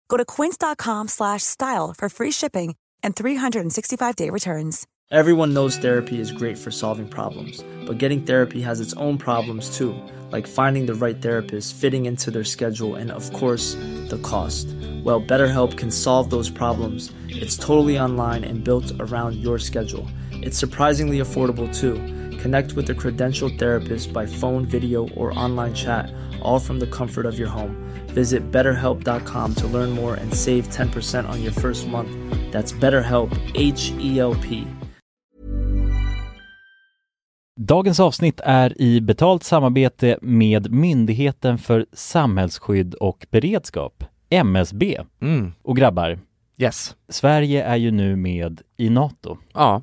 Go 0.09 0.17
to 0.17 0.25
quince.com 0.25 1.09
slash 1.09 1.43
style 1.43 1.93
for 1.93 2.09
free 2.09 2.31
shipping 2.31 2.77
and 3.03 3.17
365-day 3.17 4.31
returns. 4.31 4.87
Everyone 5.11 5.53
knows 5.53 5.77
therapy 5.77 6.21
is 6.21 6.33
great 6.33 6.57
for 6.57 6.71
solving 6.71 7.09
problems, 7.09 7.63
but 7.87 7.99
getting 7.99 8.23
therapy 8.23 8.61
has 8.63 8.81
its 8.81 8.95
own 8.95 9.19
problems 9.19 9.77
too, 9.77 9.95
like 10.31 10.47
finding 10.47 10.87
the 10.87 10.95
right 10.95 11.21
therapist, 11.21 11.75
fitting 11.75 12.07
into 12.07 12.31
their 12.31 12.45
schedule, 12.45 12.95
and 12.95 13.11
of 13.11 13.33
course, 13.33 13.75
the 14.09 14.21
cost. 14.23 14.69
Well, 15.05 15.21
BetterHelp 15.21 15.77
can 15.77 15.91
solve 15.91 16.31
those 16.31 16.49
problems. 16.49 17.13
It's 17.29 17.57
totally 17.57 17.99
online 17.99 18.45
and 18.45 18.65
built 18.65 18.93
around 19.01 19.35
your 19.37 19.59
schedule. 19.59 20.09
It's 20.45 20.59
surprisingly 20.59 21.21
affordable 21.21 21.69
too. 21.81 21.95
Connect 22.43 22.75
with 22.75 22.91
a 22.91 22.95
credentialed 22.95 23.59
therapist 23.59 24.13
by 24.13 24.27
phone, 24.27 24.67
video, 24.67 25.09
or 25.17 25.33
online 25.39 25.75
chat, 25.75 26.11
all 26.43 26.61
from 26.61 26.81
the 26.81 26.87
comfort 26.87 27.27
of 27.27 27.39
your 27.39 27.49
home. 27.49 27.77
Visit 28.15 28.43
betterhelp.com 28.53 29.55
to 29.55 29.67
learn 29.67 29.91
more 29.91 30.15
and 30.15 30.35
save 30.35 30.69
10% 30.69 31.29
on 31.29 31.43
your 31.43 31.53
first 31.53 31.89
month. 31.89 32.11
That's 32.53 32.73
BetterHelp, 32.81 33.31
H 33.55 33.93
E 34.01 34.19
L 34.21 34.35
P. 34.43 34.67
Dagens 37.61 38.01
avsnitt 38.01 38.41
är 38.45 38.81
i 38.83 39.01
betalt 39.01 39.43
samarbete 39.43 40.19
med 40.23 40.73
Myndigheten 40.73 41.59
för 41.59 41.87
samhällsskydd 41.93 42.95
och 42.95 43.27
beredskap, 43.31 44.05
MSB. 44.31 45.01
Mm. 45.21 45.53
Och 45.63 45.77
grabbar, 45.77 46.19
Yes 46.59 46.97
Sverige 47.09 47.65
är 47.65 47.77
ju 47.77 47.91
nu 47.91 48.17
med 48.17 48.61
i 48.77 48.91
NATO. 48.91 49.39
Ja, 49.55 49.83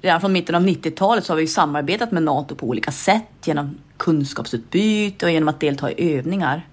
Redan 0.00 0.20
från 0.20 0.32
mitten 0.32 0.54
av 0.54 0.62
90-talet 0.62 1.24
så 1.24 1.32
har 1.32 1.38
vi 1.38 1.46
samarbetat 1.46 2.12
med 2.12 2.22
NATO 2.22 2.54
på 2.54 2.66
olika 2.66 2.92
sätt 2.92 3.28
genom 3.44 3.78
kunskapsutbyte 3.96 5.26
och 5.26 5.32
genom 5.32 5.48
att 5.48 5.60
delta 5.60 5.90
i 5.90 6.16
övningar. 6.16 6.66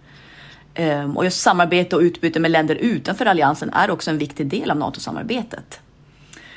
Ehm, 0.73 1.17
och 1.17 1.23
just 1.23 1.41
samarbete 1.41 1.95
och 1.95 2.01
utbyte 2.01 2.39
med 2.39 2.51
länder 2.51 2.75
utanför 2.75 3.25
alliansen 3.25 3.69
är 3.69 3.91
också 3.91 4.11
en 4.11 4.17
viktig 4.17 4.47
del 4.47 4.71
av 4.71 4.77
NATO-samarbetet. 4.77 5.79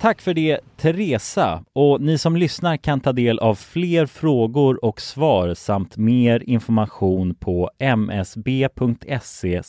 Tack 0.00 0.20
för 0.20 0.34
det 0.34 0.60
Teresa 0.76 1.64
och 1.72 2.00
ni 2.00 2.18
som 2.18 2.36
lyssnar 2.36 2.76
kan 2.76 3.00
ta 3.00 3.12
del 3.12 3.38
av 3.38 3.54
fler 3.54 4.06
frågor 4.06 4.84
och 4.84 5.00
svar 5.00 5.54
samt 5.54 5.96
mer 5.96 6.42
information 6.46 7.34
på 7.34 7.70
msb.se 7.78 9.62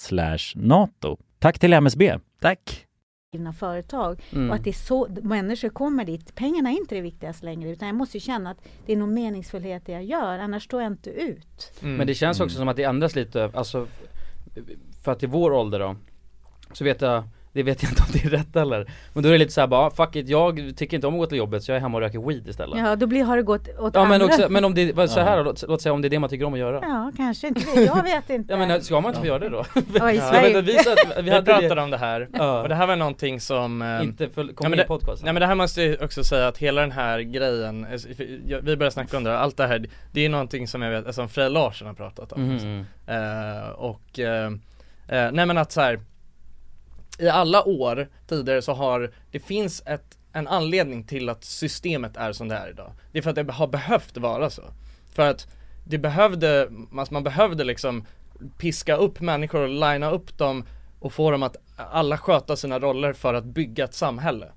nato. 0.55 1.17
Tack 1.39 1.59
till 1.59 1.73
MSB. 1.73 2.19
Tack. 2.41 2.85
företag 3.59 4.21
Mm. 4.31 4.49
och 4.49 4.55
att 4.55 4.63
det 4.63 4.69
är 4.69 4.73
så 4.73 5.07
människor 5.21 5.69
kommer 5.69 6.05
dit. 6.05 6.35
Pengarna 6.35 6.69
är 6.69 6.73
inte 6.73 6.95
det 6.95 7.01
viktigaste 7.01 7.45
längre 7.45 7.69
utan 7.69 7.87
jag 7.87 7.95
måste 7.95 8.17
ju 8.17 8.21
känna 8.21 8.49
att 8.49 8.57
det 8.85 8.93
är 8.93 8.97
någon 8.97 9.13
meningsfullhet 9.13 9.85
det 9.85 9.91
jag 9.91 10.03
gör 10.03 10.39
annars 10.39 10.63
står 10.63 10.81
jag 10.81 10.91
inte 10.91 11.09
ut. 11.09 11.73
Men 11.81 12.07
det 12.07 12.13
känns 12.13 12.39
också 12.39 12.57
som 12.57 12.67
att 12.67 12.75
det 12.75 12.83
ändras 12.83 13.15
lite, 13.15 13.51
alltså 13.53 13.87
För 15.03 15.11
att 15.11 15.23
i 15.23 15.25
vår 15.25 15.51
ålder 15.51 15.79
då 15.79 15.95
Så 16.73 16.83
vet 16.83 17.01
jag, 17.01 17.23
det 17.53 17.63
vet 17.63 17.83
jag 17.83 17.91
inte 17.91 18.01
om 18.03 18.09
det 18.13 18.25
är 18.25 18.29
rätt 18.29 18.55
heller 18.55 18.91
Men 19.13 19.23
då 19.23 19.29
är 19.29 19.33
det 19.33 19.37
lite 19.39 19.51
såhär 19.51 19.67
bara, 19.67 19.91
fuck 19.91 20.15
it, 20.15 20.29
jag 20.29 20.73
tycker 20.77 20.97
inte 20.97 21.07
om 21.07 21.13
att 21.13 21.19
gå 21.19 21.25
till 21.25 21.37
jobbet 21.37 21.63
så 21.63 21.71
jag 21.71 21.75
är 21.77 21.81
hemma 21.81 21.97
och 21.97 22.01
röker 22.01 22.19
weed 22.27 22.47
istället 22.47 22.79
Ja 22.79 22.95
då 22.95 23.07
blir, 23.07 23.23
har 23.23 23.37
det 23.37 23.43
gått 23.43 23.67
åt 23.79 23.95
Ja 23.95 24.03
men 24.03 24.13
andra. 24.13 24.25
också, 24.25 24.49
men 24.49 24.65
om 24.65 24.73
det, 24.73 24.93
vad- 24.93 25.09
så 25.09 25.19
här 25.19 25.37
då, 25.37 25.43
låt, 25.43 25.63
låt 25.67 25.81
säga 25.81 25.93
om 25.93 26.01
det 26.01 26.07
är 26.07 26.09
det 26.09 26.19
man 26.19 26.29
tycker 26.29 26.45
om 26.45 26.53
att 26.53 26.59
göra 26.59 26.79
Ja 26.81 27.11
kanske 27.17 27.47
inte 27.47 27.61
det, 27.75 27.83
jag 27.83 28.03
vet 28.03 28.29
inte. 28.29 28.53
Ja 28.53 28.57
men 28.59 28.81
ska 28.83 29.01
man 29.01 29.09
inte 29.09 29.19
få 29.21 29.27
göra 29.27 29.39
det 29.39 29.49
då? 29.49 29.65
Ja, 29.99 30.11
i 30.11 30.15
Ja, 30.17 30.29
Sverige. 30.29 30.53
men 30.53 30.65
vi, 30.65 30.71
vi 31.17 31.21
vi 31.21 31.29
hade 31.31 31.45
pratade 31.45 31.75
det- 31.75 31.81
om 31.81 31.89
det 31.89 31.97
här 31.97 32.27
Ja. 32.33 32.61
och 32.61 32.69
det 32.69 32.75
här 32.75 32.87
var 32.87 32.95
någonting 32.95 33.39
som 33.41 33.81
eh, 33.81 34.03
Inte 34.03 34.29
för- 34.29 34.43
kom 34.43 34.53
ja, 34.59 34.63
men 34.63 34.71
med 34.71 34.79
i 34.79 34.81
det, 34.81 34.87
podcasten. 34.87 35.25
Nej 35.25 35.33
men 35.33 35.41
det 35.41 35.47
här 35.47 35.55
måste 35.55 35.81
jag 35.83 36.01
också 36.01 36.23
säga 36.23 36.47
att 36.47 36.57
hela 36.57 36.81
den 36.81 36.91
här 36.91 37.19
grejen, 37.19 37.85
eh, 37.85 37.99
vi 38.17 38.61
började 38.61 38.91
snacka 38.91 39.17
om 39.17 39.23
det, 39.23 39.39
allt 39.39 39.57
det 39.57 39.67
här 39.67 39.85
Det 40.11 40.25
är 40.25 40.29
någonting 40.29 40.67
som 40.67 40.81
jag 40.81 40.91
vet, 40.91 41.05
alltså, 41.05 41.21
som 41.21 41.29
Frej 41.29 41.49
Larsson 41.49 41.87
har 41.87 41.93
pratat 41.95 42.31
om 42.33 42.41
Mhm. 42.43 42.85
Eh, 43.07 43.69
Och 43.69 44.19
eh, 44.19 44.45
eh, 45.07 45.31
nej 45.31 45.45
men 45.45 45.57
att 45.57 45.71
så 45.71 45.81
här. 45.81 45.99
I 47.19 47.29
alla 47.29 47.63
år 47.63 48.07
tidigare 48.27 48.61
så 48.61 48.73
har 48.73 49.11
det 49.31 49.39
finns 49.39 49.83
ett, 49.85 50.17
en 50.33 50.47
anledning 50.47 51.03
till 51.03 51.29
att 51.29 51.43
systemet 51.43 52.17
är 52.17 52.31
som 52.31 52.47
det 52.47 52.55
är 52.55 52.69
idag. 52.69 52.91
Det 53.11 53.17
är 53.17 53.21
för 53.21 53.29
att 53.29 53.35
det 53.35 53.51
har 53.51 53.67
behövt 53.67 54.17
vara 54.17 54.49
så. 54.49 54.63
För 55.13 55.29
att 55.29 55.47
det 55.83 55.97
behövde, 55.97 56.69
alltså 56.97 57.13
man 57.13 57.23
behövde 57.23 57.63
liksom 57.63 58.05
piska 58.57 58.95
upp 58.95 59.19
människor 59.19 59.61
och 59.61 59.69
linea 59.69 60.11
upp 60.11 60.37
dem 60.37 60.63
och 60.99 61.13
få 61.13 61.31
dem 61.31 61.43
att 61.43 61.57
alla 61.75 62.17
sköta 62.17 62.55
sina 62.55 62.79
roller 62.79 63.13
för 63.13 63.33
att 63.33 63.45
bygga 63.45 63.83
ett 63.83 63.93
samhälle. 63.93 64.47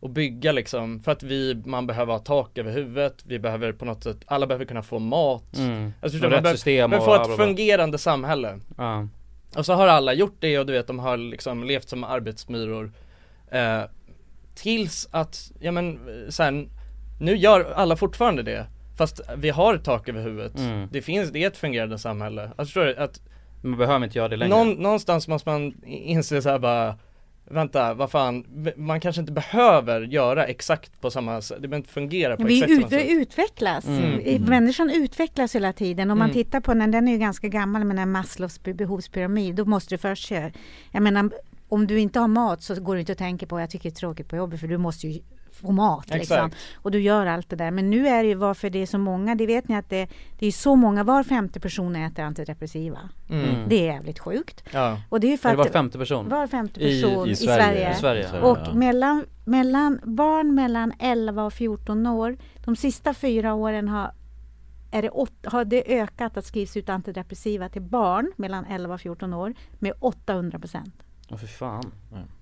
Och 0.00 0.10
bygga 0.10 0.52
liksom, 0.52 1.02
för 1.02 1.12
att 1.12 1.22
vi, 1.22 1.62
man 1.64 1.86
behöver 1.86 2.12
ha 2.12 2.18
tak 2.18 2.58
över 2.58 2.72
huvudet, 2.72 3.14
vi 3.24 3.38
behöver 3.38 3.72
på 3.72 3.84
något 3.84 4.04
sätt, 4.04 4.16
alla 4.26 4.46
behöver 4.46 4.64
kunna 4.64 4.82
få 4.82 4.98
mat. 4.98 5.56
Mm. 5.56 5.92
Alltså, 6.00 6.18
man 6.18 6.30
behöver, 6.30 6.88
behöver 6.88 7.00
få 7.00 7.14
ett 7.14 7.36
fungerande 7.36 7.98
samhälle. 7.98 8.60
Ja. 8.76 9.08
Och 9.56 9.66
så 9.66 9.72
har 9.72 9.86
alla 9.88 10.12
gjort 10.14 10.36
det 10.40 10.58
och 10.58 10.66
du 10.66 10.72
vet 10.72 10.86
de 10.86 10.98
har 10.98 11.16
liksom 11.16 11.64
levt 11.64 11.88
som 11.88 12.04
arbetsmyror 12.04 12.92
eh, 13.50 13.82
Tills 14.54 15.08
att, 15.10 15.52
ja 15.60 15.72
men 15.72 15.98
sen 16.28 16.70
Nu 17.20 17.36
gör 17.36 17.72
alla 17.74 17.96
fortfarande 17.96 18.42
det 18.42 18.66
Fast 18.98 19.20
vi 19.36 19.50
har 19.50 19.76
tak 19.76 20.08
över 20.08 20.22
huvudet 20.22 20.58
Mm. 20.58 20.88
Det 20.92 21.02
finns, 21.02 21.30
det 21.30 21.42
är 21.44 21.46
ett 21.46 21.56
fungerande 21.56 21.98
samhälle 21.98 22.42
Alltså 22.42 22.64
förstår 22.64 22.84
du? 22.84 22.96
Att 22.96 23.20
Man 23.62 23.78
behöver 23.78 24.04
inte 24.04 24.18
göra 24.18 24.28
det 24.28 24.36
längre 24.36 24.56
någon, 24.56 24.70
Någonstans 24.72 25.28
måste 25.28 25.48
man 25.48 25.84
inse 25.84 26.42
så 26.42 26.48
här 26.48 26.58
bara 26.58 26.98
Vänta, 27.50 27.94
vad 27.94 28.10
fan, 28.10 28.44
man 28.76 29.00
kanske 29.00 29.20
inte 29.20 29.32
behöver 29.32 30.00
göra 30.00 30.46
exakt 30.46 31.00
på 31.00 31.10
samma 31.10 31.40
sätt, 31.42 31.56
det 31.62 31.68
behöver 31.68 31.76
inte 31.76 31.92
fungera 31.92 32.36
på 32.36 32.42
Vi 32.44 32.62
exakt 32.62 32.74
samma 32.74 32.88
sätt 32.88 33.10
utvecklas. 33.10 33.84
Mm. 33.86 34.20
I- 34.20 34.38
Människan 34.38 34.90
utvecklas 34.90 35.54
hela 35.54 35.72
tiden. 35.72 36.10
Om 36.10 36.18
man 36.18 36.30
Mm. 36.30 36.34
tittar 36.44 36.60
på 36.60 36.74
den, 36.74 36.90
den 36.90 37.08
är 37.08 37.12
ju 37.12 37.18
ganska 37.18 37.48
gammal 37.48 37.84
med 37.84 37.96
den 37.96 38.10
Maslows 38.12 38.62
be- 38.62 38.74
behovspyramid. 38.74 39.54
Då 39.54 39.64
måste 39.64 39.94
du 39.94 39.98
först 39.98 40.26
köra. 40.28 40.50
Jag 40.90 41.02
menar, 41.02 41.30
om 41.68 41.86
du 41.86 42.00
inte 42.00 42.20
har 42.20 42.28
mat 42.28 42.62
så 42.62 42.80
går 42.80 42.94
du 42.94 43.00
inte 43.00 43.12
att 43.12 43.18
tänka 43.18 43.46
på 43.46 43.60
jag 43.60 43.70
tycker 43.70 43.90
det 43.90 43.94
är 43.94 43.98
tråkigt 43.98 44.28
på 44.28 44.36
jobbet 44.36 44.60
för 44.60 44.66
du 44.68 44.78
måste 44.78 45.08
ju 45.08 45.20
få 45.62 45.72
mat. 45.72 46.10
Liksom. 46.10 46.50
Och 46.74 46.90
du 46.90 47.00
gör 47.00 47.26
allt 47.26 47.48
det 47.50 47.56
där. 47.56 47.70
Men 47.70 47.90
nu 47.90 48.08
är 48.08 48.22
det 48.22 48.28
ju 48.28 48.34
varför 48.34 48.70
det 48.70 48.78
är 48.82 48.86
så 48.86 48.98
många, 48.98 49.34
det 49.34 49.46
vet 49.46 49.68
ni 49.68 49.76
att 49.76 49.90
det, 49.90 50.08
det 50.38 50.46
är 50.46 50.52
så 50.52 50.76
många, 50.76 51.04
var 51.04 51.22
femte 51.22 51.60
person 51.60 51.96
äter 51.96 52.22
antidepressiva. 52.24 52.98
Mm. 53.30 53.68
Det 53.68 53.88
är 53.88 53.92
jävligt 53.94 54.18
sjukt. 54.18 54.64
Ja. 54.72 55.00
Och 55.08 55.20
det 55.20 55.32
är 55.32 55.36
för 55.36 55.48
att 55.48 55.56
var 55.56 55.64
femte 55.64 55.98
person? 55.98 56.28
Var 56.28 56.46
femte 56.46 56.80
I- 56.80 57.02
person 57.02 57.28
i 57.28 57.30
i, 57.30 57.36
Sverige. 57.36 57.94
Sverige. 57.94 58.20
I 58.24 58.24
Sverige, 58.28 58.42
Och 58.42 58.58
ja. 58.66 58.74
mellan, 58.74 59.24
mellan 59.44 60.00
barn 60.04 60.54
mellan 60.54 60.92
11 60.98 61.44
och 61.44 61.52
14 61.52 62.06
år, 62.06 62.36
de 62.64 62.76
sista 62.76 63.14
fyra 63.14 63.54
åren 63.54 63.88
har 63.88 64.12
är 64.94 65.02
det 65.02 65.10
åt, 65.10 65.32
har 65.44 65.64
det 65.64 66.00
ökat 66.00 66.36
att 66.36 66.44
skrivs 66.46 66.76
ut 66.76 66.88
antidepressiva 66.88 67.68
till 67.68 67.82
barn 67.82 68.32
mellan 68.36 68.64
11 68.64 68.94
och 68.94 69.00
14 69.00 69.32
år 69.34 69.54
med 69.78 69.92
800 70.00 70.58
procent. 70.58 70.94
Åh 71.32 71.38
för 71.38 71.46
fan 71.46 71.92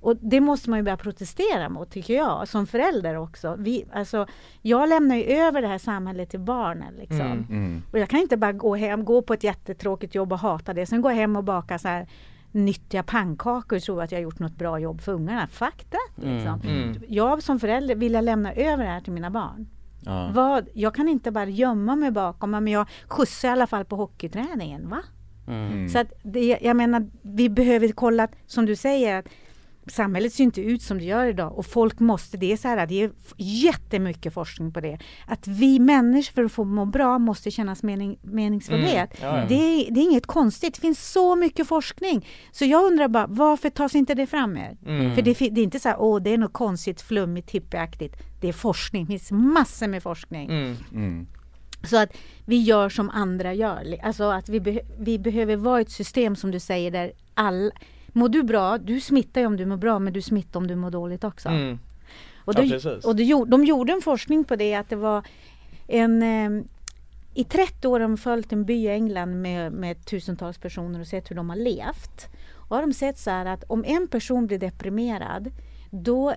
Och 0.01 0.17
det 0.17 0.41
måste 0.41 0.71
man 0.71 0.79
ju 0.79 0.83
börja 0.83 0.97
protestera 0.97 1.69
mot 1.69 1.91
tycker 1.91 2.15
jag, 2.15 2.49
som 2.49 2.67
förälder 2.67 3.17
också. 3.17 3.57
Vi, 3.59 3.85
alltså, 3.93 4.27
jag 4.63 4.89
lämnar 4.89 5.17
ju 5.17 5.23
över 5.23 5.63
det 5.63 5.69
här 5.69 5.79
samhället 5.79 6.31
till 6.31 6.41
barnen. 6.41 6.95
Liksom. 6.95 7.21
Mm. 7.21 7.47
Mm. 7.51 7.83
Och 7.93 7.99
jag 7.99 8.09
kan 8.09 8.21
inte 8.21 8.37
bara 8.37 8.53
gå 8.53 8.77
hem, 8.77 9.05
gå 9.05 9.23
på 9.23 9.35
ett 9.35 9.45
jättetråkigt 9.45 10.15
jobb 10.15 10.33
och 10.33 10.39
hata 10.39 10.75
det, 10.75 10.87
sen 10.87 11.03
gå 11.03 11.09
hem 11.09 11.37
och 11.37 11.45
baka 11.45 11.79
så 11.79 11.89
här 11.89 12.09
nyttiga 12.53 13.03
pannkakor 13.03 13.77
och 13.77 13.83
tro 13.83 14.01
att 14.01 14.13
jag 14.13 14.19
har 14.19 14.23
gjort 14.23 14.39
något 14.39 14.57
bra 14.57 14.79
jobb 14.79 15.01
för 15.01 15.13
ungarna. 15.13 15.47
Fuck 15.47 15.85
that! 15.91 16.25
Mm. 16.25 16.35
Liksom. 16.35 16.61
Mm. 16.61 17.03
Jag 17.09 17.43
som 17.43 17.61
förälder 17.61 17.95
vill 17.95 18.13
jag 18.13 18.25
lämna 18.25 18.53
över 18.53 18.85
det 18.85 18.91
här 18.91 19.01
till 19.01 19.13
mina 19.13 19.31
barn. 19.31 19.67
Ja. 20.05 20.31
Vad, 20.35 20.69
jag 20.75 20.95
kan 20.95 21.09
inte 21.09 21.31
bara 21.31 21.45
gömma 21.45 21.97
mig 21.97 22.11
bakom, 22.11 22.51
men 22.51 22.69
jag 22.69 22.89
skjutsar 23.09 23.49
i 23.49 23.53
alla 23.53 23.67
fall 23.67 23.85
på 23.85 23.97
hockeyträningen. 23.97 24.89
Va? 24.89 25.03
Mm. 25.49 25.89
Så 25.89 25.99
att 25.99 26.13
det, 26.23 26.59
jag 26.63 26.77
menar, 26.77 27.11
vi 27.23 27.49
behöver 27.49 27.89
kolla, 27.89 28.25
att, 28.25 28.33
som 28.47 28.67
du 28.67 28.77
säger, 28.77 29.19
att 29.19 29.27
samhället 29.87 30.33
ser 30.33 30.45
inte 30.45 30.61
ut 30.61 30.83
som 30.83 30.99
det 30.99 31.05
gör 31.05 31.27
idag 31.27 31.59
och 31.59 31.67
folk 31.67 32.01
måste, 32.01 32.37
det 32.37 32.53
är 32.53 32.57
så 32.57 32.69
här, 32.69 32.87
det 32.87 33.03
är 33.03 33.11
jättemycket 33.37 34.35
forskning 34.35 34.73
på 34.73 34.81
det. 34.81 34.99
Att 35.27 35.47
vi 35.47 35.79
människor 35.79 36.33
för 36.33 36.45
att 36.45 36.53
få 36.53 36.65
må 36.65 36.85
bra 36.85 37.19
måste 37.19 37.51
kännas 37.51 37.83
mening, 37.83 38.19
meningsfullhet. 38.23 39.21
Mm, 39.21 39.35
ja, 39.35 39.41
ja. 39.41 39.47
Det, 39.49 39.55
är, 39.55 39.91
det 39.91 40.01
är 40.01 40.05
inget 40.05 40.27
konstigt, 40.27 40.75
det 40.75 40.81
finns 40.81 41.13
så 41.13 41.37
mycket 41.37 41.69
forskning. 41.69 42.27
Så 42.53 42.65
jag 42.65 42.85
undrar 42.85 43.09
bara, 43.09 43.27
varför 43.27 43.71
tas 43.71 43.95
inte 43.95 44.15
det 44.15 44.27
fram 44.27 44.53
mer? 44.53 44.77
Mm. 44.87 45.15
För 45.15 45.23
det, 45.23 45.39
det 45.39 45.61
är 45.61 45.65
inte 45.65 45.81
så 45.81 45.89
här, 45.89 46.01
åh 46.01 46.23
det 46.23 46.31
är 46.31 46.39
något 46.39 46.53
konstigt, 46.53 47.01
flummigt, 47.01 47.51
hippieaktigt. 47.51 48.17
Det 48.41 48.49
är 48.49 48.53
forskning, 48.53 49.05
det 49.05 49.09
finns 49.09 49.31
massor 49.31 49.87
med 49.87 50.03
forskning. 50.03 50.51
Mm. 50.51 51.27
Så 51.83 51.97
att 51.97 52.17
vi 52.47 52.57
gör 52.63 52.89
som 52.89 53.11
andra 53.11 53.55
gör. 53.55 53.97
Alltså 54.03 54.25
att 54.25 54.49
vi, 54.49 54.61
beh- 54.61 54.87
vi 54.99 55.19
behöver 55.19 55.57
vara 55.57 55.81
ett 55.81 55.91
system 55.91 56.37
som 56.37 56.51
du 56.51 56.61
säger 56.61 56.91
där 56.91 57.13
alla 57.35 57.71
Mår 58.13 58.29
du 58.29 58.43
bra, 58.43 58.79
du 58.79 59.01
smittar 59.01 59.41
ju 59.41 59.47
om 59.47 59.57
du 59.57 59.67
mår 59.67 59.77
bra 59.77 59.99
men 59.99 60.13
du 60.13 60.23
smittar 60.23 60.61
om 60.61 60.67
du 60.67 60.77
mår 60.77 60.91
dåligt 60.91 61.25
också. 61.25 61.49
Mm. 61.49 61.79
Och, 62.45 62.55
Ja, 62.57 62.63
då, 62.63 62.69
precis. 62.69 63.05
och 63.05 63.21
gjorde- 63.21 63.51
de 63.51 63.65
gjorde 63.65 63.93
en 63.93 64.03
forskning 64.03 64.45
på 64.45 64.57
det 64.57 64.75
att 64.75 64.89
det 64.89 64.97
var 64.97 65.27
en 65.87 66.23
eh, 66.23 66.65
I 67.35 67.45
30 67.45 67.89
år 67.89 67.93
har 68.01 68.09
de 68.09 68.17
följt 68.17 68.53
en 68.53 68.65
by 68.65 68.75
i 68.75 68.89
England 68.89 69.43
med, 69.43 69.73
med 69.73 70.05
tusentals 70.05 70.59
personer 70.59 71.01
och 71.01 71.07
sett 71.07 71.31
hur 71.31 71.37
de 71.37 71.49
har 71.51 71.57
levt. 71.57 72.27
Och 72.69 72.77
har 72.77 72.83
de 72.83 72.93
sett 72.93 73.19
så 73.19 73.31
här 73.31 73.47
att 73.47 73.65
om 73.69 73.85
en 73.85 74.09
person 74.09 74.47
blir 74.47 74.59
deprimerad 74.59 75.51
då 75.91 76.35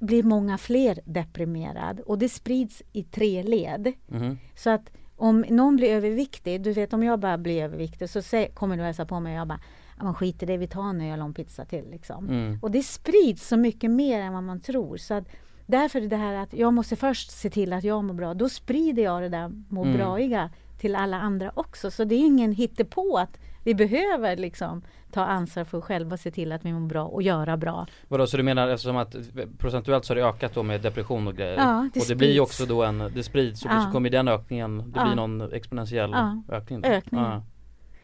blir 0.00 0.22
många 0.22 0.58
fler 0.58 0.98
deprimerad 1.04 2.00
och 2.00 2.18
det 2.18 2.28
sprids 2.28 2.82
i 2.92 3.02
tre 3.02 3.42
led. 3.42 3.92
Mhm. 4.06 4.38
Så 4.56 4.70
att 4.70 4.90
om 5.16 5.44
någon 5.48 5.76
blir 5.76 5.88
överviktig, 5.90 6.62
du 6.62 6.72
vet 6.72 6.92
om 6.92 7.02
jag 7.02 7.20
bara 7.20 7.38
blir 7.38 7.62
överviktig 7.62 8.10
så 8.10 8.18
sä- 8.18 8.54
kommer 8.54 8.76
du 8.76 8.82
hälsa 8.82 9.06
på 9.06 9.20
mig 9.20 9.32
och 9.34 9.40
jag 9.40 9.48
bara 9.48 9.60
"Ja, 9.98 10.04
men 10.04 10.14
skit 10.14 10.42
i 10.42 10.46
det, 10.46 10.56
vi 10.56 10.66
tar 10.66 10.88
en 10.90 11.00
öl 11.00 11.20
och 11.20 11.26
en 11.26 11.34
pizza 11.34 11.64
till 11.64 11.90
liksom. 11.90 12.28
Mm. 12.28 12.58
Och 12.62 12.70
det 12.70 12.82
sprids 12.82 13.48
så 13.48 13.56
mycket 13.56 13.90
mer 13.90 14.20
än 14.20 14.32
vad 14.32 14.42
man 14.42 14.60
tror. 14.60 14.96
Så 14.96 15.14
att 15.14 15.24
därför 15.66 16.00
är 16.00 16.06
det 16.06 16.16
här 16.16 16.34
att 16.34 16.52
jag 16.54 16.74
måste 16.74 16.96
först 16.96 17.30
se 17.30 17.50
till 17.50 17.72
att 17.72 17.84
jag 17.84 18.04
mår 18.04 18.14
bra. 18.14 18.34
Då 18.34 18.48
sprider 18.48 19.02
jag 19.02 19.22
det 19.22 19.28
där 19.28 19.52
må 19.68 19.82
Mm. 19.84 19.96
braiga 19.96 20.50
till 20.78 20.94
alla 20.96 21.20
andra 21.20 21.52
också. 21.54 21.90
Så 21.90 22.04
det 22.04 22.14
är 22.14 22.26
ingen 22.26 22.52
hittepå 22.52 23.18
att 23.18 23.38
vi 23.64 23.74
behöver 23.74 24.36
liksom 24.36 24.82
ta 25.12 25.24
ansvar 25.24 25.64
för 25.64 25.78
att 25.78 25.84
själva 25.84 26.16
se 26.16 26.30
till 26.30 26.52
att 26.52 26.64
vi 26.64 26.72
mår 26.72 26.88
bra 26.88 27.04
och 27.04 27.22
göra 27.22 27.56
bra. 27.56 27.86
Vadå, 28.08 28.26
så 28.26 28.36
du 28.36 28.42
menar 28.42 28.68
eftersom 28.68 28.96
att 28.96 29.16
procentuellt 29.58 30.04
så 30.04 30.10
har 30.10 30.16
det 30.16 30.26
ökat 30.26 30.54
då 30.54 30.62
med 30.62 30.80
depression 30.82 31.26
och 31.26 31.36
grejer? 31.36 31.56
Ja, 31.56 31.88
det 31.94 32.00
och 32.00 32.06
det 32.08 32.14
blir 32.14 32.32
ju 32.32 32.40
också 32.40 32.66
då 32.66 32.82
en, 32.84 32.98
det 33.14 33.22
sprids 33.22 33.64
och 33.64 33.70
Ja. 33.70 33.84
så 33.84 33.90
kommer 33.92 34.10
den 34.10 34.28
ökningen, 34.28 34.78
det 34.78 34.98
Ja. 35.00 35.04
blir 35.04 35.16
någon 35.16 35.52
exponentiell 35.52 36.10
Ja, 36.10 36.42
ökning 36.48 36.80
då. 36.80 36.88
ökning. 36.88 37.20
Ja. 37.20 37.42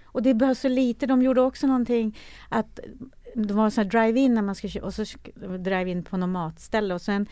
Och 0.04 0.22
det 0.22 0.34
behövs 0.34 0.60
så 0.60 0.68
lite. 0.68 1.06
De 1.06 1.22
gjorde 1.22 1.40
också 1.40 1.66
någonting 1.66 2.18
att 2.48 2.80
det 3.34 3.54
var 3.54 3.70
så 3.70 3.80
här 3.80 3.88
drive-in 3.88 4.34
när 4.34 4.42
man 4.42 4.54
ska 4.54 4.68
och 4.82 4.94
så 4.94 5.04
drive-in 5.58 6.04
på 6.04 6.16
något 6.16 6.28
matställe 6.28 6.94
och 6.94 7.00
sen 7.02 7.26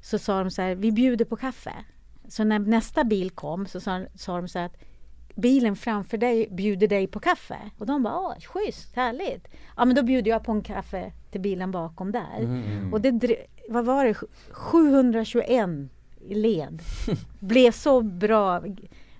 så 0.00 0.18
sa 0.18 0.38
de 0.42 0.50
så 0.50 0.62
här, 0.62 0.74
vi 0.74 0.92
bjuder 0.92 1.24
på 1.24 1.36
kaffe. 1.36 1.72
Så 2.28 2.44
när 2.44 2.58
nästa 2.58 3.04
bil 3.04 3.30
kom 3.30 3.66
så 3.66 3.80
sa, 3.80 4.04
sa 4.14 4.36
de 4.36 4.48
så 4.48 4.58
här 4.58 4.66
att 4.66 4.76
bilen 5.36 5.76
framför 5.76 6.18
dig 6.18 6.48
bjuder 6.50 6.88
dig 6.88 7.06
på 7.06 7.20
kaffe. 7.20 7.58
Och 7.78 7.86
de 7.86 8.02
bara, 8.02 8.18
åh, 8.20 8.34
schysst, 8.40 8.96
härligt. 8.96 9.48
Ja, 9.76 9.84
men 9.84 9.94
då 9.96 10.02
bjuder 10.02 10.30
jag 10.30 10.44
på 10.44 10.52
en 10.52 10.62
kaffe 10.62 11.12
till 11.30 11.40
bilen 11.40 11.70
bakom 11.70 12.12
där. 12.12 12.38
Mm. 12.40 12.92
Och 12.92 13.00
det, 13.00 13.36
vad 13.68 13.84
var 13.84 14.04
det, 14.04 14.14
721 14.50 15.68
led. 16.28 16.82
Blev 17.40 17.70
så 17.70 18.02
bra, 18.02 18.62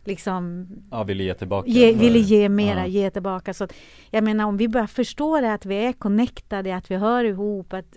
liksom 0.05 0.69
Ja, 0.91 1.03
ville 1.05 1.25
ge 1.25 1.35
tillbaka. 1.35 1.69
ge, 1.71 1.93
ville 1.93 2.19
ge 2.19 2.49
mera, 2.49 2.81
Ja. 2.81 2.87
ge 2.87 3.11
tillbaka. 3.11 3.55
Så 3.55 3.65
att, 3.65 3.73
jag 4.11 4.25
menar 4.25 4.45
om 4.45 4.57
vi 4.57 4.69
bara 4.69 4.87
förstår 4.87 5.43
det, 5.43 5.53
att 5.53 5.67
vi 5.67 5.75
är 5.87 5.93
connectade, 5.93 6.77
att 6.77 6.91
vi 6.91 6.97
hör 6.97 7.25
ihop, 7.25 7.73
att, 7.73 7.97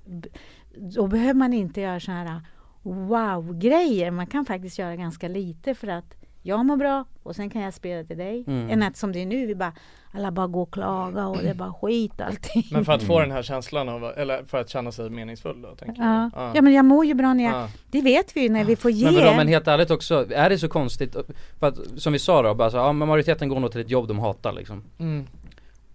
då 0.76 1.08
behöver 1.08 1.34
man 1.34 1.54
inte 1.54 1.82
göra 1.82 2.00
så 2.00 2.12
här 2.12 2.42
wow-grejer. 2.82 4.12
Man 4.12 4.28
kan 4.28 4.46
faktiskt 4.46 4.80
göra 4.80 4.96
ganska 4.96 5.28
lite 5.28 5.76
för 5.76 5.88
att 5.88 6.16
jag 6.50 6.66
mår 6.66 6.78
bra 6.78 7.06
och 7.24 7.36
sen 7.36 7.50
kan 7.50 7.62
jag 7.62 7.74
spela 7.74 8.04
till 8.04 8.18
dig. 8.18 8.44
Mm. 8.48 8.70
Än 8.70 8.84
att 8.84 8.98
som 8.98 9.12
det 9.12 9.22
är 9.22 9.26
nu, 9.26 9.46
vi 9.46 9.56
bara 9.56 9.74
alla 10.14 10.32
bara 10.32 10.48
går 10.48 10.62
och 10.62 10.74
klagar 10.74 11.26
och 11.26 11.38
det 11.38 11.50
är 11.50 11.54
bara 11.54 11.74
skit 11.74 12.22
allting. 12.22 12.64
Men 12.72 12.86
för 12.86 12.94
att 12.94 13.02
Mm. 13.02 13.08
få 13.08 13.20
den 13.20 13.32
här 13.32 13.42
känslan 13.42 13.90
av, 13.90 14.04
eller 14.18 14.44
för 14.48 14.58
att 14.58 14.70
känna 14.70 14.92
sig 14.92 15.10
meningsfull 15.10 15.62
då, 15.62 15.76
tänker 15.76 16.02
Ja. 16.04 16.30
jag. 16.36 16.56
ja, 16.56 16.62
men 16.62 16.74
jag 16.74 16.86
mår 16.86 17.06
ju 17.06 17.14
bra 17.14 17.34
när 17.34 17.44
jag, 17.44 17.54
Ja. 17.54 17.70
det 17.92 18.02
vet 18.02 18.36
vi 18.38 18.42
ju 18.42 18.50
när 18.50 18.64
vi 18.64 18.76
får 18.76 18.92
ge. 18.92 19.06
Men 19.06 19.16
vadå, 19.16 19.34
men 19.38 19.48
helt 19.48 19.68
ärligt 19.68 19.92
också, 19.92 20.26
är 20.34 20.50
det 20.50 20.58
så 20.58 20.68
konstigt? 20.68 21.16
För 21.60 21.68
att 21.68 21.78
som 21.98 22.14
vi 22.14 22.20
sa 22.20 22.42
då, 22.42 22.54
bara 22.56 22.72
så, 22.72 22.78
ja, 22.78 22.94
men 22.94 23.08
majoriteten 23.08 23.50
går 23.50 23.60
nog 23.60 23.72
till 23.72 23.82
ett 23.82 23.90
jobb 23.90 24.08
de 24.08 24.20
hatar 24.20 24.52
liksom 24.54 24.84
Mm. 25.00 25.28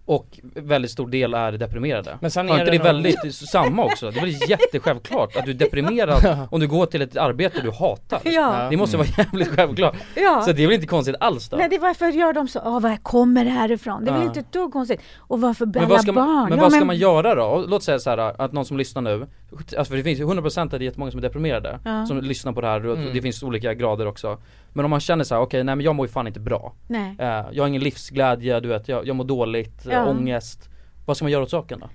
Och 0.07 0.39
väldigt 0.55 0.91
stor 0.91 1.07
del 1.07 1.33
är 1.33 1.51
deprimerade 1.51 2.17
Men 2.21 2.31
sen 2.31 2.49
är 2.49 2.53
inte 2.53 2.65
det 2.65 2.71
det 2.71 2.83
väldigt 2.83 3.35
samma 3.35 3.83
också? 3.83 4.11
Det 4.11 4.19
är 4.19 4.21
väl 4.21 4.49
jättesjälvklart 4.49 5.35
att 5.35 5.45
du 5.45 5.51
är 5.51 5.55
deprimerad 5.55 6.47
om 6.51 6.59
du 6.59 6.67
går 6.67 6.85
till 6.85 7.01
ett 7.01 7.17
arbete 7.17 7.61
du 7.61 7.71
hatar 7.71 8.21
Ja. 8.23 8.67
Det 8.69 8.77
måste 8.77 8.97
vara 8.97 9.07
jävligt 9.17 9.55
självklart 9.55 9.95
Ja. 10.15 10.41
Så 10.41 10.51
det 10.51 10.63
är 10.63 10.67
väl 10.67 10.75
inte 10.75 10.87
konstigt 10.87 11.15
alls 11.19 11.49
då? 11.49 11.57
Nej, 11.57 11.69
det 11.69 11.75
är 11.75 11.79
varför 11.79 12.07
gör 12.07 12.33
de 12.33 12.47
så? 12.47 12.59
Åh, 12.65 12.79
var 12.79 12.97
kommer 13.03 13.45
det 13.45 13.51
här 13.51 13.71
ifrån? 13.71 14.05
Det 14.05 14.11
är 14.11 14.17
väl 14.17 14.27
inte 14.27 14.39
ett 14.39 14.51
dugg 14.51 14.73
konstigt. 14.73 15.01
Och 15.17 15.41
varför 15.41 15.65
Men 15.65 15.77
alla 15.77 15.87
vad 15.87 16.01
ska 16.01 16.11
man, 16.11 16.27
barn? 16.27 16.49
men 16.49 16.57
Ja, 16.57 16.63
vad 16.63 16.73
ska 16.73 16.85
man 16.85 16.97
göra 16.97 17.35
då? 17.35 17.65
Låt 17.67 17.83
säga 17.83 17.99
så 17.99 18.09
här 18.09 18.41
att 18.41 18.51
någon 18.51 18.65
som 18.65 18.77
lyssnar 18.77 19.01
nu 19.01 19.27
Alltså 19.57 19.85
för 19.85 19.97
det 19.97 20.03
finns 20.03 20.19
ju 20.19 20.23
100% 20.25 20.75
är 20.75 20.79
det 20.79 20.85
jättemånga 20.85 21.11
som 21.11 21.17
är 21.17 21.21
deprimerade 21.21 21.79
Ja. 21.85 22.05
Som 22.05 22.21
lyssnar 22.21 22.53
på 22.53 22.61
det 22.61 22.67
här 22.67 22.85
och 22.85 22.97
Mm. 22.97 23.13
det 23.13 23.21
finns 23.21 23.43
olika 23.43 23.73
grader 23.73 24.05
också 24.05 24.37
Men 24.73 24.85
om 24.85 24.91
man 24.91 24.99
känner 24.99 25.23
så 25.23 25.35
här: 25.35 25.41
okej 25.41 25.63
nej 25.63 25.75
men 25.75 25.85
jag 25.85 25.95
mår 25.95 26.05
ju 26.05 26.11
fan 26.11 26.27
inte 26.27 26.39
bra 26.39 26.73
Nej. 26.87 27.15
eh, 27.19 27.25
Jag 27.51 27.63
har 27.63 27.67
ingen 27.67 27.81
livsglädje, 27.83 28.59
du 28.59 28.67
vet, 28.67 28.87
jag, 28.87 29.07
jag 29.07 29.15
mår 29.15 29.25
dåligt, 29.25 29.85
Ja. 29.91 30.05
ångest 30.05 30.69
Vad 31.05 31.17
ska 31.17 31.25
man 31.25 31.31
göra 31.31 31.43
åt 31.43 31.49
saken 31.49 31.79
då? 31.79 31.89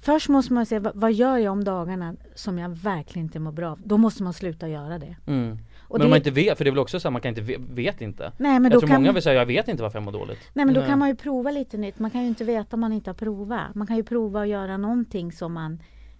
Först 0.00 0.28
måste 0.28 0.52
man 0.52 0.66
se, 0.66 0.78
vad, 0.94 1.12
gör 1.12 1.38
jag 1.38 1.52
om 1.52 1.64
dagarna 1.64 2.14
som 2.34 2.58
jag 2.58 2.68
verkligen 2.68 3.26
inte 3.26 3.38
mår 3.38 3.52
bra 3.52 3.70
av? 3.70 3.80
Då 3.84 3.96
måste 3.96 4.22
man 4.22 4.32
sluta 4.32 4.68
göra 4.68 4.98
det. 4.98 5.16
Mm. 5.26 5.58
Och 5.88 5.98
men 5.98 5.98
det- 6.00 6.04
om 6.04 6.10
man 6.10 6.16
inte 6.16 6.30
vet, 6.30 6.58
för 6.58 6.64
det 6.64 6.68
är 6.68 6.72
väl 6.72 6.78
också 6.78 7.00
så 7.00 7.08
här, 7.08 7.12
man 7.12 7.20
kan 7.22 7.28
inte, 7.28 7.40
ve- 7.40 7.56
vet 7.58 8.00
inte 8.00 8.32
Nej, 8.38 8.52
men 8.52 8.62
Jag 8.64 8.72
då 8.72 8.80
tror 8.80 8.88
kan 8.88 9.02
många 9.02 9.12
vill 9.12 9.22
säga, 9.22 9.38
jag 9.38 9.46
vet 9.46 9.68
inte 9.68 9.82
varför 9.82 9.98
jag 9.98 10.04
mår 10.04 10.12
dåligt 10.12 10.38
Nej 10.54 10.64
men 10.64 10.74
då 10.74 10.80
Nej. 10.80 10.88
kan 10.90 10.98
man 10.98 11.08
ju 11.08 11.16
prova 11.16 11.50
lite 11.50 11.76
nytt. 11.76 11.98
Man 11.98 12.10
kan 12.10 12.22
ju 12.22 12.28
inte 12.28 12.44
veta 12.44 12.76
om 12.76 12.80
man 12.80 12.92
inte 12.92 13.10
har 13.10 13.14
provat. 13.14 13.74
Man 13.74 13.86
kan 13.86 13.96
ju 13.96 14.02
prova 14.02 14.40
att 14.40 14.48
göra 14.48 14.76
någonting 14.76 15.32
som 15.32 15.52
man 15.52 15.78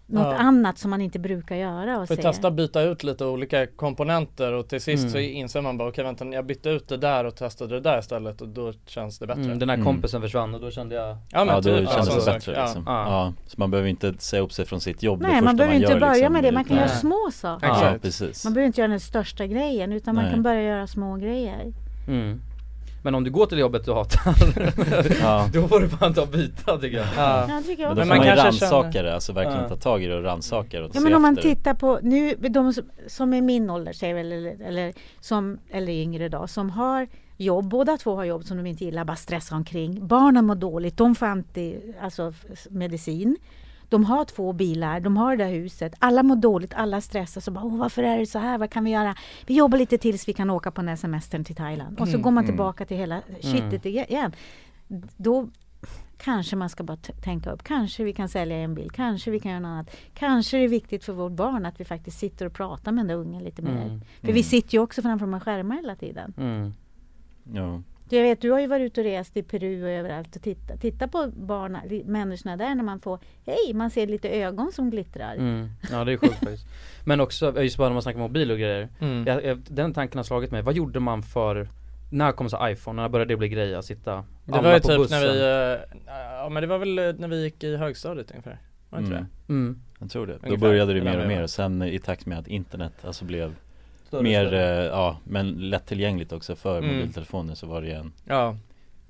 något 0.09 0.27
Ja. 0.27 0.35
annat 0.39 0.79
som 0.79 0.91
man 0.91 1.01
inte 1.01 1.19
brukar 1.19 1.57
göra 1.57 1.99
och 2.01 2.09
För 2.09 2.17
se. 2.17 2.23
testa 2.23 2.51
byta 2.51 2.83
ut 2.83 3.05
lite 3.05 3.25
olika 3.25 3.67
komponenter 3.67 4.53
och 4.53 4.69
till 4.69 4.81
sist 4.81 5.01
Mm. 5.03 5.13
så 5.13 5.19
inser 5.19 5.61
man 5.61 5.79
bara 5.79 5.89
okej 5.89 6.05
vänta 6.05 6.25
jag 6.27 6.47
bytte 6.47 6.69
ut 6.71 6.89
det 6.89 6.97
där 6.97 7.25
och 7.25 7.37
testade 7.37 7.75
det 7.75 7.81
där 7.81 7.99
istället 7.99 8.41
och 8.41 8.49
då 8.49 8.73
känns 8.87 9.19
det 9.19 9.27
bättre 9.27 9.43
mm, 9.43 9.59
Den 9.59 9.69
här 9.69 9.77
Mm. 9.77 9.87
kompisen 9.87 10.21
försvann 10.23 10.55
och 10.55 10.61
då 10.61 10.71
kände 10.71 10.95
jag 10.95 11.09
Ja 11.09 11.45
men 11.45 11.49
Ja, 11.49 11.55
då 11.55 11.63
typ, 11.79 11.89
känns 11.91 12.07
sån 12.07 12.19
det 12.19 12.25
bättre 12.33 12.53
ja. 12.55 12.63
liksom. 12.65 12.83
Ja. 12.87 13.09
Ja. 13.11 13.33
så 13.47 13.55
man 13.59 13.71
behöver 13.71 13.89
inte 13.89 14.15
säga 14.19 14.43
upp 14.43 14.53
sig 14.53 14.65
från 14.67 14.81
sitt 14.81 15.03
jobb 15.03 15.23
Nej 15.23 15.43
man 15.43 15.57
behöver 15.57 15.77
inte 15.77 15.93
gör, 15.93 16.01
börja 16.01 16.13
liksom, 16.15 16.33
med 16.33 16.45
det. 16.45 16.53
Man 16.53 16.65
kan 16.65 16.77
utan- 16.77 16.89
göra 16.89 16.97
små 16.99 17.29
saker. 17.33 17.67
Ja, 17.67 17.75
Exakt. 17.75 18.03
precis. 18.03 18.45
Man 18.45 18.55
behöver 18.55 18.67
inte 18.67 18.81
göra 18.81 18.91
den 18.91 19.01
största 19.01 19.47
grejen 19.47 19.93
utan 19.93 20.15
man 20.15 20.25
Nej. 20.25 20.33
kan 20.35 20.43
börja 20.43 20.63
göra 20.63 20.87
små 20.87 21.17
grejer. 21.17 21.73
Men 23.07 23.15
om 23.15 23.25
du 23.25 23.31
går 23.31 23.47
till 23.47 23.59
jobbet 23.59 23.85
du 23.85 23.93
hatar 23.93 24.35
Ja. 25.23 25.49
Då 25.53 25.69
får 25.69 25.81
du 25.81 25.89
fan 25.89 26.15
ta 26.15 26.23
och 26.23 26.29
byta 26.29 26.79
tycker 26.79 26.97
jag 26.97 27.07
Ja. 27.17 27.47
Ja, 27.49 27.63
tycker 27.67 27.83
jag 27.83 27.89
Men 27.89 27.97
då 27.97 28.03
får 28.03 28.09
man 28.09 28.17
man, 28.19 28.27
ju 28.27 28.33
kanske 28.33 28.47
rannsaka 28.47 28.93
känner- 28.93 29.05
det, 29.09 29.15
alltså 29.15 29.33
verkligen 29.33 29.63
Ja. 29.63 29.69
ta 29.69 29.77
tag 29.77 30.03
i 30.03 30.07
det 30.07 30.17
och 30.17 30.23
rannsaka 30.25 30.79
det 30.79 30.85
och 30.85 30.91
Ja 30.95 31.01
men 31.01 31.15
om 31.15 31.23
man 31.23 31.39
efter. 31.39 31.55
tittar 31.55 31.75
på 31.75 31.99
nu, 32.03 32.35
de 32.35 32.73
som, 32.73 32.85
som 33.07 33.33
är 33.35 33.43
min 33.43 33.71
ålder 33.71 33.93
säger 33.93 34.15
väl, 34.15 34.33
eller, 34.33 34.57
eller, 34.67 34.93
som, 35.21 35.59
eller 35.71 35.93
yngre 35.93 36.29
då, 36.29 36.47
som 36.47 36.71
har 36.71 37.09
jobb, 37.37 37.69
båda 37.69 37.97
två 37.97 38.17
har 38.17 38.25
jobb 38.25 38.45
som 38.45 38.57
de 38.57 38.67
inte 38.67 38.85
gillar, 38.85 39.05
bara 39.05 39.17
stressar 39.17 39.57
omkring. 39.57 40.07
Barnen 40.07 40.45
mår 40.47 40.55
dåligt, 40.55 40.97
de 40.97 41.15
får 41.15 41.27
anti, 41.27 41.77
alltså 42.03 42.33
medicin. 42.71 43.37
De 43.89 44.05
har 44.05 44.25
två 44.25 44.53
bilar, 44.53 45.01
de 45.01 45.17
har 45.17 45.37
det 45.37 45.45
där 45.45 45.51
huset, 45.53 45.95
alla 45.99 46.23
mår 46.23 46.37
dåligt, 46.37 46.75
alla 46.75 47.01
stressar. 47.01 47.41
Så 47.41 47.51
bara, 47.51 47.65
Åh, 47.65 47.77
varför 47.77 48.03
är 48.03 48.19
det 48.19 48.27
så 48.27 48.39
här, 48.39 48.59
vad 48.59 48.71
kan 48.71 48.85
vi 48.85 48.91
göra? 48.91 49.15
Vi 49.47 49.55
jobbar 49.57 49.79
lite 49.79 49.99
tills 49.99 50.29
vi 50.29 50.33
kan 50.33 50.51
åka 50.51 50.71
på 50.71 50.81
den 50.81 50.89
här 50.89 50.97
semestern 50.97 51.45
till 51.45 51.57
Thailand. 51.57 52.01
Och 52.01 52.07
så 52.09 52.13
Mm. 52.15 52.23
går 52.23 52.31
man 52.31 52.45
Mm. 52.45 52.53
tillbaka 52.55 52.85
till 52.87 52.97
hela 52.97 53.23
shitet 53.41 53.87
igen. 53.87 54.33
Då 55.17 55.49
kanske 56.19 56.57
man 56.57 56.69
ska 56.69 56.85
bara 56.85 56.97
tänka 56.97 57.51
upp, 57.51 57.63
kanske 57.65 58.05
vi 58.05 58.13
kan 58.13 58.29
sälja 58.29 58.57
en 58.57 58.75
bil, 58.75 58.91
kanske 58.91 59.31
vi 59.31 59.41
kan 59.41 59.51
göra 59.51 59.61
något 59.61 59.69
annat. 59.69 59.91
Kanske 60.15 60.57
det 60.57 60.65
är 60.65 60.69
viktigt 60.69 61.05
för 61.05 61.13
vårt 61.13 61.33
barn 61.33 61.67
att 61.67 61.81
vi 61.81 61.85
faktiskt 61.85 62.19
sitter 62.19 62.47
och 62.47 62.53
pratar 62.53 62.93
med 62.93 63.01
den 63.05 63.09
där 63.09 63.15
ungen 63.25 63.45
lite 63.45 63.63
mer. 63.63 63.83
Mm. 63.83 64.01
För 64.21 64.33
vi 64.33 64.43
sitter 64.43 64.75
ju 64.75 64.79
också 64.83 65.03
framför 65.03 65.27
de 65.27 65.33
här 65.33 65.41
skärmar 65.41 65.77
hela 65.77 65.97
tiden. 65.97 66.33
mm. 66.37 66.73
Ja. 68.09 68.17
Jag 68.17 68.23
vet, 68.23 68.41
du 68.41 68.51
har 68.51 68.61
ju 68.61 68.67
varit 68.67 68.83
ute 68.87 69.01
och 69.01 69.07
rest 69.07 69.37
i 69.37 69.43
Peru 69.43 69.83
och 69.85 69.91
överallt 69.91 70.37
och 70.37 70.43
titta, 70.43 70.77
titta 70.77 71.09
på 71.09 71.27
barna, 71.37 71.83
människorna 72.05 72.57
där 72.57 72.75
när 72.75 72.83
man 72.85 73.01
får, 73.01 73.19
hej, 73.47 73.75
man 73.75 73.91
ser 73.91 74.07
lite 74.07 74.29
ögon 74.29 74.73
som 74.73 74.91
glittrar. 74.91 75.35
Mm. 75.35 75.69
Ja 75.91 76.05
det 76.05 76.13
är 76.13 76.17
sjukt 76.17 76.35
faktiskt 76.35 76.67
Men 77.05 77.21
också, 77.21 77.63
just 77.63 77.77
bara 77.79 77.89
när 77.89 77.93
man 77.95 78.03
snackar 78.03 78.19
mobil 78.19 78.51
och 78.51 78.59
grejer 78.59 78.89
Mm. 79.01 79.25
jag, 79.27 79.45
jag, 79.45 79.59
Den 79.69 79.95
tanken 79.95 80.19
har 80.19 80.25
slagit 80.25 80.51
mig, 80.51 80.63
vad 80.63 80.75
gjorde 80.75 81.01
man 81.01 81.23
för 81.23 81.69
När 82.11 82.33
kom 82.33 82.51
så 82.51 82.69
iPhone? 82.69 83.03
När 83.03 83.09
började 83.09 83.33
det 83.33 83.37
bli 83.37 83.49
grej 83.49 83.75
att 83.75 83.85
sitta 83.85 84.25
Det 84.45 84.53
var 84.53 84.75
ju 84.75 84.81
på 84.81 84.89
typ 84.89 84.97
bussen? 84.99 85.21
när 85.21 85.33
vi, 85.33 85.41
eh, 85.75 85.99
ja 86.43 86.49
men 86.49 86.61
det 86.61 86.67
var 86.67 86.79
väl 86.79 86.99
eh, 86.99 87.05
när 87.19 87.29
vi 87.29 87.43
gick 87.45 87.65
i 87.65 87.77
högstadiet 87.77 88.31
ungefär 88.31 88.59
Var 88.91 88.99
det 88.99 89.05
inte 89.05 89.17
Mm. 89.17 89.27
det? 89.47 89.53
mm. 89.53 89.83
Jag 90.01 90.11
tror 90.11 90.27
det. 90.27 90.33
Då 90.33 90.39
Ungefär. 90.47 90.67
började 90.67 90.95
det 90.95 91.01
mer 91.05 91.21
och 91.23 91.29
mer 91.29 91.43
och 91.43 91.51
sen 91.51 91.83
i 91.83 91.99
takt 91.99 92.27
med 92.27 92.39
att 92.39 92.49
internet 92.49 92.93
alltså 93.05 93.25
blev 93.25 93.55
mer, 94.11 94.47
större. 94.47 94.79
eh, 94.79 94.85
ja 94.85 95.17
men 95.25 95.49
lättillgängligt 95.51 96.33
också 96.33 96.57
för 96.57 96.79
Mm. 96.79 96.97
mobiltelefoner 96.97 97.55
så 97.55 97.67
var 97.67 97.81
det 97.83 97.89
igen 97.89 98.13
Ja 98.25 98.57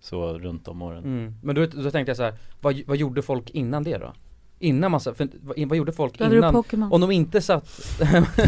så 0.01 0.39
runt 0.39 0.69
om 0.69 0.83
åren. 0.83 1.05
Mm. 1.05 1.35
Men 1.43 1.55
då, 1.55 1.67
då 1.67 1.91
tänkte 1.91 2.11
jag 2.11 2.17
så 2.17 2.23
här, 2.23 2.35
vad, 2.61 2.81
vad 2.87 2.97
gjorde 2.97 3.23
folk 3.23 3.51
innan 3.51 3.85
det 3.85 3.99
då? 3.99 4.13
Innan 4.59 4.91
man 4.91 5.01
satt, 5.01 5.17
för, 5.17 5.29
vad, 5.43 5.59
vad 5.59 5.79
gjorde 5.79 5.93
folk 5.93 6.19
du 6.19 6.25
innan? 6.37 6.65
Om 6.93 7.01
de 7.01 7.11
inte 7.11 7.41
satt 7.41 7.97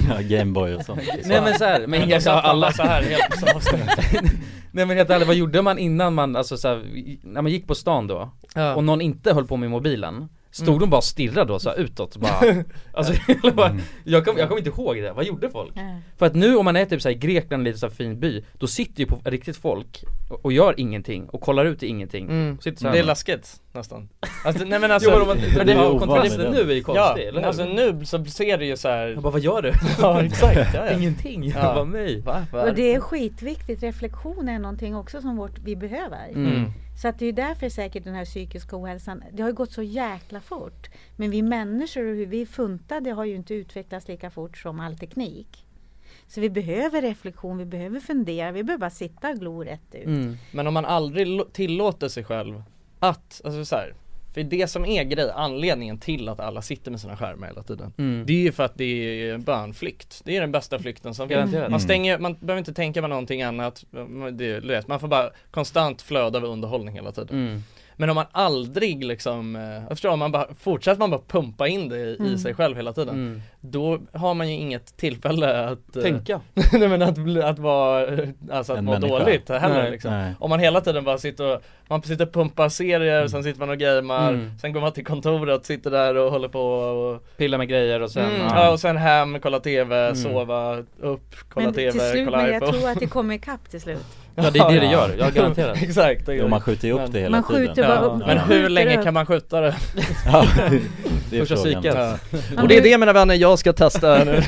Ja, 0.08 0.20
Gameboy 0.20 0.74
och 0.74 0.84
sånt. 0.84 1.00
Nej 1.24 1.40
men 1.42 1.54
såhär, 1.58 1.80
men 1.80 1.90
Men 1.90 2.00
helt, 2.00 2.24
satt 2.24 2.44
alla 2.44 2.48
alla 2.66 2.72
så 2.72 2.82
här 2.82 3.02
helt 3.02 3.38
så. 3.64 3.76
Nej 4.72 4.86
men 4.86 4.96
helt 4.96 5.10
ärligt, 5.10 5.26
vad 5.26 5.36
gjorde 5.36 5.62
man 5.62 5.78
innan 5.78 6.14
man, 6.14 6.36
alltså 6.36 6.56
så 6.56 6.68
här, 6.68 6.84
när 7.22 7.42
man 7.42 7.52
gick 7.52 7.66
på 7.66 7.74
stan 7.74 8.06
då? 8.06 8.30
Ja. 8.54 8.74
Och 8.74 8.84
någon 8.84 9.00
inte 9.00 9.32
höll 9.32 9.46
på 9.46 9.56
med 9.56 9.70
mobilen 9.70 10.28
Stod 10.58 10.68
Mm. 10.68 10.80
de 10.80 10.90
bara 10.90 11.00
stirrade 11.00 11.52
då 11.52 11.58
så 11.58 11.68
här, 11.68 11.76
utåt 11.76 12.16
bara 12.16 12.64
Alltså 12.92 13.12
jag, 13.42 13.54
bara, 13.54 13.76
jag, 14.04 14.24
kom, 14.24 14.38
jag 14.38 14.48
kommer 14.48 14.58
inte 14.66 14.70
ihåg 14.82 14.96
det, 14.96 15.12
vad 15.12 15.24
gjorde 15.24 15.50
folk? 15.50 15.72
Nej. 15.74 16.00
För 16.16 16.26
att 16.26 16.34
nu 16.34 16.56
om 16.56 16.64
man 16.64 16.76
är 16.76 16.84
typ 16.84 17.02
såhär 17.02 17.16
i 17.16 17.18
Grekland, 17.18 17.60
en 17.60 17.64
liten 17.64 17.78
så 17.78 17.86
här 17.86 17.94
fin 17.94 18.20
by 18.20 18.44
Då 18.58 18.66
sitter 18.66 19.00
ju 19.00 19.06
på 19.06 19.20
riktigt 19.24 19.56
folk 19.56 20.04
och, 20.28 20.44
och 20.44 20.52
gör 20.52 20.74
ingenting 20.80 21.28
och 21.28 21.40
kollar 21.40 21.64
ut 21.64 21.82
i 21.82 21.86
ingenting 21.86 22.24
Mm. 22.28 22.58
Sitter 22.60 22.78
så 22.78 22.86
här 22.86 22.92
Det 22.92 22.98
är 22.98 23.04
läskigt 23.04 23.60
nästan 23.72 24.08
Alltså 24.44 24.64
nej 24.64 24.78
men 24.78 24.90
alltså 24.92 25.10
Jo, 25.10 25.26
men, 25.26 25.38
men 25.56 25.66
det 25.66 25.76
ovanligt. 25.76 25.98
kontrasten 26.00 26.52
nu 26.52 26.70
är 26.70 26.74
ju 26.74 26.82
konstig, 26.82 27.24
Ja, 27.24 27.28
eller 27.28 27.42
alltså 27.42 27.64
nu 27.64 28.04
så 28.04 28.24
ser 28.24 28.58
det 28.58 28.66
ju 28.66 28.76
så 28.76 28.88
här. 28.88 29.08
Jag 29.08 29.22
bara, 29.22 29.32
vad 29.32 29.40
gör 29.40 29.62
du? 29.62 29.72
Ja 29.98 30.24
exakt, 30.24 30.74
ja, 30.74 30.86
ja. 30.86 30.90
Ingenting, 30.92 31.44
Ja. 31.44 31.54
jag 31.62 31.74
bara 31.74 31.84
mig 31.84 32.20
Va? 32.20 32.46
Och 32.52 32.74
det 32.74 32.94
är 32.94 33.00
skitviktigt, 33.00 33.82
reflektion 33.82 34.48
är 34.48 34.58
någonting 34.58 34.96
också 34.96 35.20
som 35.20 35.36
vårt, 35.36 35.58
vi 35.58 35.76
behöver. 35.76 36.28
Mm. 36.28 36.72
Så 37.02 37.08
att 37.08 37.18
det 37.18 37.26
är 37.26 37.32
därför 37.32 37.68
säkert 37.68 38.04
den 38.04 38.14
här 38.14 38.24
psykiska 38.24 38.76
ohälsan, 38.76 39.22
det 39.32 39.42
har 39.42 39.50
ju 39.50 39.54
gått 39.54 39.72
så 39.72 39.82
jäkla 39.82 40.40
fort. 40.40 40.90
Men 41.16 41.30
vi 41.30 41.42
människor 41.42 42.06
och 42.10 42.16
hur 42.16 42.26
vi 42.26 42.42
är 42.42 42.46
funtade 42.46 43.12
har 43.12 43.24
ju 43.24 43.34
inte 43.34 43.54
utvecklats 43.54 44.08
lika 44.08 44.30
fort 44.30 44.58
som 44.58 44.80
all 44.80 44.96
teknik. 44.98 45.64
Så 46.26 46.40
vi 46.40 46.50
behöver 46.50 47.02
reflektion, 47.02 47.58
vi 47.58 47.64
behöver 47.64 48.00
fundera, 48.00 48.52
vi 48.52 48.64
behöver 48.64 48.80
bara 48.80 48.90
sitta 48.90 49.30
och 49.30 49.36
glo 49.36 49.64
rätt 49.64 49.94
ut. 49.94 50.06
Mm. 50.06 50.36
Men 50.52 50.66
om 50.66 50.74
man 50.74 50.84
aldrig 50.84 51.52
tillåter 51.52 52.08
sig 52.08 52.24
själv 52.24 52.62
att, 52.98 53.40
alltså 53.44 53.64
så 53.64 53.76
här, 53.76 53.94
för 54.34 54.42
det 54.42 54.68
som 54.68 54.84
är 54.84 55.04
grej, 55.04 55.30
anledningen 55.34 55.98
till 55.98 56.28
att 56.28 56.40
alla 56.40 56.62
sitter 56.62 56.90
med 56.90 57.00
sina 57.00 57.16
skärmar 57.16 57.46
hela 57.46 57.62
tiden 57.62 57.92
Mm. 57.98 58.26
Det 58.26 58.32
är 58.32 58.42
ju 58.42 58.52
för 58.52 58.62
att 58.64 58.78
det 58.78 58.84
är 58.84 59.38
bönflykt, 59.38 60.20
det 60.24 60.36
är 60.36 60.40
den 60.40 60.52
bästa 60.52 60.78
flykten 60.78 61.14
som 61.14 61.28
finns 61.28 61.36
Garanterat. 61.36 61.70
Man 61.70 61.80
stänger, 61.80 62.18
man 62.18 62.34
behöver 62.40 62.58
inte 62.58 62.74
tänka 62.74 63.02
på 63.02 63.08
någonting 63.08 63.42
annat, 63.42 63.84
det, 64.32 64.88
man 64.88 65.00
får 65.00 65.08
bara 65.08 65.30
konstant 65.50 66.02
flöda 66.02 66.38
av 66.38 66.44
underhållning 66.44 66.94
hela 66.94 67.12
tiden 67.12 67.28
Mm. 67.38 67.62
Men 68.00 68.10
om 68.10 68.14
man 68.14 68.26
aldrig 68.32 69.04
liksom, 69.04 69.56
eh, 69.56 69.62
jag 69.62 69.88
förstår, 69.88 70.08
om 70.10 70.18
man 70.18 70.32
bara, 70.32 70.46
fortsätter 70.58 70.98
man 70.98 71.10
bara 71.10 71.20
pumpa 71.28 71.68
in 71.68 71.88
det 71.88 71.96
i, 71.96 72.16
Mm. 72.20 72.38
sig 72.38 72.54
själv 72.54 72.76
hela 72.76 72.92
tiden 72.92 73.14
Mm. 73.14 73.42
Då 73.60 73.98
har 74.12 74.34
man 74.34 74.48
ju 74.48 74.54
inget 74.54 74.96
tillfälle 74.96 75.64
att 75.68 75.96
eh, 75.96 76.02
Tänka 76.02 76.40
Nej 76.72 76.88
men 76.88 77.02
att, 77.02 77.18
att 77.44 77.58
vara, 77.58 78.06
eh, 78.06 78.28
alltså 78.50 78.72
att 78.72 78.78
En 78.78 78.84
må 78.84 78.92
människa. 78.92 79.18
dåligt 79.18 79.48
heller 79.48 79.82
Nej, 79.82 79.90
liksom 79.90 80.10
nej. 80.10 80.34
Om 80.38 80.50
man 80.50 80.60
hela 80.60 80.80
tiden 80.80 81.04
bara 81.04 81.18
sitter 81.18 81.54
och, 81.56 81.62
man 81.88 82.02
sitter 82.02 82.26
och 82.26 82.32
pumpar 82.32 82.68
serier, 82.68 83.26
sen 83.28 83.42
sitter 83.44 83.60
man 83.60 83.70
och 83.70 83.78
gamear, 83.78 84.28
Mm. 84.32 84.58
sen 84.58 84.72
går 84.72 84.80
man 84.80 84.92
till 84.92 85.04
kontoret, 85.06 85.66
sitter 85.66 85.90
där 85.90 86.14
och 86.16 86.30
håller 86.32 86.48
på 86.48 86.60
och 86.62 87.36
Pilla 87.36 87.58
med 87.58 87.68
grejer 87.68 88.00
och 88.02 88.10
sen 88.10 88.24
mm, 88.24 88.40
ja. 88.40 88.64
ja, 88.64 88.70
och 88.72 88.80
sen 88.80 88.96
hem, 88.96 89.40
kolla 89.40 89.60
TV, 89.60 89.96
Mm. 90.04 90.16
sova, 90.16 90.76
upp, 91.00 91.34
kolla 91.48 91.66
Men 91.66 91.74
TV, 91.74 91.90
till 91.92 92.00
slut, 92.00 92.24
kolla 92.24 92.36
men 92.36 92.46
jag 92.46 92.56
iPhone 92.62 92.72
tror 92.78 92.90
att 92.90 93.00
det 93.00 93.06
kommer 93.16 93.34
ikapp 93.34 93.70
till 93.70 93.80
slut. 93.80 94.06
Ja 94.42 94.50
det 94.50 94.58
är 94.58 94.72
det 94.72 94.80
det 94.80 94.86
gör, 94.92 95.16
jag 95.18 95.32
garanterar. 95.34 95.72
Exakt, 95.82 96.22
Jo, 96.28 96.48
man 96.48 96.60
skjuter 96.60 96.88
ju 96.88 96.94
upp 96.94 97.00
Men- 97.00 97.10
det 97.12 97.20
hela 97.20 97.30
Man 97.40 97.48
tiden. 97.48 97.66
skjuter 97.68 97.82
bara 97.88 97.94
Ja, 98.20 98.26
men 98.26 98.38
hur 98.38 98.68
länge 98.68 99.02
kan 99.02 99.14
man 99.14 99.26
skjuta 99.26 99.60
det? 99.60 99.76
Ja, 100.26 100.44
det 101.30 101.36
är 101.36 101.40
Första 101.44 101.56
frågan. 101.56 101.82
psyket 101.82 101.94
Ja. 102.54 102.62
Och 102.62 102.68
det 102.68 102.76
är 102.76 102.82
det 102.82 102.98
mina 102.98 103.12
vänner 103.12 103.34
jag 103.34 103.58
ska 103.58 103.72
testa 103.72 104.24
nu. 104.24 104.42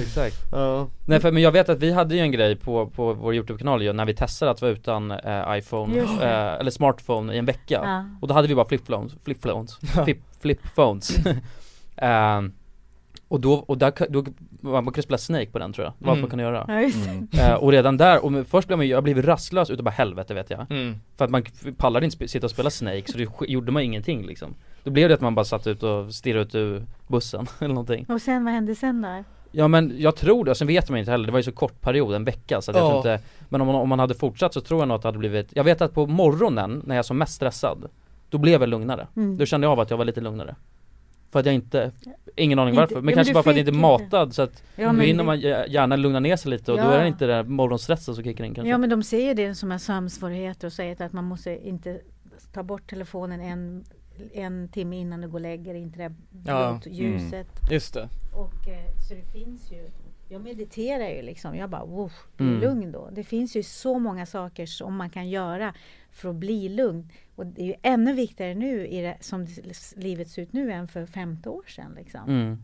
Exakt. 0.00 0.36
Ja. 0.52 0.88
Nej 1.06 1.20
för 1.20 1.32
men 1.32 1.42
jag 1.42 1.52
vet 1.52 1.68
att 1.68 1.78
vi 1.78 1.92
hade 1.92 2.14
ju 2.14 2.20
en 2.20 2.32
grej 2.32 2.56
på, 2.56 2.86
på 2.86 3.12
vår 3.12 3.34
Youtube-kanal 3.34 3.82
ju, 3.82 3.92
när 3.92 4.04
vi 4.04 4.14
testade 4.14 4.50
att 4.50 4.62
vara 4.62 4.72
utan 4.72 5.10
eh, 5.10 5.58
iPhone, 5.58 5.98
eh, 6.00 6.54
eller 6.60 6.70
smartphone 6.70 7.34
i 7.34 7.38
en 7.38 7.44
vecka. 7.44 7.80
Ja. 7.84 8.04
Och 8.20 8.28
då 8.28 8.34
hade 8.34 8.48
vi 8.48 8.54
bara 8.54 8.66
flip-phones, 8.66 9.12
flip-phones, 9.24 10.04
flip, 10.04 10.18
flip-phones. 10.42 11.34
Ehm, 11.96 12.52
Och 13.28 13.40
då, 13.40 13.52
och 13.54 13.78
där, 13.78 13.92
då, 14.10 14.24
man 14.60 14.84
kunde 14.84 15.02
spela 15.02 15.18
Snake 15.18 15.46
på 15.46 15.58
den 15.58 15.72
tror 15.72 15.84
jag, 15.84 15.92
det 15.98 16.04
var 16.04 16.10
allt 16.12 16.18
Mm. 16.18 16.22
man 16.22 16.30
kunde 16.30 16.44
göra 16.44 16.64
Ja. 16.68 16.74
Mm. 17.10 17.28
Eh, 17.40 17.54
Och 17.54 17.72
redan 17.72 17.96
där, 17.96 18.24
och 18.24 18.46
först 18.46 18.68
blev 18.68 18.78
man 18.78 18.88
jag 18.88 19.04
blev 19.04 19.22
rastlös 19.22 19.70
utav 19.70 19.84
bara 19.84 19.90
helvete 19.90 20.34
vet 20.34 20.50
jag 20.50 20.70
Mm. 20.70 20.94
För 21.16 21.24
att 21.24 21.30
man 21.30 21.42
pallade 21.76 22.06
inte 22.06 22.28
sitta 22.28 22.46
och 22.46 22.50
spela 22.50 22.70
Snake 22.70 23.02
så 23.06 23.18
det 23.18 23.28
gjorde 23.48 23.72
man 23.72 23.82
ingenting 23.82 24.26
liksom 24.26 24.54
Då 24.84 24.90
blev 24.90 25.08
det 25.08 25.14
att 25.14 25.20
man 25.20 25.34
bara 25.34 25.44
satt 25.44 25.66
ut 25.66 25.82
och 25.82 26.14
stirrade 26.14 26.42
ut 26.42 26.54
ur 26.54 26.82
bussen 27.08 27.46
eller 27.58 27.74
någonting 27.74 28.06
Och 28.08 28.22
sen 28.22 28.44
vad 28.44 28.54
hände 28.54 28.74
sen 28.74 29.02
då? 29.02 29.24
Ja 29.52 29.68
men 29.68 29.94
jag 29.98 30.16
tror 30.16 30.44
det, 30.44 30.54
sen 30.54 30.66
vet 30.66 30.90
man 30.90 30.98
inte 30.98 31.10
heller, 31.10 31.26
det 31.26 31.32
var 31.32 31.38
ju 31.38 31.42
så 31.42 31.52
kort 31.52 31.80
period, 31.80 32.14
en 32.14 32.24
vecka 32.24 32.60
så 32.60 32.70
att 32.70 32.76
jag 32.76 32.86
Ja. 32.86 33.02
tror 33.02 33.14
inte 33.14 33.24
Men 33.48 33.60
om 33.60 33.66
man, 33.66 33.76
om 33.76 33.88
man 33.88 33.98
hade 33.98 34.14
fortsatt 34.14 34.54
så 34.54 34.60
tror 34.60 34.80
jag 34.80 34.88
nog 34.88 34.94
att 34.94 35.02
det 35.02 35.08
hade 35.08 35.18
blivit 35.18 35.48
Jag 35.52 35.64
vet 35.64 35.80
att 35.80 35.94
på 35.94 36.06
morgonen, 36.06 36.82
när 36.86 36.94
jag 36.94 36.98
är 36.98 37.02
som 37.02 37.18
mest 37.18 37.34
stressad 37.34 37.88
Då 38.30 38.38
blev 38.38 38.60
jag 38.60 38.68
lugnare, 38.68 39.06
Mm. 39.16 39.36
då 39.38 39.46
kände 39.46 39.64
jag 39.64 39.72
av 39.72 39.80
att 39.80 39.90
jag 39.90 39.96
var 39.96 40.04
lite 40.04 40.20
lugnare 40.20 40.54
För 41.30 41.40
att 41.40 41.46
jag 41.46 41.54
inte, 41.54 41.92
ingen 42.36 42.58
aning 42.58 42.70
Inte- 42.74 42.80
varför, 42.80 42.94
ja, 42.94 42.98
men 43.00 43.04
men 43.04 43.14
kanske 43.14 43.30
du 43.30 43.34
bara 43.34 43.42
för 43.42 43.50
att 43.50 43.56
jag 43.56 43.60
inte 43.62 43.70
är 43.70 43.94
inte. 43.96 44.06
matad 44.10 44.34
så 44.34 44.42
att 44.42 44.62
Ja, 44.76 44.86
Då 44.86 44.92
men 44.92 45.06
hinner 45.06 45.24
man 45.24 45.40
gär- 45.40 45.66
gärna 45.68 45.96
lugna 45.96 46.20
ner 46.20 46.36
sig 46.36 46.50
lite 46.50 46.72
och 46.72 46.78
då 46.78 46.84
Ja. 46.84 46.92
är 46.92 47.00
det 47.02 47.08
inte 47.08 47.26
den 47.26 47.36
där 47.44 47.50
morgonstressen 47.50 48.14
som 48.14 48.24
kickar 48.24 48.44
in 48.44 48.54
kanske 48.54 48.70
Ja 48.70 48.78
men 48.78 48.90
de 48.90 49.02
säger 49.02 49.34
det 49.34 49.54
som 49.54 49.72
är 49.72 49.78
sömnsvårigheter 49.78 50.66
och 50.66 50.72
säger 50.72 51.02
att 51.02 51.12
man 51.12 51.24
måste 51.24 51.68
inte 51.68 52.00
ta 52.52 52.62
bort 52.62 52.90
telefonen 52.90 53.40
en, 53.40 53.84
en 54.32 54.68
timme 54.68 54.96
innan 54.96 55.20
du 55.20 55.28
går 55.28 55.34
och 55.34 55.40
lägger 55.40 55.74
inte 55.74 55.98
det 55.98 56.12
Ja. 56.46 56.80
ljuset. 56.86 57.46
Just 57.70 57.94
det 57.94 58.08
Och 58.32 58.68
eh, 58.68 58.94
så 59.08 59.14
det 59.14 59.38
finns 59.38 59.72
ju 59.72 59.88
jag 60.28 60.40
mediterar 60.42 61.08
ju 61.08 61.22
liksom, 61.22 61.56
jag 61.56 61.70
bara 61.70 61.84
wow, 61.84 62.12
bli 62.36 62.46
Mm. 62.46 62.60
lugn 62.60 62.92
då. 62.92 63.08
Det 63.12 63.24
finns 63.24 63.56
ju 63.56 63.62
så 63.62 63.98
många 63.98 64.26
saker 64.26 64.66
som 64.66 64.96
man 64.96 65.10
kan 65.10 65.28
göra 65.28 65.74
för 66.16 66.28
att 66.30 66.34
bli 66.36 66.68
lugn. 66.68 67.08
Och 67.36 67.46
det 67.46 67.62
är 67.62 67.66
ju 67.66 67.74
ännu 67.82 68.12
viktigare 68.12 68.54
nu 68.54 68.86
i 68.86 69.00
det, 69.02 69.16
som 69.20 69.46
livet 69.96 70.28
ser 70.28 70.42
ut 70.42 70.52
nu 70.52 70.72
än 70.72 70.88
för 70.88 71.06
50 71.06 71.48
år 71.48 71.64
sedan. 71.66 71.94
Liksom. 71.96 72.20
mm. 72.28 72.58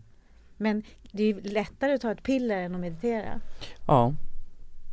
Men 0.56 0.82
det 1.12 1.22
är 1.22 1.26
ju 1.26 1.40
lättare 1.40 1.92
att 1.94 2.00
ta 2.00 2.12
ett 2.12 2.22
piller 2.22 2.58
än 2.58 2.74
att 2.74 2.80
meditera. 2.80 3.40
Ja, 3.86 4.14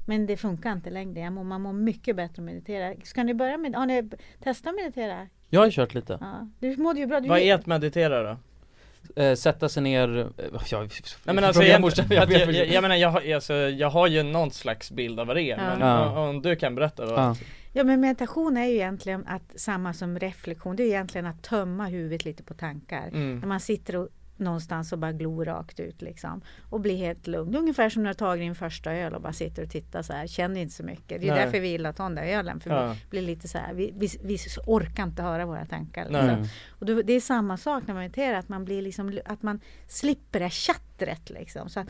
Men 0.07 0.26
det 0.26 0.38
funkar 0.38 0.72
inte 0.72 0.89
längre. 0.89 1.20
Jag 1.20 1.34
mår, 1.34 1.43
man 1.43 1.62
mår 1.62 1.74
mycket 1.74 2.16
bättre 2.16 2.34
att 2.41 2.45
meditera. 2.45 2.93
Ska 3.03 3.24
ni 3.24 3.34
börja 3.34 3.57
med, 3.57 3.76
har 3.76 3.86
ni 3.86 4.10
testat 4.43 4.70
att 4.70 4.76
meditera? 4.76 5.28
jag 5.49 5.60
har 5.62 5.66
ju 5.66 5.72
kört 5.72 5.93
lite 5.93 6.18
Ja. 6.22 6.47
Du 6.60 6.78
mådde 6.78 6.99
ju 6.99 7.05
bra. 7.05 7.20
Du, 7.20 7.30
Vad 7.30 7.39
är 7.39 7.55
att 7.55 7.66
meditera 7.66 8.24
då? 8.24 8.38
eh, 9.22 9.36
Sätta 9.36 9.70
sig 9.70 9.84
ner, 9.84 10.18
eh, 10.38 10.45
jag, 10.72 10.89
Nej 11.26 11.36
men 11.36 11.43
alltså 11.43 11.64
jag, 11.64 11.82
jag, 12.10 12.32
jag, 12.32 12.51
jag, 12.53 12.68
jag 12.68 12.82
menar 12.82 12.95
jag 12.95 13.10
har, 13.10 13.34
alltså, 13.34 13.53
jag 13.53 13.89
har 13.89 14.07
ju 14.07 14.24
någon 14.24 14.51
slags 14.51 14.91
bild 14.91 15.20
av 15.20 15.28
vad 15.28 15.36
det 15.36 15.43
är 15.43 15.57
Ja. 15.57 15.78
men 15.78 15.88
Ja. 15.88 16.10
om, 16.10 16.30
om 16.30 16.41
du 16.41 16.55
kan 16.55 16.76
berätta 16.76 17.05
vad 17.05 17.20
Ja. 17.20 17.36
Ja 17.74 17.84
men 17.84 18.01
meditation 18.01 18.57
är 18.57 18.65
ju 18.65 18.74
egentligen 18.74 19.28
att, 19.28 19.53
samma 19.55 19.93
som 19.93 20.20
reflektion. 20.20 20.76
Det 20.76 20.84
är 20.84 20.88
egentligen 20.88 21.26
att 21.26 21.43
tömma 21.43 21.86
huvudet 21.88 22.26
lite 22.26 22.43
på 22.43 22.53
tankar. 22.53 23.07
Mm. 23.07 23.39
När 23.39 23.47
man 23.47 23.59
sitter 23.59 23.95
och, 23.95 24.09
någonstans 24.38 24.91
och 24.93 24.99
bara 24.99 25.11
glor 25.11 25.45
rakt 25.45 25.80
ut 25.80 26.01
liksom. 26.01 26.41
Och 26.70 26.80
blir 26.80 26.97
helt 26.97 27.28
lugn. 27.28 27.55
Ungefär 27.55 27.89
som 27.89 28.03
när 28.03 28.09
du 28.09 28.24
har 28.24 28.30
tagit 28.30 28.41
din 28.41 28.55
första 28.55 28.93
öl 28.93 29.13
och 29.13 29.22
bara 29.22 29.34
sitter 29.34 29.63
och 29.63 29.70
tittar 29.70 30.01
så 30.01 30.13
här. 30.13 30.28
Känner 30.28 30.61
inte 30.61 30.74
så 30.74 30.84
mycket. 30.84 31.22
Det 31.22 31.28
är 31.28 31.36
Nej. 31.36 31.45
därför 31.45 31.59
vi 31.59 31.67
gillar 31.67 31.89
att 31.89 31.95
ta 31.95 32.03
den 32.03 32.15
där 32.15 32.24
ölen. 32.24 32.59
För 32.59 32.70
Ja. 32.70 32.93
vi 32.93 33.09
blir 33.09 33.22
lite 33.22 33.47
så 33.47 33.57
här. 33.57 33.74
Vi, 33.74 33.93
vi, 33.97 34.09
vi 34.24 34.38
orkar 34.65 35.03
inte 35.03 35.22
höra 35.24 35.45
våra 35.45 35.65
tankar. 35.65 36.03
Liksom. 36.09 36.45
Och 36.70 36.86
då, 36.86 37.01
det 37.01 37.13
är 37.13 37.22
samma 37.22 37.57
sak 37.57 37.84
när 37.88 37.93
man 37.93 38.03
mediterar. 38.03 38.38
Att 38.39 38.49
man, 38.49 38.65
blir 38.65 38.82
liksom, 38.82 39.20
att 39.26 39.41
man 39.41 39.59
slipper 39.88 40.39
det 40.39 40.45
här 40.45 40.49
tjattret 40.49 41.30
liksom. 41.30 41.70
Så 41.70 41.80
att, 41.80 41.88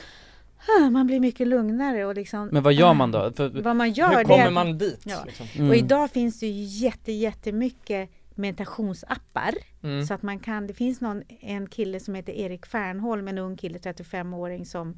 man 0.92 1.08
blir 1.08 1.20
mycket 1.20 1.48
lugnare 1.48 2.06
och 2.06 2.16
liksom 2.16 2.50
Men 2.52 2.64
vad 2.64 2.74
gör 2.74 2.94
man 2.94 3.12
då? 3.12 3.32
För, 3.32 3.62
Vad 3.62 3.76
man 3.76 3.92
gör 3.92 4.10
Hur 4.10 4.18
det 4.18 4.24
kommer 4.24 4.48
att- 4.48 4.54
man 4.54 4.78
dit? 4.78 5.02
Ja. 5.06 5.24
Liksom? 5.26 5.46
mm. 5.56 5.70
och 5.70 5.76
idag 5.76 6.12
finns 6.12 6.40
det 6.40 6.48
ju 6.48 6.86
jätte, 6.86 7.12
jättemycket 7.12 8.10
meditationsappar. 8.36 9.54
Mm. 9.84 10.06
Så 10.06 10.14
att 10.14 10.22
man 10.22 10.40
kan, 10.40 10.68
det 10.68 10.74
finns 10.74 11.02
någon, 11.02 11.24
en 11.40 11.68
kille 11.68 12.00
som 12.00 12.16
heter 12.16 12.34
Erik 12.34 12.66
Fernholm, 12.66 13.28
en 13.28 13.38
ung 13.38 13.58
kille, 13.58 13.78
35-åring 13.78 14.66
som 14.66 14.98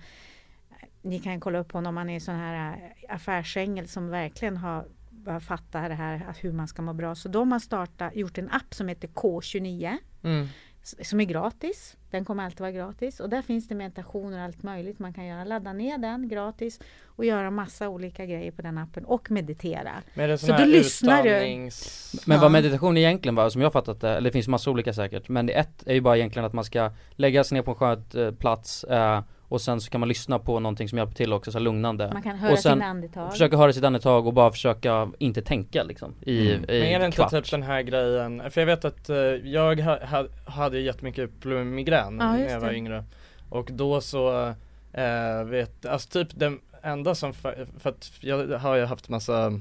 ni 1.01 1.19
kan 1.19 1.39
kolla 1.39 1.59
upp 1.59 1.71
honom, 1.71 1.97
han 1.97 2.09
är 2.09 2.19
sån 2.19 2.35
här 2.35 2.71
äh, 3.09 3.15
affärsängel 3.15 3.87
som 3.87 4.09
verkligen 4.09 4.57
har 4.57 4.85
bara 5.09 5.39
fattar 5.39 5.89
det 5.89 5.95
här 5.95 6.25
att 6.29 6.43
hur 6.43 6.51
man 6.51 6.67
ska 6.67 6.81
må 6.81 6.93
bra. 6.93 7.15
Så 7.15 7.29
de 7.29 7.51
har 7.51 7.59
startat, 7.59 8.15
gjort 8.15 8.37
en 8.37 8.49
app 8.49 8.73
som 8.73 8.87
heter 8.87 9.07
K29 9.07 9.97
Mm. 10.23 10.47
Som 10.83 11.19
är 11.19 11.25
gratis. 11.25 11.97
Den 12.11 12.25
kommer 12.25 12.45
alltid 12.45 12.59
vara 12.59 12.71
gratis 12.71 13.19
och 13.19 13.29
där 13.29 13.41
finns 13.41 13.67
det 13.67 13.75
meditationer 13.75 14.37
och 14.37 14.43
allt 14.43 14.63
möjligt 14.63 14.99
man 14.99 15.13
kan 15.13 15.25
göra. 15.25 15.43
Ladda 15.43 15.73
ner 15.73 15.97
den 15.97 16.27
gratis 16.27 16.79
och 17.05 17.25
göra 17.25 17.51
massa 17.51 17.89
olika 17.89 18.25
grejer 18.25 18.51
på 18.51 18.61
den 18.61 18.77
appen 18.77 19.05
och 19.05 19.31
meditera. 19.31 19.91
Men 20.13 20.37
Så 20.37 20.57
då 20.57 20.65
lyssnar 20.65 21.23
du. 21.23 21.29
utandnings... 21.29 22.15
Men 22.25 22.39
vad 22.39 22.51
meditation 22.51 22.97
egentligen 22.97 23.35
var, 23.35 23.49
som 23.49 23.61
jag 23.61 23.73
fattat 23.73 24.01
det, 24.01 24.09
eller 24.09 24.29
det 24.29 24.31
finns 24.31 24.47
massa 24.47 24.71
olika 24.71 24.93
säkert 24.93 25.29
Men 25.29 25.45
det 25.45 25.53
ett 25.53 25.83
är 25.85 25.93
ju 25.93 26.01
bara 26.01 26.17
egentligen 26.17 26.45
att 26.45 26.53
man 26.53 26.63
ska 26.63 26.91
lägga 27.15 27.43
sig 27.43 27.55
ner 27.55 27.61
på 27.61 27.71
en 27.71 27.77
skön 27.77 28.03
eh, 28.15 28.31
plats 28.31 28.83
eh, 28.83 29.21
Och 29.51 29.61
sen 29.61 29.81
så 29.81 29.89
kan 29.89 29.99
man 29.99 30.09
lyssna 30.09 30.39
på 30.39 30.59
någonting 30.59 30.89
som 30.89 30.97
hjälper 30.97 31.13
till 31.15 31.33
också, 31.33 31.51
så 31.51 31.57
här 31.57 31.63
lugnande 31.63 32.09
Man 32.13 32.21
kan 32.21 32.35
höra 32.35 32.51
Och 32.51 32.59
sen 32.59 32.73
sina 32.73 32.85
andetag. 32.85 33.31
Försöka 33.31 33.57
höra 33.57 33.73
sitt 33.73 33.83
andetag 33.83 34.27
och 34.27 34.33
bara 34.33 34.51
försöka 34.51 35.11
inte 35.19 35.41
tänka 35.41 35.83
liksom 35.83 36.13
i, 36.21 36.51
Mm. 36.53 36.63
i 36.63 36.79
Men 36.79 36.83
är 36.87 36.99
det 36.99 37.05
inte 37.05 37.15
kvart. 37.15 37.31
typ 37.31 37.51
den 37.51 37.63
här 37.63 37.81
grejen, 37.81 38.51
för 38.51 38.61
jag 38.61 38.65
vet 38.65 38.85
att 38.85 39.09
eh, 39.09 39.15
jag 39.17 39.79
ha, 39.79 40.05
ha, 40.05 40.25
hade 40.45 40.79
jättemycket 40.79 41.39
problem 41.41 41.65
med 41.67 41.75
migrän 41.75 42.17
Ja, 42.19 42.31
när 42.31 42.49
jag 42.49 42.59
var 42.59 42.69
det. 42.69 42.75
yngre 42.75 43.03
Och 43.49 43.69
då 43.71 44.01
så, 44.01 44.47
eh, 44.93 45.43
vet, 45.45 45.85
alltså 45.85 46.09
typ 46.09 46.27
den 46.39 46.59
enda 46.83 47.15
som, 47.15 47.31
fa- 47.33 47.67
för 47.79 47.89
att 47.89 48.11
jag 48.19 48.47
har 48.59 48.75
ju 48.75 48.85
haft 48.85 49.09
massa 49.09 49.59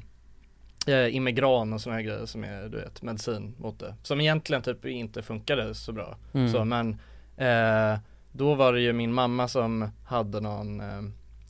eh, 0.86 1.16
Imigran 1.16 1.72
och 1.72 1.80
såna 1.80 1.96
här 1.96 2.02
grejer 2.02 2.26
som 2.26 2.44
är 2.44 2.62
du 2.68 2.76
vet 2.80 3.02
medicin 3.02 3.54
mot 3.58 3.78
det 3.78 3.94
Som 4.02 4.20
egentligen 4.20 4.62
typ 4.62 4.84
inte 4.86 5.22
funkade 5.22 5.74
så 5.74 5.92
bra 5.92 6.16
Mm. 6.34 6.52
så 6.52 6.64
men 6.64 6.90
eh, 7.36 7.98
Då 8.32 8.54
var 8.54 8.72
det 8.72 8.80
ju 8.80 8.92
min 8.92 9.12
mamma 9.12 9.48
som 9.48 9.88
hade 10.04 10.40
någon 10.40 10.80
eh, 10.80 10.86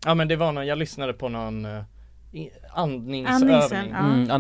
Ja 0.05 0.15
men 0.15 0.29
det 0.29 0.37
var 0.37 0.53
någon, 0.53 0.67
jag 0.67 0.79
lyssnade 0.79 1.13
på 1.13 1.29
någon 1.29 1.65
eh, 1.65 1.83
andningsövning 2.73 3.27
Andningsön, 3.27 3.89
ja. 3.91 3.99
Mm, 3.99 4.31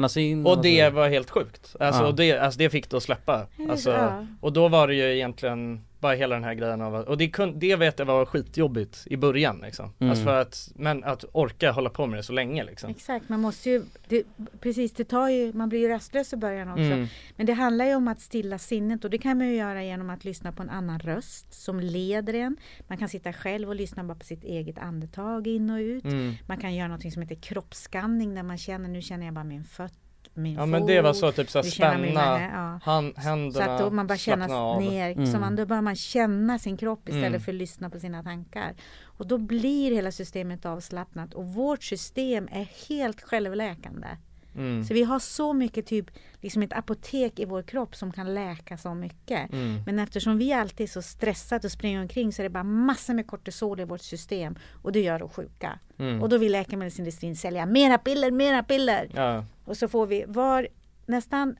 Och 0.47 0.62
det 0.62 0.91
var 0.91 1.09
helt 1.09 1.30
sjukt, 1.30 1.76
alltså, 1.80 2.03
Ja. 2.03 2.09
och 2.09 2.14
det, 2.14 2.38
alltså 2.38 2.59
det 2.59 2.70
fick 2.70 2.91
det 2.91 2.97
att 2.97 3.03
släppa 3.03 3.47
alltså, 3.70 3.91
ja. 3.91 4.26
Och 4.41 4.53
då 4.53 4.68
var 4.68 4.88
det 4.88 4.95
ju 4.95 5.14
egentligen 5.14 5.84
bara 6.01 6.14
hela 6.14 6.34
den 6.34 6.44
här 6.44 6.55
grejen 6.55 6.80
av 6.80 6.94
och 6.94 7.18
det, 7.18 7.28
kun, 7.28 7.59
det 7.59 7.76
vet 7.76 7.98
jag 7.98 8.07
var 8.07 8.26
skitjobbigt 8.26 9.07
i 9.07 9.16
början 9.16 9.61
liksom 9.62 9.90
Mm. 10.01 10.11
Alltså 10.11 10.24
för 10.24 10.40
att, 10.40 10.72
men 10.74 11.05
att 11.05 11.24
orka 11.32 11.70
hålla 11.70 11.90
på 11.90 12.07
med 12.07 12.18
det 12.18 12.22
så 12.22 12.32
länge 12.32 12.64
liksom 12.64 12.90
Exakt, 12.90 13.28
man 13.28 13.40
måste 13.40 13.70
ju, 13.70 13.82
det, 14.09 14.24
precis 14.61 14.92
det 14.92 15.05
tar 15.05 15.28
ju, 15.28 15.53
man 15.53 15.68
blir 15.68 15.80
ju 15.80 15.88
rastlös 15.88 16.32
i 16.32 16.36
början 16.36 16.68
också. 16.68 16.82
Mm. 16.82 17.07
Men 17.36 17.46
det 17.46 17.53
handlar 17.53 17.84
ju 17.84 17.94
om 17.94 18.09
att 18.09 18.20
stilla 18.20 18.59
sinnet 18.59 19.05
och 19.05 19.11
det 19.11 19.18
kan 19.18 19.38
man 19.38 19.48
ju 19.48 19.55
göra 19.55 19.84
genom 19.84 20.11
att 20.11 20.24
lyssna 20.24 20.53
på 20.53 20.62
en 20.62 20.70
annan 20.70 20.98
röst 20.98 21.55
som 21.55 21.80
leder 21.80 22.34
en. 22.34 22.57
Man 22.88 22.98
kan 22.98 23.09
sitta 23.09 23.32
själv 23.32 23.68
och 23.68 23.74
lyssna 23.74 24.05
bara 24.05 24.14
på 24.14 24.24
sitt 24.24 24.44
eget 24.44 24.78
andetag 24.78 25.46
in 25.46 25.70
och 25.70 25.78
ut. 25.78 26.05
Mm. 26.05 26.34
Man 26.46 26.59
kan 26.59 26.74
göra 26.74 26.88
något 26.88 27.12
som 27.12 27.22
heter 27.22 27.34
kroppsskanning 27.34 28.34
där 28.34 28.42
man 28.42 28.59
känner, 28.59 28.88
nu 28.88 29.03
känner 29.03 29.24
jag 29.24 29.34
bara 29.34 29.44
min 29.44 29.64
fött, 29.64 29.98
min 30.34 30.54
Ja 30.54 30.66
men 30.66 30.86
det 30.86 31.00
var 31.00 31.12
så 31.12 31.32
typ 31.32 31.50
såhär 31.50 31.62
spänna 31.62 32.40
ja. 32.40 32.80
hand, 32.92 33.14
Så 33.14 33.20
händerna, 33.20 33.74
att 33.74 33.80
då 33.80 33.90
man 33.90 34.06
bara 34.06 34.18
känna 34.18 34.78
ner, 34.78 35.10
Mm. 35.10 35.26
så 35.26 35.38
man, 35.38 35.56
då 35.56 35.66
börjar 35.66 35.82
man 35.82 35.96
känna 35.96 36.58
sin 36.58 36.76
kropp 36.76 37.08
istället 37.08 37.26
Mm. 37.28 37.40
för 37.40 37.52
att 37.52 37.58
lyssna 37.58 37.90
på 37.90 37.98
sina 38.00 38.22
tankar. 38.22 38.74
Och 39.04 39.26
då 39.26 39.38
blir 39.38 39.90
hela 39.94 40.12
systemet 40.12 40.66
avslappnat 40.66 41.34
och 41.34 41.46
vårt 41.46 41.82
system 41.82 42.48
är 42.52 42.68
helt 42.88 43.20
självläkande. 43.22 44.08
Mm. 44.57 44.84
Så 44.84 44.94
vi 44.94 45.03
har 45.03 45.18
så 45.18 45.53
mycket 45.53 45.86
typ, 45.86 46.11
liksom 46.40 46.62
ett 46.62 46.72
apotek 46.72 47.38
i 47.38 47.44
vår 47.44 47.62
kropp 47.62 47.96
som 47.96 48.12
kan 48.12 48.34
läka 48.34 48.78
så 48.78 48.94
mycket. 48.94 49.53
Mm. 49.53 49.82
Men 49.86 49.98
eftersom 49.98 50.38
vi 50.38 50.53
alltid 50.53 50.84
är 50.84 50.90
så 50.90 51.03
stressade 51.03 51.66
och 51.66 51.72
springer 51.72 52.01
omkring 52.01 52.32
så 52.32 52.42
är 52.42 52.44
det 52.44 52.51
bara 52.51 52.64
massor 52.64 53.14
med 53.14 53.26
kortisol 53.26 53.80
i 53.80 53.84
vårt 53.84 54.01
system 54.01 54.57
och 54.82 54.92
det 54.92 55.01
gör 55.01 55.22
oss 55.22 55.32
sjuka. 55.32 55.78
Mm. 55.98 56.22
Och 56.22 56.28
då 56.28 56.38
vill 56.38 56.53
läkemedelsindustrin 56.53 57.36
sälja 57.36 57.66
mera 57.66 57.98
piller, 57.98 58.30
mera 58.30 58.62
piller. 58.62 59.11
Ja, 59.14 59.44
Och 59.64 59.76
så 59.76 59.88
får 59.88 60.07
vi 60.07 60.24
var 60.26 60.68
nästan 61.07 61.57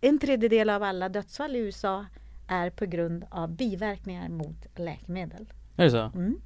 en 0.00 0.18
tredjedel 0.18 0.70
av 0.70 0.82
alla 0.82 1.08
dödsfall 1.08 1.56
i 1.56 1.58
USA 1.58 2.06
är 2.48 2.70
på 2.70 2.86
grund 2.86 3.24
av 3.30 3.56
biverkningar 3.56 4.28
mot 4.28 4.78
läkemedel. 4.78 5.52
Är 5.76 5.84
det 5.84 5.90
så? 5.90 6.10
Mm. 6.14 6.40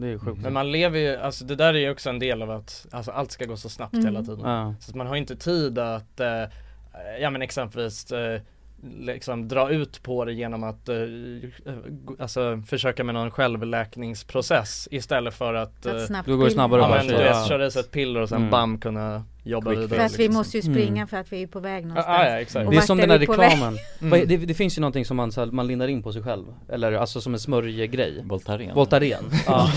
Det 0.00 0.06
är 0.06 0.10
ju 0.10 0.18
sjukt 0.18 0.42
men 0.42 0.52
man 0.52 0.72
lever 0.72 0.98
ju, 0.98 1.16
alltså 1.16 1.44
det 1.44 1.54
där 1.56 1.74
är 1.74 1.78
ju 1.78 1.90
också 1.90 2.10
en 2.10 2.18
del 2.18 2.42
av 2.42 2.50
att, 2.50 2.86
alltså 2.90 3.10
allt 3.10 3.30
ska 3.32 3.44
gå 3.44 3.56
så 3.56 3.68
snabbt 3.68 3.94
Mm. 3.94 4.06
hela 4.06 4.22
tiden 4.22 4.40
Ja, 4.50 4.74
Så 4.80 4.90
att 4.90 4.94
man 4.96 5.06
har 5.06 5.16
inte 5.16 5.36
tid 5.36 5.78
att, 5.78 6.20
eh, 6.20 6.44
ja 7.20 7.30
men 7.30 7.42
exempelvis 7.42 8.12
eh, 8.12 8.40
liksom 9.00 9.48
dra 9.48 9.70
ut 9.70 10.02
på 10.02 10.24
det 10.24 10.32
genom 10.32 10.64
att 10.64 10.88
eh, 10.88 10.96
alltså 12.18 12.62
försöka 12.66 13.04
med 13.04 13.14
någon 13.14 13.30
självläkningsprocess 13.30 14.88
istället 14.90 15.34
för 15.34 15.54
att 15.54 15.86
eh, 15.86 15.94
Att 15.94 16.06
snabbt 16.06 16.28
Då 16.28 16.36
går 16.36 16.48
snabbare 16.48 16.80
Ja 16.80 16.88
men 16.88 17.06
du 17.06 17.12
köra. 17.12 17.22
vet, 17.24 17.46
köra 17.48 17.66
i 17.66 17.70
sig 17.70 17.80
ett 17.80 17.90
piller 17.90 18.20
och 18.20 18.28
sen 18.28 18.38
Mm. 18.38 18.50
bam 18.50 18.78
kunna 18.80 19.24
jobba 19.50 19.70
vidare 19.70 19.88
För 19.88 19.96
att 19.98 20.12
vi 20.14 20.16
liksom. 20.22 20.34
måste 20.34 20.56
ju 20.56 20.62
springa 20.62 20.88
Mm. 20.96 21.06
för 21.08 21.16
att 21.16 21.32
vi 21.32 21.42
är 21.42 21.46
på 21.46 21.60
väg 21.60 21.86
någonstans. 21.86 22.18
ah, 22.18 22.24
ja 22.24 22.40
exakt. 22.40 22.66
Och 22.66 22.72
Det 22.72 22.78
är 22.78 22.80
som 22.80 23.00
är 23.00 23.06
den 23.06 23.20
vi 23.20 23.26
väg? 23.26 23.38
reklamen, 23.38 23.78
Mm. 24.00 24.28
Det, 24.28 24.36
det 24.36 24.54
finns 24.54 24.78
ju 24.78 24.80
någonting 24.80 25.04
som 25.04 25.16
man, 25.16 25.32
så 25.32 25.40
här, 25.40 25.46
man 25.50 25.66
lindar 25.66 25.88
in 25.88 26.02
på 26.02 26.12
sig 26.12 26.22
själv. 26.22 26.44
Eller 26.68 26.92
alltså 26.92 27.20
som 27.20 27.34
en 27.34 27.40
smörjegrej. 27.40 28.22
Voltaren. 28.24 28.74
Voltaren, 28.74 29.24
ja. 29.46 29.70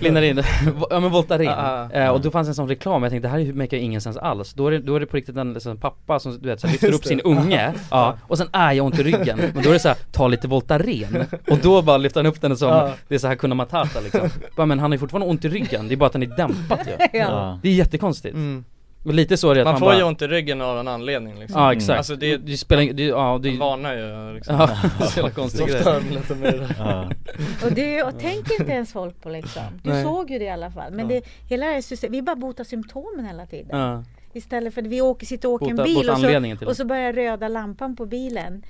Lindar 0.00 0.22
in, 0.22 0.42
ja 0.90 1.00
men 1.00 1.10
Voltaren. 1.10 1.44
Ja, 1.44 1.92
eh, 1.92 2.08
Och 2.08 2.20
då 2.20 2.30
fanns 2.30 2.48
en 2.48 2.54
sån 2.54 2.68
reklam, 2.68 3.02
jag 3.02 3.12
tänkte 3.12 3.28
det 3.28 3.32
här 3.32 3.52
make 3.52 3.76
ingen 3.78 4.00
sens 4.00 4.16
alls. 4.16 4.54
Då 4.54 4.66
är 4.66 4.70
det, 4.70 4.78
då 4.78 4.96
är 4.96 5.00
det 5.00 5.06
på 5.06 5.16
riktigt 5.16 5.36
en 5.36 5.52
liksom, 5.52 5.76
pappa 5.76 6.18
som 6.20 6.38
du 6.42 6.48
vet, 6.48 6.60
så 6.60 6.66
här, 6.66 6.72
lyfter 6.74 6.92
upp 6.94 7.04
sin 7.04 7.20
unge 7.20 7.72
Ja, 7.90 8.18
och 8.22 8.38
sen 8.38 8.48
är 8.52 8.72
jag 8.72 8.86
ont 8.86 8.98
i 8.98 9.02
ryggen. 9.02 9.38
Men 9.54 9.62
då 9.62 9.68
är 9.68 9.72
det 9.72 9.78
så 9.78 9.88
här, 9.88 9.96
ta 10.12 10.28
lite 10.28 10.48
Voltaren. 10.48 11.24
Och 11.50 11.58
då 11.62 11.82
bara 11.82 11.96
lyfter 11.96 12.20
han 12.20 12.26
upp 12.26 12.40
den 12.40 12.56
som, 12.56 12.68
Ja. 12.68 12.90
det 13.08 13.14
är 13.14 13.18
så 13.18 13.26
här 13.26 13.34
Kuna 13.34 13.54
Matata 13.54 14.00
liksom. 14.00 14.28
Bara, 14.56 14.66
Men 14.66 14.78
han 14.78 14.90
har 14.90 14.94
ju 14.94 14.98
fortfarande 14.98 15.26
ont 15.28 15.44
i 15.44 15.48
ryggen, 15.48 15.88
det 15.88 15.94
är 15.94 15.96
bara 15.96 16.06
att 16.06 16.12
den 16.12 16.22
är 16.22 16.36
dämpat 16.36 16.80
ju. 16.86 16.92
Ja. 17.18 17.58
Det 17.62 17.68
är 17.68 17.72
jättekonstigt. 17.72 18.34
Mm. 18.34 18.64
Och 19.02 19.14
lite 19.14 19.36
så 19.36 19.50
är 19.50 19.54
det 19.54 19.60
att 19.60 19.64
Man 19.64 19.72
man, 19.72 19.80
får 19.80 19.86
bara, 19.86 19.96
ju 19.96 20.02
ont 20.02 20.22
i 20.22 20.26
ryggen 20.26 20.60
av 20.60 20.78
en 20.78 20.88
anledning 20.88 21.38
liksom 21.38 21.60
Ja 21.60 21.72
exakt, 21.72 21.98
Alltså 21.98 22.16
det, 22.16 22.36
det 22.36 22.56
spelar 22.56 22.92
det, 22.92 23.02
ja 23.04 23.38
det 23.42 23.50
man 23.50 23.58
varnar 23.58 23.94
ju 23.96 24.34
liksom 24.34 24.56
Ja, 24.56 24.68
så 25.06 25.16
jävla 25.16 25.30
konstig 25.30 25.66
grej. 25.66 25.82
Och 27.64 27.72
det 27.72 28.02
och 28.02 28.18
tänker 28.18 28.60
inte 28.60 28.72
ens 28.72 28.92
folk 28.92 29.22
på 29.22 29.28
liksom. 29.28 29.62
Du 29.82 29.90
Nej. 29.90 30.04
såg 30.04 30.30
ju 30.30 30.38
det 30.38 30.44
i 30.44 30.48
alla 30.50 30.70
fall. 30.70 30.92
Men 30.92 31.10
Ja. 31.10 31.14
det, 31.16 31.22
hela 31.50 31.66
det 31.66 31.72
här 31.72 31.80
systemet, 31.80 32.14
vi 32.18 32.22
bara 32.22 32.36
botar 32.36 32.64
symptomen 32.64 33.26
hela 33.26 33.46
tiden. 33.46 33.78
Ja, 33.80 34.04
Istället 34.32 34.74
för 34.74 34.82
att 34.82 34.86
vi 34.88 35.00
åker, 35.00 35.26
sitter 35.26 35.48
och 35.48 35.54
åker 35.54 35.66
Bota- 35.66 35.78
en 35.78 35.84
bil 35.84 36.10
och 36.10 36.58
så, 36.58 36.66
och 36.66 36.76
så 36.76 36.84
börjar 36.84 37.12
röda 37.12 37.48
lampan 37.48 37.96
på 37.96 38.06
bilen. 38.06 38.62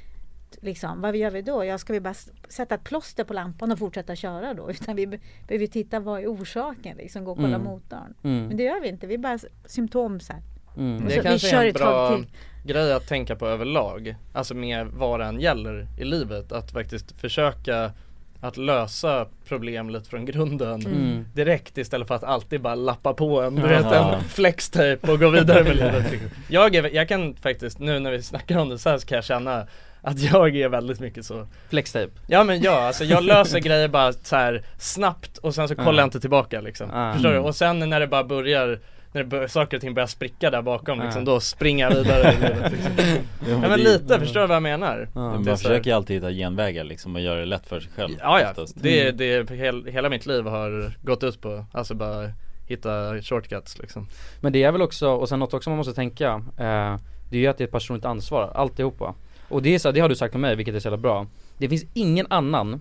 Liksom, 0.61 1.01
vad 1.01 1.17
gör 1.17 1.31
vi 1.31 1.43
då? 1.43 1.65
Ja, 1.65 1.79
ska 1.79 1.93
vi 1.93 2.01
bara 2.01 2.15
sätta 2.49 2.75
ett 2.75 2.85
plåster 2.85 3.25
på 3.25 3.33
lampan 3.35 3.73
och 3.73 3.79
fortsätta 3.79 4.17
köra 4.17 4.55
då? 4.55 4.71
Utan 4.71 4.97
vi 4.97 5.07
be- 5.07 5.19
behöver 5.49 5.67
titta 5.67 6.01
vad 6.01 6.21
är 6.21 6.27
orsaken, 6.27 6.97
liksom 6.97 7.25
gå 7.25 7.31
och 7.31 7.37
kolla 7.37 7.49
Mm. 7.49 7.63
motorn. 7.65 8.15
mm, 8.25 8.47
Men 8.47 8.57
det 8.57 8.63
gör 8.63 8.81
vi 8.81 8.89
inte, 8.89 9.07
vi 9.07 9.19
bara 9.19 9.35
s- 9.35 9.47
symptom 9.65 10.21
så 10.21 10.33
här. 10.33 10.43
mm. 10.77 11.05
Det 11.07 11.15
så- 11.15 11.23
kanske 11.23 11.57
är 11.57 11.65
en 11.67 11.73
bra 11.73 12.21
grej 12.65 12.93
att 12.93 13.07
tänka 13.09 13.37
på 13.37 13.47
överlag 13.47 14.15
Alltså 14.33 14.55
med 14.55 14.87
vad 14.87 15.21
det 15.21 15.27
än 15.27 15.41
gäller 15.41 15.87
i 15.99 16.05
livet 16.05 16.53
Att 16.53 16.71
faktiskt 16.71 17.13
försöka 17.21 17.93
att 18.41 18.57
lösa 18.57 19.27
problem 19.49 19.91
lite 19.91 20.09
från 20.11 20.25
grunden 20.25 20.87
Mm. 20.87 21.25
direkt 21.35 21.79
istället 21.79 22.09
för 22.09 22.15
att 22.15 22.25
alltid 22.25 22.61
bara 22.61 22.75
lappa 22.75 23.15
på 23.15 23.43
en, 23.43 23.55
du 23.55 23.63
vet 23.63 23.93
en 23.93 24.21
flextape 24.29 25.13
och 25.13 25.19
gå 25.19 25.29
vidare 25.31 25.65
med 25.65 25.77
livet 25.77 26.13
jag, 26.49 26.75
är, 26.75 26.95
jag 26.95 27.09
kan 27.09 27.35
faktiskt, 27.35 27.79
nu 27.79 27.99
när 27.99 28.11
vi 28.11 28.23
snackar 28.23 28.59
om 28.59 28.69
det 28.69 28.79
så 28.79 28.89
här 28.91 28.99
så 28.99 29.07
kan 29.07 29.17
jag 29.17 29.25
känna 29.25 29.67
att 30.03 30.19
jag 30.21 30.57
är 30.57 30.69
väldigt 30.69 31.01
mycket 31.01 31.27
så 31.27 31.47
Flextape 31.71 32.09
Ja 32.27 32.45
men 32.45 32.63
ja, 32.63 32.87
alltså 32.87 33.05
jag 33.05 33.25
löser 33.25 33.59
grejer 33.59 33.89
bara 33.89 34.13
så 34.13 34.37
här 34.37 34.63
snabbt 34.79 35.39
och 35.39 35.55
sen 35.55 35.69
så 35.69 35.75
kollar 35.75 35.93
Ja. 35.93 35.99
jag 35.99 36.07
inte 36.07 36.21
tillbaka 36.21 36.61
liksom 36.61 36.91
Ja. 36.95 37.13
Förstår 37.13 37.29
du? 37.31 37.35
Mm. 37.37 37.47
Och 37.47 37.55
sen 37.55 37.79
när 37.91 38.01
det 38.01 38.07
bara 38.07 38.25
börjar 38.25 38.79
när 39.13 39.25
bör, 39.25 39.47
saker 39.47 39.77
och 39.77 39.81
ting 39.81 39.95
börjar 39.95 40.07
spricka 40.07 40.51
där 40.51 40.63
bakom 40.63 40.99
Ja. 40.99 41.05
liksom, 41.05 41.25
då 41.25 41.41
springer 41.41 41.91
jag 41.91 41.97
vidare 41.97 42.33
i 42.33 42.35
livet 42.35 42.73
liksom. 42.73 42.93
Ja 43.49 43.59
men 43.59 43.71
det- 43.71 43.77
lite, 43.77 44.19
förstår 44.19 44.41
du 44.41 44.47
vad 44.47 44.57
jag 44.57 44.63
menar? 44.63 45.09
Ja. 45.15 45.21
Man 45.21 45.45
försöker 45.57 45.91
ju 45.91 45.97
alltid 45.97 46.17
hitta 46.17 46.31
genvägar 46.31 46.85
liksom 46.85 47.15
och 47.15 47.21
göra 47.21 47.39
det 47.41 47.47
lätt 47.47 47.67
för 47.67 47.81
sig 47.81 47.91
själv 47.97 48.15
Ja 48.21 48.41
ja, 48.41 48.51
oftast. 48.51 48.75
det, 48.83 49.03
Mm. 49.03 49.17
det, 49.49 49.55
hel, 49.57 49.87
hela 49.87 50.09
mitt 50.09 50.27
liv 50.27 50.45
har 50.47 50.93
gått 51.03 51.25
ut 51.25 51.41
på, 51.41 51.65
alltså 51.73 51.95
bara 51.95 52.31
hitta 52.69 53.23
shortcuts 53.23 53.79
liksom 53.79 54.07
Men 54.41 54.53
det 54.53 54.63
är 54.63 54.73
väl 54.73 54.83
också, 54.83 55.09
och 55.09 55.29
sen 55.29 55.39
något 55.39 55.55
också 55.55 55.71
man 55.71 55.77
måste 55.77 55.93
tänka 55.95 56.33
eh, 56.59 56.97
Det 57.31 57.37
är 57.37 57.41
ju 57.41 57.47
att 57.47 57.59
det 57.59 57.65
är 57.65 57.67
ett 57.67 57.73
personligt 57.73 58.05
ansvar, 58.05 58.53
alltihopa 58.55 59.15
och 59.49 59.63
det 59.63 59.75
är 59.75 59.79
så, 59.79 59.93
det 59.93 60.01
har 60.01 60.09
du 60.09 60.17
sagt 60.17 60.33
till 60.33 60.41
mig, 60.41 60.57
vilket 60.57 60.75
är 60.75 60.81
så 60.81 60.87
jävla 60.87 60.97
bra. 60.97 61.27
Det 61.59 61.69
finns 61.69 61.85
ingen 61.95 62.27
annan 62.31 62.81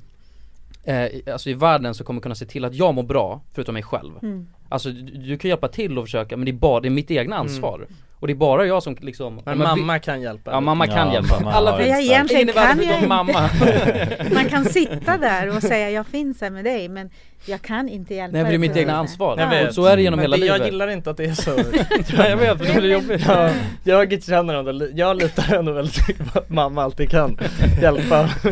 eh, 0.88 0.96
i- 1.06 1.24
Alltså 1.34 1.50
i 1.50 1.54
världen 1.54 1.94
som 1.94 2.06
kommer 2.06 2.22
kunna 2.22 2.36
se 2.36 2.46
till 2.46 2.66
att 2.66 2.74
jag 2.76 2.94
mår 2.94 3.04
bra, 3.04 3.42
förutom 3.54 3.74
mig 3.74 3.84
själv. 3.84 4.12
Mm. 4.22 4.48
Alltså 4.70 4.90
du, 4.90 5.02
du 5.18 5.38
kan 5.38 5.50
hjälpa 5.50 5.68
till 5.68 5.98
och 5.98 6.06
försöka, 6.06 6.38
men 6.38 6.46
det 6.46 6.52
är 6.52 6.54
bara, 6.54 6.80
det 6.82 6.88
är 6.88 6.90
mitt 6.90 7.12
egna 7.12 7.36
ansvar. 7.36 7.88
Och 8.20 8.28
det 8.28 8.34
är 8.34 8.36
bara 8.36 8.66
jag 8.66 8.84
som 8.84 8.98
liksom 9.02 9.34
Mm. 9.34 9.44
Men 9.46 9.60
ja, 9.60 9.74
vi- 9.76 9.82
mamma 9.82 10.00
kan 10.00 10.22
hjälpa 10.22 10.52
Ja 10.52 10.60
mamma 10.62 10.88
kan 10.88 11.08
Ja, 11.08 11.14
hjälpa, 11.14 11.40
mamma 11.40 11.52
alla 11.52 11.78
finns 11.78 11.90
Ja, 11.90 12.00
egentligen 12.00 12.48
kan 12.48 12.82
jag 12.84 12.96
inte. 12.96 13.08
mamma. 13.08 13.50
Man 14.34 14.46
kan 14.50 14.66
sitta 14.66 15.18
där 15.22 15.56
och 15.56 15.62
säga 15.64 15.90
jag 15.90 16.08
finns 16.08 16.42
här 16.42 16.50
med 16.50 16.66
dig 16.66 16.90
men 16.90 17.10
jag 17.46 17.62
kan 17.62 17.90
inte 17.90 18.16
hjälpa 18.16 18.32
Nej 18.38 18.42
för 18.46 18.50
det 18.52 18.56
är 18.56 18.60
dig 18.60 18.68
mitt 18.70 18.78
egna 18.78 18.94
ansvar, 18.96 19.38
Jag 19.40 19.50
vet. 19.50 19.68
och 19.68 19.74
så 19.76 19.86
är 19.86 19.96
det 19.96 20.02
genom 20.02 20.18
Men 20.18 20.24
hela 20.24 20.38
det, 20.38 20.46
jag 20.46 20.54
livet. 20.54 20.68
gillar 20.72 20.88
inte 20.88 21.10
att 21.10 21.18
det 21.18 21.26
är 21.26 21.34
så. 21.34 21.52
Ja 22.18 22.28
jag 22.30 22.38
vet, 22.38 22.60
det 22.60 22.74
blir 22.80 22.92
jobbigt. 22.92 23.24
Ja, 23.28 23.50
jag 23.84 24.24
känner 24.24 24.54
ändå, 24.56 24.88
jag 24.96 25.18
litar 25.18 25.56
ändå 25.56 25.72
väldigt 25.72 26.08
mycket 26.08 26.34
på 26.34 26.40
att 26.40 26.50
mamma 26.50 26.84
alltid 26.84 27.10
kan 27.10 27.38
hjälpa. 27.82 28.30
Ja. 28.44 28.50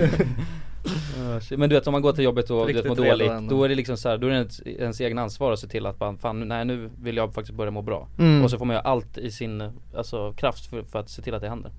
Men 1.57 1.69
du 1.69 1.75
vet 1.75 1.87
om 1.87 1.91
man 1.91 2.01
går 2.01 2.13
till 2.13 2.23
jobbet 2.23 2.49
och 2.49 2.67
du 2.67 2.73
vet, 2.73 2.85
Riktigt 2.85 2.89
mår 3.03 3.05
dåligt, 3.09 3.49
då 3.49 3.63
är 3.63 3.69
det 3.69 3.75
liksom 3.75 3.97
så 3.97 4.09
här, 4.09 4.17
då 4.17 4.27
är 4.27 4.31
det 4.31 4.37
ens, 4.37 4.61
ens 4.65 5.01
egna 5.01 5.21
ansvar 5.21 5.51
att 5.51 5.59
se 5.59 5.67
till 5.67 5.85
att 5.85 5.99
man, 5.99 6.17
fan 6.17 6.47
nej 6.47 6.65
nu 6.65 6.89
vill 7.01 7.17
jag 7.17 7.33
faktiskt 7.33 7.57
börja 7.57 7.71
må 7.71 7.81
bra 7.81 8.07
Mm. 8.19 8.43
Och 8.43 8.51
så 8.51 8.57
får 8.57 8.65
man 8.65 8.73
göra 8.73 8.83
allt 8.85 9.17
i 9.17 9.31
sin, 9.31 9.71
alltså 9.95 10.33
kraft 10.33 10.65
för, 10.65 10.83
för 10.83 10.99
att 10.99 11.09
se 11.09 11.21
till 11.21 11.33
att 11.33 11.41
det 11.41 11.49
händer 11.49 11.71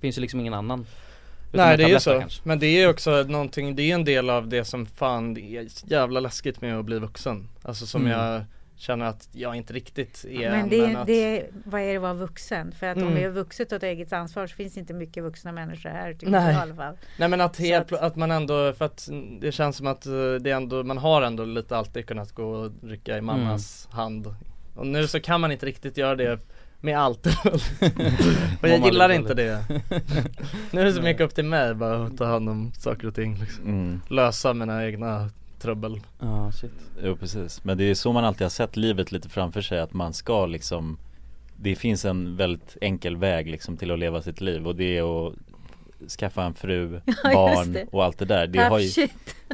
Finns 0.00 0.18
ju 0.18 0.22
liksom 0.22 0.40
ingen 0.40 0.54
annan 0.54 0.86
Nej 1.52 1.76
det 1.76 1.84
är 1.84 1.88
ju 1.88 2.00
så, 2.00 2.20
kanske. 2.20 2.40
men 2.44 2.58
det 2.58 2.66
är 2.66 2.80
ju 2.80 2.88
också 2.88 3.22
någonting, 3.28 3.76
det 3.76 3.82
är 3.90 3.94
en 3.94 4.04
del 4.04 4.30
av 4.30 4.48
det 4.48 4.64
som 4.64 4.86
fan 4.86 5.34
det 5.34 5.40
är 5.56 5.66
jävla 5.92 6.20
läskigt 6.20 6.60
med 6.60 6.78
att 6.78 6.84
bli 6.84 6.98
vuxen 6.98 7.48
Alltså 7.62 7.86
som 7.86 8.00
Mm. 8.06 8.12
jag 8.20 8.44
känner 8.76 9.06
att 9.06 9.28
jag 9.32 9.56
inte 9.56 9.72
riktigt 9.72 10.24
är 10.28 10.50
Men 10.50 10.68
det, 10.68 10.94
att, 10.94 11.06
det, 11.06 11.46
vad 11.64 11.80
är 11.80 11.86
det 11.86 11.96
att 11.96 12.02
vara 12.02 12.14
vuxen? 12.14 12.72
För 12.72 12.86
att 12.86 12.96
om 12.96 13.02
Mm. 13.02 13.14
vi 13.14 13.22
är 13.22 13.28
vuxet 13.28 13.72
och 13.72 13.80
tar 13.80 13.86
eget 13.86 14.12
ansvar 14.12 14.46
så 14.46 14.54
finns 14.56 14.74
det 14.74 14.80
inte 14.80 14.94
mycket 14.94 15.22
vuxna 15.22 15.52
människor 15.52 15.90
här 15.90 16.12
tycker 16.12 16.30
Nej. 16.30 16.42
jag 16.44 16.52
i 16.52 16.56
alla 16.56 16.74
fall. 16.74 16.94
Nej 17.18 17.28
men 17.28 17.40
att, 17.40 17.56
helt, 17.56 17.92
att- 17.92 18.00
att, 18.00 18.16
man 18.16 18.30
ändå, 18.30 18.72
för 18.72 18.84
att 18.84 19.08
det 19.40 19.52
känns 19.52 19.76
som 19.76 19.86
att 19.86 20.06
eh, 20.06 20.12
det 20.40 20.50
ändå, 20.50 20.82
man 20.82 20.98
har 20.98 21.22
ändå 21.22 21.44
lite 21.44 21.76
alltid 21.76 22.06
kunnat 22.06 22.32
gå 22.32 22.44
och 22.44 22.72
rycka 22.82 23.18
i 23.18 23.20
mammas 23.20 23.88
Mm. 23.92 23.96
hand 24.04 24.34
Och 24.76 24.86
nu 24.86 25.06
så 25.08 25.20
kan 25.20 25.40
man 25.40 25.52
inte 25.52 25.66
riktigt 25.66 25.96
göra 25.96 26.16
det 26.16 26.38
med 26.80 26.98
allt 26.98 27.26
Och 28.62 28.68
jag 28.68 28.84
gillar 28.84 29.08
inte 29.12 29.34
det 29.34 29.64
Nu 30.70 30.80
är 30.80 30.84
det 30.84 30.92
så 30.92 31.02
mycket 31.02 31.22
upp 31.22 31.34
till 31.34 31.44
mig 31.44 31.74
bara 31.74 32.04
att 32.06 32.18
ta 32.18 32.24
hand 32.24 32.48
om 32.48 32.72
saker 32.78 33.08
och 33.08 33.14
ting 33.14 33.36
liksom. 33.40 33.64
mm. 33.66 34.00
Lösa 34.08 34.52
mina 34.52 34.86
egna 34.86 35.30
trubbel 35.64 36.00
Ja 36.20 36.52
shit 36.52 36.72
Jo 37.04 37.16
precis, 37.16 37.64
men 37.64 37.78
det 37.78 37.84
är 37.84 37.94
så 37.94 38.12
man 38.12 38.24
alltid 38.24 38.42
har 38.44 38.50
sett 38.50 38.76
livet 38.76 39.12
lite 39.12 39.28
framför 39.28 39.60
sig 39.60 39.80
att 39.80 39.92
man 39.92 40.12
ska 40.12 40.46
liksom 40.46 40.98
det 41.56 41.74
finns 41.76 42.04
en 42.04 42.36
väldigt 42.36 42.76
enkel 42.80 43.16
väg 43.16 43.50
liksom 43.50 43.76
till 43.76 43.90
att 43.90 43.98
leva 43.98 44.22
sitt 44.22 44.40
liv 44.40 44.66
och 44.66 44.76
det 44.76 44.98
är 44.98 45.26
att 45.28 45.34
skaffa 46.18 46.44
en 46.44 46.54
fru, 46.54 46.88
barn 47.22 47.72
det. 47.72 47.86
och 47.92 48.04
allt 48.04 48.18
det 48.18 48.24
där 48.24 48.46
Det, 48.46 48.58
Tough 48.58 48.70
har 48.70 48.78
ju, 48.78 49.08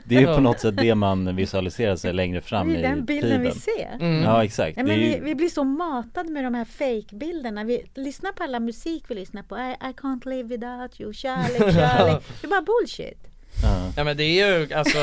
det 0.04 0.16
är 0.16 0.20
ju 0.20 0.26
på 0.34 0.40
något 0.40 0.61
sätt 0.61 0.76
det 0.76 0.94
man 0.94 1.36
visualiserar 1.36 1.96
sig 1.96 2.12
längre 2.12 2.40
fram 2.40 2.68
Det 2.68 2.74
i 2.74 2.78
är 2.78 2.82
den 2.82 3.04
bilden 3.04 3.42
vi 3.42 3.50
tiden 3.50 3.61
ser. 3.61 4.06
Mm. 4.06 4.22
Ja 4.22 4.44
exakt, 4.44 4.76
Ja, 4.76 4.82
det 4.82 4.88
men 4.88 4.96
är 4.98 5.02
vi, 5.04 5.14
ju, 5.14 5.24
vi 5.24 5.34
blir 5.34 5.48
så 5.48 5.64
matade 5.64 6.30
med 6.30 6.44
de 6.44 6.54
här 6.54 6.64
fake-bilderna. 6.64 7.64
Vi 7.64 7.84
lyssnar 7.94 8.32
på 8.32 8.42
alla 8.42 8.61
musik 8.61 9.04
vi 9.08 9.14
lyssnar 9.14 9.42
på. 9.42 9.56
I, 9.58 9.70
I 9.90 9.92
can't 9.92 10.28
live 10.28 10.48
without 10.48 11.00
you, 11.00 11.12
kärlek, 11.12 11.58
kärlek. 11.74 12.22
Det 12.40 12.46
är 12.46 12.50
bara 12.50 12.62
bullshit. 12.62 13.18
ja. 13.62 13.92
Ja 13.96 14.04
men 14.04 14.16
det 14.16 14.24
är 14.24 14.58
ju 14.58 14.74
alltså 14.74 14.98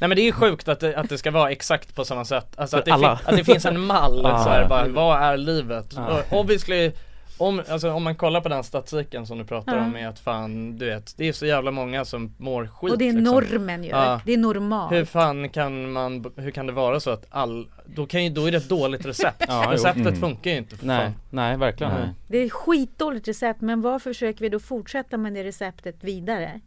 Nej 0.00 0.08
men 0.08 0.16
det 0.16 0.22
är 0.22 0.26
ju 0.26 0.32
sjukt 0.32 0.68
att 0.68 0.80
det, 0.80 0.96
att 0.96 1.08
det 1.08 1.18
ska 1.18 1.30
vara 1.30 1.50
exakt 1.50 1.94
på 1.94 2.04
samma 2.04 2.24
sätt 2.24 2.46
Alltså 2.56 2.76
att 2.76 2.84
det, 2.84 2.90
alla. 2.92 3.16
fin- 3.16 3.26
att 3.28 3.36
det 3.36 3.44
finns 3.44 3.66
en 3.66 3.80
mall 3.80 4.20
Ja. 4.24 4.44
så 4.44 4.50
här, 4.50 4.68
bara, 4.68 4.88
vad 4.88 5.22
är 5.22 5.36
livet? 5.36 5.92
Ja. 5.96 6.22
Och 6.30 6.40
Obviously 6.40 6.92
om, 7.38 7.62
alltså, 7.68 7.90
om 7.92 8.02
man 8.02 8.14
kollar 8.16 8.40
på 8.40 8.48
den 8.48 8.64
statistiken 8.64 9.26
som 9.26 9.38
du 9.38 9.44
pratar 9.44 9.76
Ja. 9.76 9.82
om 9.84 9.96
är 9.96 10.08
att 10.08 10.18
fan, 10.18 10.78
du 10.78 10.86
vet, 10.86 11.14
det 11.16 11.28
är 11.28 11.32
så 11.32 11.46
jävla 11.46 11.70
många 11.70 12.04
som 12.04 12.34
mår 12.38 12.66
skit 12.66 12.92
Och 12.92 12.98
det 12.98 13.08
är 13.08 13.12
liksom. 13.12 13.34
normen 13.34 13.84
ju. 13.84 13.90
Ja. 13.90 14.20
Det 14.24 14.32
är 14.32 14.38
normalt. 14.38 14.92
Hur 14.92 15.04
fan 15.04 15.48
kan 15.48 15.92
man, 15.92 16.24
hur 16.36 16.50
kan 16.50 16.66
det 16.66 16.72
vara 16.72 17.00
så 17.00 17.10
att 17.10 17.26
all, 17.30 17.68
då 17.86 18.06
kan 18.06 18.24
ju, 18.24 18.30
då 18.30 18.46
är 18.46 18.50
det 18.52 18.56
ett 18.58 18.68
dåligt 18.68 19.06
recept 19.06 19.44
Ja. 19.48 19.66
Receptet 19.70 20.06
Mm. 20.06 20.20
funkar 20.20 20.50
ju 20.50 20.56
inte 20.56 20.76
för 20.76 20.86
Nej, 20.86 21.04
fan 21.04 21.12
nej 21.30 21.56
verkligen 21.56 21.92
Nej. 21.92 22.08
Det 22.28 22.38
är 22.38 22.48
skitdåligt 22.50 23.28
recept 23.28 23.60
men 23.60 23.80
varför 23.82 24.10
försöker 24.10 24.40
vi 24.40 24.48
då 24.48 24.58
fortsätta 24.60 25.16
med 25.16 25.34
det 25.34 25.44
receptet 25.44 25.96
vidare? 26.00 26.60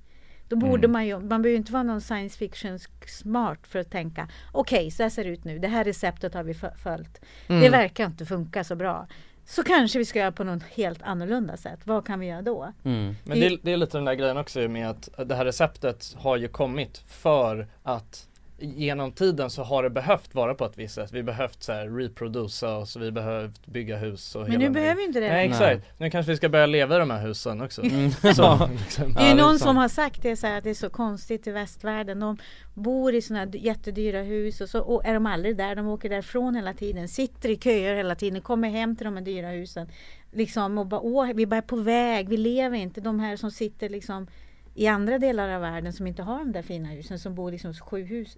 Då 0.51 0.57
borde 0.57 0.85
Mm. 0.85 0.91
man 0.91 1.07
ju, 1.07 1.19
man 1.19 1.41
behöver 1.41 1.57
inte 1.57 1.71
vara 1.71 1.83
någon 1.83 2.01
science 2.01 2.37
fiction 2.37 2.79
smart 3.07 3.67
för 3.67 3.79
att 3.79 3.91
tänka 3.91 4.27
okej 4.51 4.91
så 4.91 5.03
här 5.03 5.09
ser 5.09 5.23
det 5.23 5.29
ut 5.29 5.43
nu, 5.43 5.59
det 5.59 5.67
här 5.67 5.83
receptet 5.83 6.33
har 6.33 6.43
vi 6.43 6.53
fö- 6.53 6.75
följt. 6.83 7.21
Det 7.47 7.53
Mm. 7.53 7.71
verkar 7.71 8.05
inte 8.05 8.25
funka 8.25 8.63
så 8.63 8.75
bra. 8.75 9.07
Så 9.45 9.63
kanske 9.63 9.99
vi 9.99 10.05
ska 10.05 10.19
göra 10.19 10.31
på 10.31 10.43
något 10.43 10.63
helt 10.63 11.01
annorlunda 11.01 11.57
sätt. 11.57 11.79
Vad 11.83 12.05
kan 12.07 12.19
vi 12.19 12.25
göra 12.27 12.41
då? 12.41 12.73
mm. 12.83 13.15
Men 13.23 13.39
det 13.39 13.57
det 13.63 13.71
är 13.73 13.77
lite 13.77 13.97
den 13.97 14.05
där 14.05 14.13
grejen 14.13 14.37
också 14.37 14.59
med 14.59 14.89
att 14.89 15.09
det 15.25 15.35
här 15.35 15.45
receptet 15.45 16.15
har 16.17 16.37
ju 16.37 16.47
kommit 16.47 16.97
för 17.07 17.67
att 17.83 18.27
genom 18.61 19.11
tiden 19.11 19.49
så 19.49 19.63
har 19.63 19.83
det 19.83 19.89
behövt 19.89 20.35
vara 20.35 20.55
på 20.55 20.65
ett 20.65 20.77
visst 20.77 20.95
sätt. 20.95 21.11
Vi 21.11 21.23
behövt 21.23 21.63
så 21.63 21.71
här 21.71 21.87
reproducera 21.87 22.77
oss, 22.77 22.95
vi 22.95 23.11
behövt 23.11 23.65
bygga 23.67 23.97
hus 23.97 24.35
och 24.35 24.49
Men 24.49 24.59
nu 24.59 24.69
behöver 24.69 24.95
vi 24.95 25.03
inte 25.05 25.19
det. 25.19 25.27
Nej 25.27 25.47
exakt, 25.49 25.99
nu 25.99 26.09
kanske 26.09 26.31
vi 26.31 26.37
ska 26.37 26.49
börja 26.49 26.65
leva 26.65 26.95
i 26.95 26.99
de 26.99 27.09
här 27.11 27.21
husen 27.27 27.61
också. 27.61 27.81
Mm. 27.83 28.11
Så, 28.35 28.41
Ja. 28.41 28.69
liksom. 28.79 29.13
Det 29.13 29.19
är 29.19 29.23
Ja, 29.23 29.29
ju 29.29 29.35
det 29.35 29.41
är 29.41 29.45
någon 29.45 29.59
som 29.59 29.77
har 29.77 29.87
sagt 29.87 30.21
det 30.21 30.35
så 30.35 30.47
här, 30.47 30.57
att 30.57 30.63
det 30.63 30.69
är 30.69 30.73
så 30.73 30.89
konstigt 30.89 31.47
i 31.47 31.51
västvärlden. 31.51 32.19
De 32.19 32.37
bor 32.73 33.13
i 33.15 33.21
sådana 33.21 33.51
jättedyra 33.53 34.21
hus 34.21 34.61
och 34.61 34.69
så 34.69 34.79
och 34.81 35.05
är 35.05 35.13
de 35.13 35.25
aldrig 35.25 35.57
där. 35.57 35.75
De 35.75 35.87
åker 35.87 36.09
därifrån 36.09 36.55
hela 36.55 36.73
tiden, 36.73 37.07
sitter 37.07 37.49
i 37.49 37.57
köer 37.57 37.95
hela 37.95 38.15
tiden, 38.15 38.41
kommer 38.41 38.69
hem 38.69 38.95
till 38.95 39.05
de 39.05 39.15
här 39.17 39.23
dyra 39.23 39.47
husen. 39.49 39.89
Liksom 40.31 40.77
och 40.77 40.85
bara, 40.87 41.01
åh, 41.01 41.27
vi 41.35 41.45
bara 41.45 41.57
är 41.57 41.61
på 41.61 41.75
väg, 41.75 42.29
vi 42.29 42.37
lever 42.37 42.77
inte. 42.77 43.01
De 43.01 43.19
här 43.19 43.35
som 43.35 43.51
sitter 43.51 43.89
liksom 43.89 44.27
i 44.73 44.87
andra 44.87 45.19
delar 45.19 45.49
av 45.49 45.61
världen 45.61 45.93
som 45.93 46.07
inte 46.07 46.23
har 46.23 46.39
de 46.39 46.51
där 46.51 46.61
fina 46.61 46.89
husen, 46.89 47.19
som 47.19 47.35
bor 47.35 47.51
liksom 47.51 47.73
sju 47.73 48.03
hus 48.03 48.37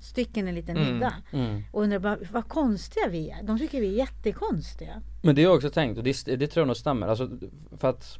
stycken 0.00 0.48
en 0.48 0.54
liten 0.54 0.76
Mm. 0.76 1.12
Mm. 1.32 1.62
Och 1.72 1.82
undrar 1.82 1.98
bara, 1.98 2.18
vad 2.32 2.48
konstiga 2.48 3.08
vi 3.08 3.30
är. 3.30 3.42
De 3.42 3.58
tycker 3.58 3.80
vi 3.80 3.88
är 3.88 3.98
jättekonstiga. 3.98 5.02
Men 5.22 5.34
det 5.34 5.42
har 5.42 5.50
jag 5.50 5.56
också 5.56 5.70
tänkt 5.70 5.98
och 5.98 6.04
det, 6.04 6.24
det 6.24 6.46
tror 6.46 6.60
jag 6.60 6.66
nog 6.66 6.76
stämmer, 6.76 7.06
alltså 7.06 7.30
för 7.78 7.88
att 7.88 8.18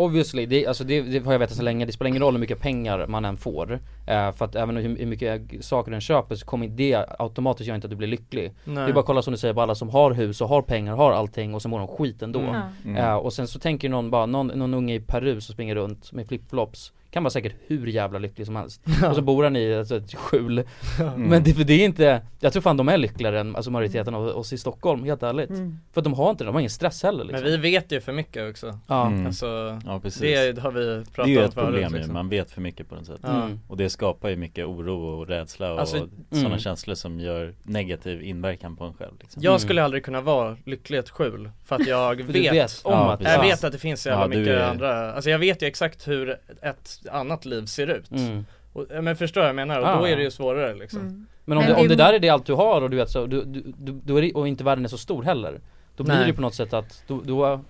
Obviously, 0.00 0.46
det, 0.46 0.66
alltså 0.66 0.84
det, 0.84 1.00
det 1.02 1.24
har 1.24 1.32
jag 1.32 1.38
vetat 1.38 1.56
så 1.56 1.62
länge, 1.62 1.86
det 1.86 1.92
spelar 1.92 2.08
ingen 2.08 2.22
roll 2.22 2.34
hur 2.34 2.40
mycket 2.40 2.60
pengar 2.60 3.06
man 3.06 3.24
än 3.24 3.36
får 3.36 3.72
eh, 4.06 4.32
För 4.32 4.44
att 4.44 4.54
även 4.54 4.76
hur, 4.76 4.96
hur 4.96 5.06
mycket 5.06 5.64
saker 5.64 5.90
den 5.90 6.00
köper 6.00 6.34
så 6.34 6.46
kommer 6.46 6.68
det 6.68 7.06
automatiskt 7.18 7.66
göra 7.68 7.74
inte 7.74 7.86
att 7.86 7.90
du 7.90 7.96
blir 7.96 8.08
lycklig 8.08 8.52
Nej. 8.64 8.74
Det 8.84 8.90
är 8.90 8.92
bara 8.92 9.00
att 9.00 9.06
kolla 9.06 9.22
som 9.22 9.32
du 9.32 9.38
säger 9.38 9.54
på 9.54 9.60
alla 9.62 9.74
som 9.74 9.88
har 9.88 10.10
hus 10.10 10.40
och 10.40 10.48
har 10.48 10.62
pengar, 10.62 10.96
har 10.96 11.12
allting 11.12 11.54
och 11.54 11.62
så 11.62 11.68
mår 11.68 11.78
de 11.78 11.88
skit 11.88 12.22
ändå 12.22 12.40
Mm. 12.40 12.62
Mm. 12.84 12.96
Eh, 12.96 13.14
Och 13.14 13.32
sen 13.32 13.48
så 13.48 13.58
tänker 13.58 13.88
någon 13.88 14.10
bara, 14.10 14.26
någon, 14.26 14.46
någon 14.46 14.74
unge 14.74 14.94
i 14.94 15.00
Peru 15.00 15.40
som 15.40 15.52
springer 15.52 15.74
runt 15.74 16.12
med 16.12 16.28
flipflops 16.28 16.92
Kan 17.10 17.22
vara 17.22 17.30
säkert 17.30 17.54
hur 17.66 17.86
jävla 17.86 18.18
lycklig 18.18 18.46
som 18.46 18.56
helst 18.56 18.80
Och 19.08 19.14
så 19.16 19.22
bor 19.22 19.44
han 19.44 19.56
i 19.56 19.74
alltså, 19.74 19.96
ett 19.96 20.14
skjul 20.14 20.64
Mm. 21.00 21.22
Men 21.22 21.42
det, 21.42 21.54
för 21.54 21.64
det 21.64 21.72
är 21.74 21.84
inte, 21.84 22.22
jag 22.40 22.52
tror 22.52 22.62
fan 22.62 22.76
de 22.76 22.88
är 22.88 22.96
lyckligare 22.98 23.40
än 23.40 23.56
alltså 23.56 23.70
majoriteten 23.70 24.14
av 24.14 24.26
oss 24.26 24.52
i 24.52 24.58
Stockholm, 24.58 25.04
helt 25.04 25.22
ärligt 25.22 25.50
Mm. 25.50 25.78
För 25.92 26.00
att 26.00 26.04
de 26.04 26.14
har 26.14 26.30
inte 26.30 26.44
det, 26.44 26.48
de 26.48 26.52
har 26.54 26.60
ingen 26.60 26.70
stress 26.70 27.02
heller 27.02 27.24
liksom 27.24 27.42
Men 27.42 27.50
vi 27.60 27.70
vet 27.70 27.92
ju 27.92 28.00
för 28.00 28.12
mycket 28.12 28.50
också. 28.50 28.78
Ja, 28.86 29.06
Mm. 29.06 29.26
Alltså, 29.26 29.78
Ja 29.86 30.00
precis 30.00 30.20
det 30.20 30.58
har 30.60 30.70
vi 30.70 30.84
Det 30.84 31.04
pratat 31.12 31.26
är 31.28 31.32
ju 31.32 31.38
om 31.38 31.44
ett 31.44 31.54
problem 31.54 31.92
liksom. 31.94 32.14
man 32.14 32.28
vet 32.28 32.50
för 32.50 32.60
mycket 32.60 32.88
på 32.88 32.94
något 32.94 33.06
sätt. 33.06 33.24
Mm. 33.24 33.60
Och 33.68 33.76
det 33.76 33.90
skapar 33.90 34.28
ju 34.28 34.36
mycket 34.36 34.66
oro 34.66 35.04
och 35.20 35.26
rädsla 35.28 35.72
och 35.72 35.80
Alltså, 35.80 36.08
sådana 36.30 36.46
mm. 36.48 36.58
känslor 36.58 36.94
som 36.94 37.20
gör 37.20 37.54
negativ 37.62 38.22
inverkan 38.22 38.76
på 38.76 38.84
en 38.84 38.94
själv 38.94 39.12
liksom. 39.20 39.42
Jag 39.42 39.50
Mm. 39.50 39.60
skulle 39.60 39.82
aldrig 39.84 40.04
kunna 40.04 40.20
vara 40.20 40.56
lycklig 40.64 40.96
i 40.96 41.00
ett 41.00 41.10
skjul 41.10 41.50
för 41.64 41.76
att 41.76 41.86
jag 41.86 42.16
För 42.26 42.32
vet, 42.32 42.52
vet 42.52 42.80
om 42.84 42.92
Ja, 42.92 43.12
att. 43.12 43.22
Jag 43.22 43.42
vet 43.42 43.64
att 43.64 43.72
det 43.72 43.78
finns 43.78 44.02
så 44.02 44.08
jävla 44.08 44.24
Ja, 44.24 44.28
du 44.28 44.38
mycket 44.38 44.54
är- 44.54 44.68
andra, 44.68 45.12
alltså 45.12 45.30
jag 45.30 45.38
vet 45.38 45.62
ju 45.62 45.66
exakt 45.66 46.08
hur 46.08 46.36
ett 46.62 46.99
annat 47.10 47.44
liv 47.44 47.64
ser 47.66 47.86
ut 47.86 48.10
mm. 48.10 48.46
och, 48.72 48.86
Men 49.02 49.16
förstår 49.16 49.44
jag 49.44 49.54
menar? 49.56 49.80
Och 49.80 49.86
Ja. 49.86 49.96
då 49.98 50.08
är 50.08 50.16
det 50.16 50.22
ju 50.22 50.30
svårare 50.30 50.74
liksom 50.74 51.00
Mm. 51.00 51.26
Men 51.44 51.58
om, 51.58 51.64
Men 51.64 51.74
det, 51.74 51.80
om 51.80 51.88
det- 51.88 51.94
där 51.94 52.12
är 52.12 52.18
det 52.18 52.28
allt 52.28 52.46
du 52.46 52.52
har 52.54 52.82
och 52.82 52.90
du 52.90 52.96
vet 52.96 53.10
så, 53.10 53.26
du, 53.26 53.44
du, 53.44 53.62
du, 53.78 54.20
det, 54.20 54.32
och 54.32 54.48
inte 54.48 54.64
världen 54.64 54.84
är 54.84 54.88
så 54.88 54.98
stor 54.98 55.22
heller 55.22 55.60
Då 55.96 56.04
blir 56.04 56.14
Nej. 56.14 56.22
det 56.22 56.28
ju 56.28 56.34
på 56.34 56.40
något 56.42 56.54
sätt 56.54 56.72
att, 56.72 57.04
då, 57.06 57.20
då 57.24 57.60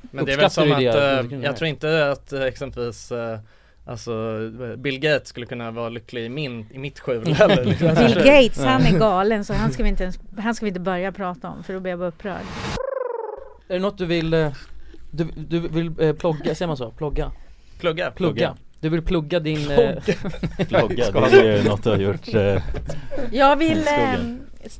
Men 0.00 0.24
det 0.24 0.32
är 0.32 0.36
väl 0.36 0.50
som 0.50 0.68
du 0.68 0.74
att, 0.74 0.94
är. 0.94 1.44
jag 1.44 1.56
tror 1.56 1.68
inte 1.68 2.10
att 2.10 2.32
eh, 2.32 2.42
exempelvis 2.42 3.12
eh, 3.12 3.38
Alltså 3.88 4.38
Bill 4.76 4.98
Gates 5.00 5.28
skulle 5.28 5.46
kunna 5.46 5.70
vara 5.70 5.88
lycklig 5.88 6.24
i, 6.24 6.28
min, 6.28 6.66
i 6.72 6.78
mitt 6.78 7.00
skjul 7.00 7.26
heller 7.34 7.64
liksom. 7.64 7.88
Bill 7.94 8.14
Gates, 8.14 8.64
han 8.64 8.82
är 8.82 8.98
galen 8.98 9.44
så 9.44 9.54
han 9.54 9.72
ska 9.72 9.82
vi 9.82 9.88
inte 9.88 10.02
ens, 10.02 10.20
han 10.38 10.54
ska 10.54 10.64
vi 10.64 10.68
inte 10.68 10.80
börja 10.80 11.12
prata 11.12 11.48
om 11.48 11.62
för 11.64 11.72
då 11.74 11.80
blir 11.80 11.92
jag 11.92 11.98
bara 11.98 12.08
upprörd. 12.08 12.42
Är 13.68 13.74
det 13.74 13.78
något 13.78 13.98
du 13.98 14.06
vill, 14.06 14.30
du, 15.10 15.24
du 15.36 15.58
vill 15.60 15.92
eh, 16.00 16.12
plogga, 16.12 16.54
säger 16.54 16.66
man 16.66 16.76
så? 16.76 16.90
Plogga? 16.90 17.32
Plugga, 17.80 18.10
Plugga? 18.10 18.56
Du 18.80 18.88
vill 18.88 19.02
plugga 19.02 19.40
din... 19.40 19.70
eh, 19.70 19.94
Plogga, 20.68 21.10
det 21.30 21.48
är 21.54 21.56
ju 21.62 21.68
något 21.68 21.82
du 21.84 21.90
har 21.90 21.96
gjort 21.96 22.34
eh, 22.34 22.62
Jag 23.32 23.56
vill 23.56 23.78
eh, 23.78 24.20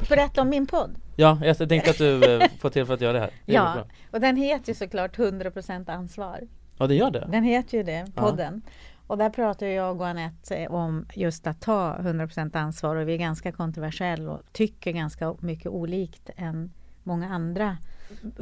berätta 0.08 0.42
om 0.42 0.48
min 0.48 0.66
podd. 0.66 0.94
Ja, 1.16 1.38
jag 1.42 1.68
tänkte 1.68 1.90
att 1.90 1.98
du 1.98 2.34
eh, 2.36 2.48
får 2.60 2.70
tillfälle 2.70 2.94
att 2.94 3.00
göra 3.00 3.12
det 3.12 3.20
här 3.20 3.30
det 3.46 3.52
är 3.52 3.56
Ja, 3.56 3.72
bra. 3.74 3.84
och 4.12 4.20
den 4.20 4.36
heter 4.36 4.68
ju 4.68 4.74
såklart 4.74 5.16
100% 5.18 5.90
ansvar. 5.90 6.40
Ja 6.78 6.86
det 6.86 6.94
gör 6.94 7.10
det? 7.10 7.28
Den 7.32 7.44
heter 7.44 7.78
ju 7.78 7.82
det, 7.84 8.06
Ja. 8.16 8.22
podden. 8.22 8.62
Och 9.06 9.18
där 9.18 9.30
pratar 9.30 9.66
jag 9.66 10.00
och 10.00 10.06
Anette 10.08 10.56
eh, 10.56 10.70
om 10.74 11.06
just 11.14 11.46
att 11.46 11.60
ta 11.60 11.96
100% 12.00 12.56
ansvar 12.56 12.96
och 12.96 13.08
vi 13.08 13.12
är 13.14 13.18
ganska 13.18 13.52
kontroversiella 13.52 14.32
och 14.32 14.42
tycker 14.52 14.90
ganska 14.92 15.34
mycket 15.40 15.66
olikt 15.66 16.30
än 16.36 16.72
många 17.02 17.28
andra. 17.28 17.76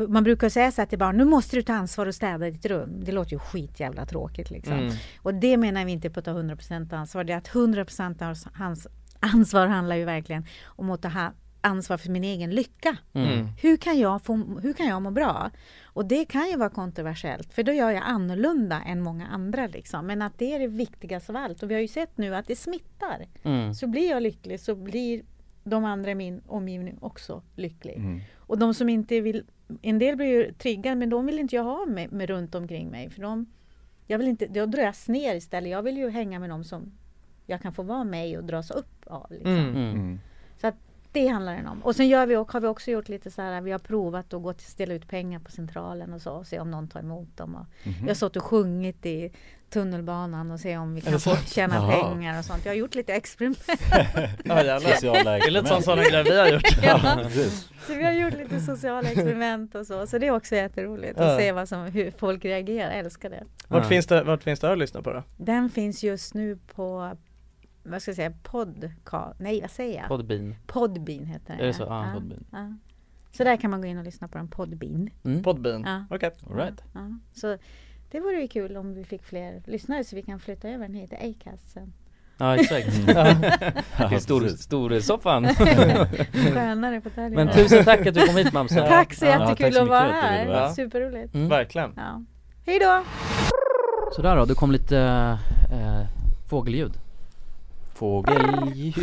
Man 0.09 0.25
brukar 0.25 0.49
säga 0.49 0.73
så 0.73 0.81
här 0.81 0.87
till 0.87 0.99
barn, 0.99 1.17
nu 1.17 1.25
måste 1.25 1.57
du 1.57 1.63
ta 1.63 1.73
ansvar 1.73 2.07
och 2.07 2.15
städa 2.15 2.51
ditt 2.51 2.67
rum. 2.67 3.05
Det 3.05 3.13
låter 3.13 3.33
ju 3.33 3.39
skitjävla 3.39 4.07
tråkigt 4.07 4.51
liksom. 4.51 4.79
Mm. 4.79 4.95
Och 5.23 5.35
det 5.35 5.57
menar 5.57 5.85
vi 5.85 5.93
inte 5.93 6.11
på 6.11 6.19
att 6.21 6.25
ta 6.25 6.33
100% 6.33 6.95
ansvar. 6.95 7.25
Det 7.25 7.33
är 7.33 7.37
att 7.37 7.49
100% 7.49 8.31
av 8.31 8.37
hans 8.55 8.87
ansvar 9.21 9.67
handlar 9.67 9.97
ju 9.97 10.05
verkligen 10.05 10.47
om 10.65 10.91
att 10.91 11.03
ta 11.03 11.09
ha 11.09 11.33
ansvar 11.65 11.97
för 11.97 12.11
min 12.11 12.25
egen 12.25 12.51
lycka. 12.51 12.97
Mm. 13.13 13.47
Hur 13.61 13.77
kan, 13.77 13.99
jag 13.99 14.23
få, 14.23 14.37
hur 14.63 14.73
kan 14.73 14.87
jag 14.87 15.03
må 15.03 15.11
bra? 15.11 15.51
Och 15.85 16.07
det 16.07 16.25
kan 16.25 16.49
ju 16.49 16.57
vara 16.57 16.71
kontroversiellt, 16.71 17.55
för 17.55 17.63
då 17.63 17.73
gör 17.73 17.91
jag 17.91 18.03
annorlunda 18.07 18.83
än 18.87 19.01
många 19.01 19.27
andra. 19.27 19.67
Liksom. 19.67 20.07
Men 20.07 20.23
att 20.23 20.39
det 20.39 20.55
är 20.55 20.59
det 20.59 20.67
viktigaste 20.67 21.33
av 21.33 21.37
allt. 21.37 21.63
Och 21.63 21.71
vi 21.71 21.75
har 21.75 21.81
ju 21.81 21.89
sett 21.89 22.19
nu 22.19 22.37
att 22.37 22.47
det 22.47 22.57
smittar. 22.57 23.27
Mm. 23.43 23.75
Så 23.75 23.87
blir 23.87 24.11
jag 24.11 24.23
lycklig 24.23 24.61
så 24.61 24.75
blir 24.75 25.23
de 25.65 25.85
andra 25.85 26.11
i 26.11 26.15
min 26.15 26.43
omgivning 26.47 26.99
också 27.01 27.43
lycklig. 27.57 27.99
Och 28.47 28.59
de 28.59 28.75
som 28.75 28.89
inte 28.89 29.21
vill, 29.21 29.45
en 29.83 29.99
del 29.99 30.17
blir 30.17 30.27
ju 30.27 30.53
triggade 30.53 30.97
men 30.97 31.11
de 31.11 31.27
vill 31.27 31.39
inte 31.39 31.57
jag 31.57 31.65
ha 31.65 31.87
med, 31.87 32.13
med 32.13 32.31
runt 32.31 32.55
omkring 32.55 32.91
mig. 32.91 33.11
För 33.11 33.23
de, 33.23 33.47
jag 34.07 34.19
vill 34.19 34.29
inte, 34.29 34.47
då 34.47 34.67
dras 34.67 35.09
ner 35.09 35.35
istället. 35.35 35.71
Jag 35.71 35.83
vill 35.83 35.97
ju 35.97 36.11
hänga 36.11 36.39
med 36.39 36.51
dem 36.51 36.65
som 36.65 36.93
jag 37.47 37.63
kan 37.63 37.73
få 37.73 37.83
vara 37.83 38.05
med 38.05 38.39
och 38.39 38.45
dras 38.45 38.71
upp 38.71 39.07
av. 39.07 39.27
Liksom. 39.31 39.53
Mm. 39.53 39.77
Mm. 39.77 40.19
Mm. 41.15 41.27
Det 41.27 41.33
handlar 41.33 41.57
den 41.57 41.67
om. 41.67 41.83
Och 41.83 41.97
sen 41.97 42.09
gör 42.09 42.27
vi, 42.27 42.37
och 42.37 42.53
har 42.53 42.61
vi 42.61 42.67
också 42.67 42.91
gjort 42.91 43.09
lite 43.09 43.31
så 43.31 43.43
här, 43.43 43.61
vi 43.61 43.73
har 43.73 43.79
provat 43.79 44.35
att 44.35 44.43
gå 44.43 44.53
till 44.53 44.67
ställa 44.67 44.95
ut 44.95 45.09
pengar 45.09 45.39
på 45.39 45.51
centralen 45.51 46.13
och 46.13 46.23
så 46.23 46.31
och 46.33 46.47
se 46.47 46.59
om 46.61 46.71
någon 46.71 46.89
tar 46.89 47.01
emot 47.01 47.37
dem. 47.37 47.55
Och 47.55 47.67
Mhm. 47.87 47.95
Vi 48.03 48.09
har 48.09 48.15
stått 48.15 48.37
och 48.37 48.43
sjungit 48.45 49.07
i 49.07 49.33
tunnelbanan 49.71 50.51
och 50.51 50.61
se 50.61 50.77
om 50.79 50.95
vi 50.95 51.01
kan 51.01 51.21
få 51.21 51.37
tjäna 51.37 51.75
Jaha. 51.75 51.91
pengar 52.15 52.39
och 52.39 52.45
sånt. 52.45 52.65
Jag 52.65 52.73
har 52.73 52.77
gjort 52.77 52.95
lite 52.95 53.13
experiment. 53.15 53.65
Ja 54.45 54.63
Det 54.63 54.71
är 54.71 55.51
lite 55.51 55.69
som 55.69 55.83
sådana 55.83 56.03
grejer 56.03 56.25
vi 56.25 56.39
har 56.39 56.49
gjort 56.49 56.63
Ja. 56.83 57.19
Så 57.87 57.95
vi 57.95 58.05
har 58.05 58.13
gjort 58.13 58.35
lite 58.35 58.61
sociala 58.61 59.09
experiment 59.11 59.75
och 59.75 59.87
så. 59.87 60.07
Så 60.07 60.19
det 60.19 60.27
är 60.27 60.31
också 60.31 60.55
jätteroligt 60.57 61.15
Ja. 61.19 61.25
att 61.33 61.41
se 61.41 61.53
vad 61.53 61.69
som, 61.69 61.81
hur 61.85 62.11
folk 62.11 62.45
reagerar. 62.45 62.91
Jag 62.91 62.99
älskar 62.99 63.31
det. 63.31 63.45
Vart 63.69 63.83
Ja. 63.83 63.89
finns 63.89 64.07
det, 64.07 64.23
vart 64.23 64.43
finns 64.43 64.61
det 64.61 64.73
att 64.73 64.79
lyssna 64.79 65.03
på 65.03 65.13
då? 65.13 65.23
Den 65.37 65.71
finns 65.71 66.05
just 66.05 66.35
nu 66.35 66.59
på 66.75 67.17
vad 67.85 68.03
ska 68.03 68.09
jag 68.11 68.17
säga, 68.17 68.33
podcast, 68.43 69.41
nej 69.41 69.61
vad 69.61 69.71
säger 69.71 69.99
jag? 70.01 70.09
Podbean 70.09 70.55
Podbean 70.67 71.25
heter 71.27 71.47
den. 71.53 71.57
Är 71.59 71.63
det 71.63 71.67
ja. 71.67 71.73
så? 71.73 71.83
Ja, 71.83 72.07
ja, 72.07 72.13
Podbean. 72.15 72.45
ja. 72.53 72.73
Så 73.33 73.45
där 73.45 73.57
kan 73.57 73.71
man 73.71 73.81
gå 73.81 73.87
in 73.87 73.99
och 73.99 74.05
lyssna 74.05 74.29
på 74.29 74.39
den, 74.39 74.49
Podbean. 74.49 75.11
mm. 75.25 75.43
Podbean? 75.43 75.83
Ja. 75.87 76.05
Okej 76.17 76.31
All 76.51 76.57
right. 76.57 76.83
Ja, 76.95 77.19
så 77.33 77.59
det 78.11 78.21
vore 78.21 78.41
ju 78.41 78.49
kul 78.49 78.77
om 78.77 78.95
vi 78.95 79.05
fick 79.05 79.23
fler 79.25 79.63
lyssnare 79.67 80.05
så 80.05 80.17
vi 80.17 80.23
kan 80.23 80.39
flytta 80.41 80.69
över 80.69 80.87
den 80.87 80.95
hit 80.95 81.11
till 81.11 81.19
Acast 81.31 81.71
sen. 81.73 81.93
Ja 82.39 82.57
exakt, 82.57 82.89
Mm. 82.99 83.17
ja. 83.49 83.73
Ja, 84.11 84.21
stor, 84.21 84.41
precis. 84.41 84.61
storsoffan 84.63 85.47
Skönare 85.55 87.01
fåtöljer. 87.01 87.31
Men 87.45 87.53
tusen 87.55 87.85
tack 87.85 88.07
att 88.07 88.15
du 88.15 88.27
kom 88.27 88.37
hit 88.37 88.53
Mamsen 88.53 88.89
Tack 88.89 89.15
så 89.15 89.25
Ja, 89.25 89.31
jättekul 89.31 89.67
tack 89.67 89.75
så 89.75 89.83
att 89.83 89.89
vara 89.89 90.13
här, 90.13 90.47
här. 90.47 90.69
superroligt. 90.69 91.35
Mm. 91.35 91.49
Verkligen. 91.49 91.93
Ja. 91.97 92.23
Hej 92.67 92.79
då! 92.79 93.05
Sådär 94.17 94.37
då, 94.37 94.45
det 94.45 94.55
kom 94.55 94.73
lite 94.73 94.99
eh, 95.73 96.07
fågelljud 96.49 96.93
Fågelljud 97.95 98.95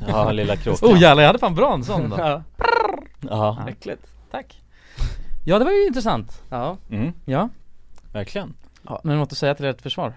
Ja, 0.08 0.32
lilla 0.32 0.56
kråkan 0.56 0.88
Oh 0.90 0.98
jävlar, 1.00 1.22
jag 1.22 1.28
hade 1.28 1.38
fan 1.38 1.54
bra 1.54 1.74
en 1.74 1.84
sån 1.84 2.10
då 2.10 2.16
Ja, 2.18 2.42
Ja, 3.20 3.64
äckligt. 3.68 4.06
Tack 4.30 4.62
Ja 5.44 5.58
det 5.58 5.64
var 5.64 5.72
ju 5.72 5.86
intressant 5.86 6.42
Ja. 6.50 6.76
mm, 6.90 7.12
Ja, 7.24 7.48
verkligen 8.12 8.54
ja. 8.88 9.00
men 9.04 9.16
något 9.18 9.32
att 9.32 9.38
säga 9.38 9.54
till 9.54 9.64
ert 9.66 9.82
försvar? 9.82 10.12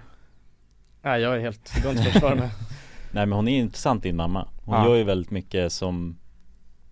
Nej 1.02 1.22
jag 1.22 1.36
är 1.36 1.40
helt, 1.40 1.72
det 1.76 1.82
går 1.82 1.92
inte 1.92 2.04
att 2.04 2.10
försvara 2.14 2.36
mig. 2.36 2.50
Nej 3.12 3.26
men 3.26 3.32
hon 3.36 3.48
är 3.48 3.60
intressant 3.60 4.04
din 4.04 4.16
mamma 4.16 4.48
Hon 4.66 4.76
Ja. 4.76 4.86
gör 4.88 4.96
ju 4.96 5.04
väldigt 5.04 5.32
mycket 5.32 5.72
som 5.74 6.18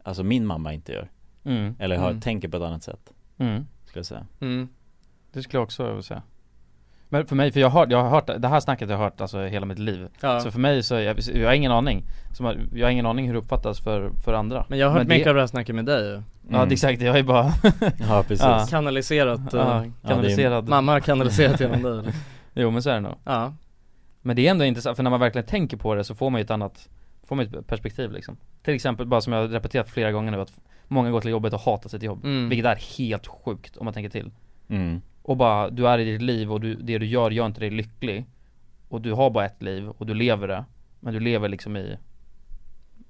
Alltså 0.04 0.24
min 0.24 0.46
mamma 0.46 0.74
inte 0.74 0.92
gör 0.92 1.10
Mm, 1.46 1.76
Eller 1.80 1.98
har, 1.98 2.10
Mm. 2.10 2.22
tänker 2.22 2.48
på 2.48 2.58
ett 2.58 2.64
annat 2.64 2.84
sätt 2.84 3.14
mm. 3.38 3.68
Skulle 3.86 4.00
jag 4.00 4.06
säga 4.06 4.26
Mm. 4.42 4.70
Det 5.34 5.44
skulle 5.44 5.58
jag 5.58 5.64
också 5.64 6.02
säga 6.02 6.22
Men 7.14 7.26
för 7.26 7.36
mig, 7.36 7.52
för 7.52 7.60
jag 7.60 7.70
har, 7.70 7.88
jag 7.90 8.04
har 8.04 8.10
hört, 8.10 8.28
det 8.42 8.48
här 8.48 8.60
snacket 8.60 8.88
har 8.88 8.94
jag 8.96 9.00
hört 9.04 9.22
alltså 9.22 9.40
hela 9.44 9.66
mitt 9.66 9.80
liv 9.80 10.08
Ja. 10.22 10.40
Så 10.40 10.52
för 10.52 10.60
mig 10.60 10.84
så, 10.84 10.96
jag, 10.96 11.20
jag 11.34 11.48
har 11.48 11.54
ingen 11.54 11.72
aning 11.72 12.04
Som, 12.32 12.46
har- 12.46 12.58
Jag 12.74 12.86
har 12.86 12.92
ingen 12.92 13.06
aning 13.06 13.26
hur 13.26 13.34
det 13.34 13.40
uppfattas 13.40 13.80
för, 13.80 14.10
för 14.26 14.34
andra 14.34 14.66
Men 14.70 14.80
jag 14.80 14.88
har 14.88 14.94
hört 14.94 15.02
det- 15.08 15.16
mycket 15.16 15.28
av 15.28 15.34
det 15.36 15.40
här 15.40 15.48
snacket 15.48 15.76
med 15.76 15.86
dig 15.86 16.06
ju. 16.08 16.14
Ja 16.14 16.56
Mm. 16.56 16.70
det 16.70 16.74
är 16.74 16.76
exakt, 16.76 17.02
jag 17.02 17.20
är 17.20 17.24
bara 17.24 17.46
Ja 18.10 18.24
precis 18.28 18.42
Ja. 18.46 18.66
Kanaliserat, 18.70 19.40
ja, 19.52 19.84
eh, 19.86 19.92
kanaliserad 20.08 20.70
mamma 20.70 20.92
har 20.92 21.00
kanaliserat 21.00 21.60
genom 21.60 21.82
dig 21.84 21.92
eller? 21.92 22.14
Jo 22.54 22.72
men 22.72 22.84
så 22.84 22.90
är 22.90 22.94
det 22.94 23.00
nog 23.02 23.16
Ja. 23.26 23.54
Men 24.22 24.36
det 24.36 24.48
är 24.48 24.52
ändå 24.52 24.66
intressant, 24.66 24.96
för 24.96 25.04
när 25.04 25.12
man 25.12 25.20
verkligen 25.20 25.48
tänker 25.48 25.78
på 25.78 25.96
det 25.96 26.04
så 26.04 26.16
får 26.16 26.30
man 26.30 26.42
ju 26.42 26.44
ett 26.44 26.52
annat 26.52 26.90
Får 27.28 27.36
man 27.36 27.46
ett 27.46 27.68
perspektiv 27.68 28.12
liksom 28.12 28.38
Till 28.64 28.74
exempel, 28.74 29.06
bara 29.06 29.22
som 29.22 29.34
jag 29.34 29.40
har 29.42 29.48
repeterat 29.48 29.90
flera 29.90 30.12
gånger 30.12 30.32
nu 30.32 30.42
att 30.42 30.54
Många 30.88 31.12
går 31.12 31.22
till 31.22 31.32
jobbet 31.32 31.54
och 31.54 31.60
hatar 31.60 31.90
sitt 31.90 32.04
jobb 32.04 32.26
Mm. 32.26 32.50
Vilket 32.50 32.66
är 32.66 32.98
helt 32.98 33.28
sjukt 33.28 33.78
om 33.78 33.86
man 33.86 33.94
tänker 33.94 34.10
till 34.10 34.32
mm. 34.70 35.02
Och 35.24 35.38
bara, 35.38 35.70
du 35.70 35.88
är 35.88 36.00
i 36.00 36.12
ditt 36.12 36.22
liv 36.22 36.52
och 36.52 36.62
du, 36.62 36.76
det 36.76 36.98
du 36.98 37.06
gör 37.06 37.32
gör 37.32 37.46
inte 37.46 37.60
dig 37.60 37.70
lycklig. 37.70 38.26
Och 38.90 39.02
du 39.02 39.12
har 39.14 39.30
bara 39.30 39.46
ett 39.46 39.62
liv 39.62 39.90
och 39.90 40.06
du 40.06 40.14
lever 40.14 40.48
det. 40.48 40.66
Men 41.00 41.14
du 41.14 41.20
lever 41.20 41.50
liksom 41.50 41.78
i 41.78 41.98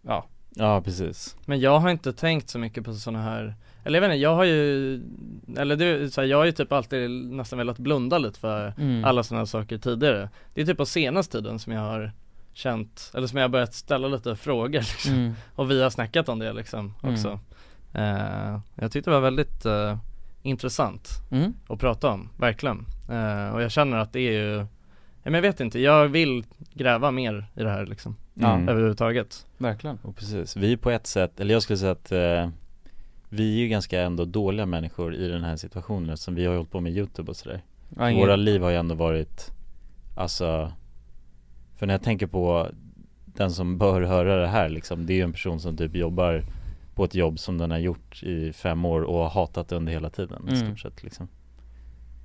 Ja, 0.01 0.25
Ja 0.55 0.81
precis. 0.81 1.35
Men 1.45 1.59
jag 1.59 1.79
har 1.79 1.89
inte 1.89 2.13
tänkt 2.13 2.49
så 2.49 2.59
mycket 2.59 2.83
på 2.85 2.93
sådana 2.93 3.23
här 3.23 3.55
Eller 3.83 3.97
jag 3.97 4.01
vet 4.01 4.15
inte, 4.15 4.21
jag 4.23 4.35
har 4.35 4.43
ju 4.43 4.93
Eller 5.57 5.75
det, 5.75 6.13
så 6.13 6.21
här, 6.21 6.27
jag 6.27 6.37
har 6.37 6.45
ju 6.45 6.51
typ 6.51 6.71
alltid 6.71 7.09
nästan 7.11 7.59
velat 7.59 7.77
blunda 7.77 8.17
lite 8.17 8.39
för 8.39 8.73
Mm. 8.77 9.05
alla 9.05 9.23
sådana 9.23 9.39
här 9.41 9.45
saker 9.45 9.77
tidigare. 9.77 10.29
Det 10.53 10.61
är 10.61 10.65
typ 10.65 10.77
på 10.77 10.85
senaste 10.85 11.31
tiden 11.41 11.59
som 11.59 11.73
jag 11.73 11.81
har 11.81 12.11
känt, 12.53 13.11
eller 13.13 13.27
som 13.27 13.37
jag 13.37 13.43
har 13.43 13.49
börjat 13.49 13.73
ställa 13.73 14.07
lite 14.07 14.35
frågor 14.35 14.79
liksom. 14.79 15.13
Mm. 15.13 15.33
Och 15.55 15.71
vi 15.71 15.83
har 15.83 15.89
snackat 15.89 16.29
om 16.29 16.39
det 16.39 16.53
liksom 16.53 16.93
Mm. 17.03 17.13
också. 17.13 17.39
Eh, 17.93 18.59
Jag 18.75 18.91
tyckte 18.91 19.09
det 19.09 19.13
var 19.15 19.21
väldigt 19.21 19.65
eh, 19.65 19.97
intressant 20.43 21.09
Mm. 21.31 21.53
att 21.69 21.79
prata 21.79 22.09
om, 22.09 22.29
verkligen 22.37 22.85
eh, 23.09 23.53
Och 23.55 23.61
jag 23.61 23.71
känner 23.71 23.97
att 23.97 24.13
det 24.13 24.19
är 24.19 24.31
ju 24.31 24.65
men 25.23 25.33
jag 25.33 25.41
vet 25.41 25.59
inte, 25.59 25.79
jag 25.79 26.07
vill 26.07 26.45
gräva 26.73 27.11
mer 27.11 27.45
i 27.55 27.63
det 27.63 27.69
här 27.69 27.85
liksom. 27.85 28.15
Mm. 28.41 28.69
Överhuvudtaget 28.69 29.45
verkligen 29.57 29.97
Och 30.01 30.15
precis, 30.15 30.55
vi 30.57 30.77
på 30.77 30.89
ett 30.91 31.07
sätt, 31.07 31.39
eller 31.39 31.53
jag 31.53 31.63
skulle 31.63 31.77
säga 31.77 31.91
att 31.91 32.11
eh, 32.11 32.49
Vi 33.29 33.55
är 33.55 33.59
ju 33.59 33.67
ganska 33.67 34.01
ändå 34.01 34.25
dåliga 34.25 34.65
människor 34.65 35.15
i 35.15 35.27
den 35.27 35.43
här 35.43 35.55
situationen 35.55 36.09
eftersom 36.09 36.35
vi 36.35 36.45
har 36.45 36.55
hållit 36.55 36.71
på 36.71 36.79
med 36.81 36.91
youtube 36.97 37.29
och 37.31 37.35
sådär 37.37 37.61
ingen- 37.99 38.15
Våra 38.17 38.35
liv 38.35 38.61
har 38.61 38.69
ju 38.69 38.75
ändå 38.77 38.95
varit 38.95 39.51
Alltså 40.15 40.71
För 41.77 41.85
när 41.85 41.93
jag 41.93 42.03
tänker 42.03 42.27
på 42.27 42.67
Den 43.25 43.51
som 43.51 43.77
bör 43.77 44.01
höra 44.01 44.35
det 44.41 44.47
här 44.47 44.69
liksom 44.69 45.05
Det 45.05 45.13
är 45.13 45.15
ju 45.15 45.23
en 45.23 45.31
person 45.33 45.59
som 45.59 45.77
typ 45.77 45.95
jobbar 45.95 46.43
På 46.95 47.03
ett 47.03 47.15
jobb 47.15 47.39
som 47.39 47.57
den 47.57 47.71
har 47.71 47.77
gjort 47.77 48.23
i 48.23 48.53
fem 48.53 48.85
år 48.85 49.01
och 49.01 49.17
har 49.17 49.29
hatat 49.29 49.67
det 49.67 49.75
under 49.75 49.93
hela 49.93 50.09
tiden 50.09 50.43
i 50.47 50.51
Mm. 50.51 50.65
stort 50.65 50.79
sett 50.79 51.03
liksom. 51.03 51.27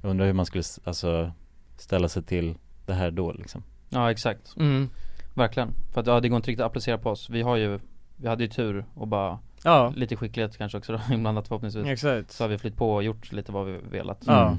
Jag 0.02 0.10
undrar 0.10 0.26
hur 0.26 0.32
man 0.32 0.46
skulle 0.46 0.64
alltså 0.84 1.32
Ställa 1.76 2.08
sig 2.08 2.22
till 2.22 2.54
det 2.86 2.94
här 2.94 3.10
då 3.10 3.32
liksom. 3.32 3.62
Ja 3.88 4.10
exakt, 4.10 4.56
mm. 4.56 4.88
verkligen. 5.34 5.74
För 5.92 6.00
att 6.00 6.06
ja, 6.06 6.20
det 6.20 6.28
går 6.28 6.36
inte 6.36 6.50
riktigt 6.50 6.62
att 6.62 6.66
applicera 6.70 6.98
på 6.98 7.10
oss. 7.10 7.30
Vi 7.30 7.42
har 7.42 7.56
ju, 7.56 7.80
vi 8.16 8.28
hade 8.28 8.44
ju 8.44 8.50
tur 8.50 8.84
och 8.94 9.08
bara 9.08 9.38
Ja, 9.64 9.92
Lite 9.96 10.16
skicklighet 10.16 10.56
kanske 10.56 10.78
också 10.78 10.92
då, 10.92 11.00
inblandat 11.14 11.48
förhoppningsvis. 11.48 11.86
Exakt. 11.86 12.30
Så 12.32 12.44
har 12.44 12.48
vi 12.48 12.58
flytt 12.58 12.76
på 12.76 12.94
och 12.94 13.02
gjort 13.02 13.32
lite 13.32 13.52
vad 13.52 13.66
vi 13.66 13.78
velat. 13.90 14.22
Ja. 14.26 14.56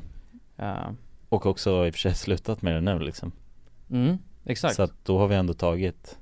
Mm. 0.57 0.77
Eh, 0.77 0.89
Och 1.29 1.45
också 1.45 1.87
i 1.87 1.89
och 1.89 1.93
för 1.93 1.99
sig 1.99 2.15
slutat 2.15 2.61
med 2.61 2.73
det 2.73 2.81
nu 2.81 2.99
liksom. 2.99 3.31
Mm, 3.89 4.17
exakt. 4.45 4.75
Så 4.75 4.81
att 4.83 4.93
då 5.05 5.17
har 5.19 5.27
vi 5.27 5.35
ändå 5.35 5.53
tagit 5.53 6.17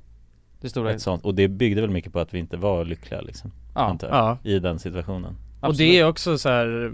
Det 0.61 0.69
stora 0.69 0.91
ett 0.91 1.01
sånt 1.01 1.25
Och 1.25 1.35
det 1.35 1.47
byggde 1.47 1.81
väl 1.81 1.89
mycket 1.89 2.13
på 2.13 2.19
att 2.19 2.33
vi 2.33 2.39
inte 2.39 2.57
var 2.57 2.85
lyckliga 2.85 3.21
liksom 3.21 3.51
antar 3.83 4.07
jag, 4.07 4.15
Ja, 4.17 4.37
I 4.43 4.59
den 4.59 4.79
situationen. 4.79 5.35
Och 5.59 5.75
det 5.75 5.99
är 5.99 6.07
också 6.07 6.37
så 6.37 6.49
här. 6.49 6.93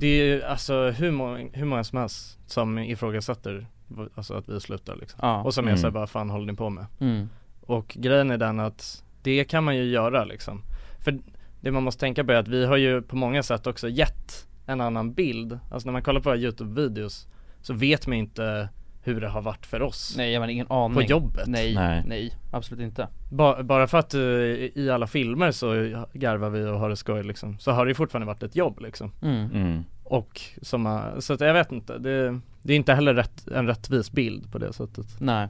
Det 0.00 0.06
är 0.06 0.24
ju 0.24 0.42
alltså 0.42 0.90
hur 0.90 1.10
många, 1.10 1.48
hur 1.52 1.64
många 1.66 1.84
som 1.84 1.98
helst 1.98 2.38
som 2.46 2.78
ifrågasätter 2.78 3.66
Alltså 4.14 4.34
att 4.34 4.48
vi 4.48 4.60
slutar 4.60 4.96
liksom. 4.96 5.18
Ja, 5.22 5.42
Och 5.42 5.54
som 5.54 5.64
är 5.64 5.68
Mm. 5.68 5.78
såhär, 5.80 5.92
vad 5.92 6.10
fan 6.10 6.30
håller 6.30 6.46
ni 6.46 6.56
på 6.56 6.70
med? 6.70 6.86
mm, 7.00 7.28
Och 7.60 7.96
grejen 7.98 8.30
är 8.30 8.38
den 8.38 8.60
att 8.60 9.04
det 9.22 9.44
kan 9.44 9.64
man 9.64 9.76
ju 9.76 9.84
göra 9.84 10.24
liksom. 10.24 10.62
För 11.04 11.18
det 11.60 11.70
man 11.70 11.82
måste 11.82 12.00
tänka 12.00 12.24
på 12.24 12.32
är 12.32 12.36
att 12.36 12.48
vi 12.48 12.66
har 12.66 12.76
ju 12.76 13.02
på 13.02 13.16
många 13.16 13.42
sätt 13.42 13.66
också 13.66 13.88
gett 13.88 14.46
en 14.66 14.80
annan 14.80 15.12
bild. 15.12 15.58
Alltså 15.70 15.86
när 15.88 15.92
man 15.92 16.02
kollar 16.02 16.20
på 16.20 16.28
våra 16.30 16.38
YouTube-videos 16.38 17.26
Så 17.60 17.74
vet 17.74 18.06
man 18.06 18.16
inte 18.16 18.68
hur 19.02 19.20
det 19.20 19.28
har 19.28 19.42
varit 19.42 19.66
för 19.66 19.82
oss. 19.82 20.14
Nej 20.16 20.32
jag 20.32 20.40
har 20.40 20.48
ingen 20.48 20.66
aning. 20.70 20.94
På 20.94 21.02
jobbet. 21.02 21.46
Nej, 21.46 21.74
Nej. 21.74 22.02
nej, 22.06 22.34
absolut 22.50 22.80
inte. 22.84 23.08
Ba 23.30 23.62
Bara 23.62 23.86
för 23.86 23.98
att 23.98 24.14
eh, 24.14 24.20
i 24.20 24.90
alla 24.92 25.06
filmer 25.06 25.50
så 25.50 25.68
garvar 26.12 26.50
vi 26.50 26.64
och 26.64 26.78
har 26.78 26.88
det 26.88 26.96
skoj 26.96 27.22
liksom. 27.22 27.58
Så 27.58 27.70
har 27.70 27.84
det 27.86 27.90
ju 27.90 27.94
fortfarande 27.94 28.26
varit 28.26 28.42
ett 28.42 28.56
jobb 28.56 28.80
liksom. 28.80 29.12
Mm. 29.22 29.50
mm. 29.54 29.84
Och 30.04 30.40
som, 30.62 30.86
har- 30.86 31.20
så 31.20 31.32
att 31.32 31.40
jag 31.40 31.54
vet 31.54 31.72
inte, 31.72 31.98
det, 31.98 32.40
det 32.62 32.72
är 32.72 32.76
inte 32.76 32.94
heller 32.94 33.14
rätt, 33.14 33.48
en 33.48 33.66
rättvis 33.66 34.12
bild 34.12 34.52
på 34.52 34.58
det 34.58 34.72
sättet. 34.72 35.06
Nej. 35.20 35.48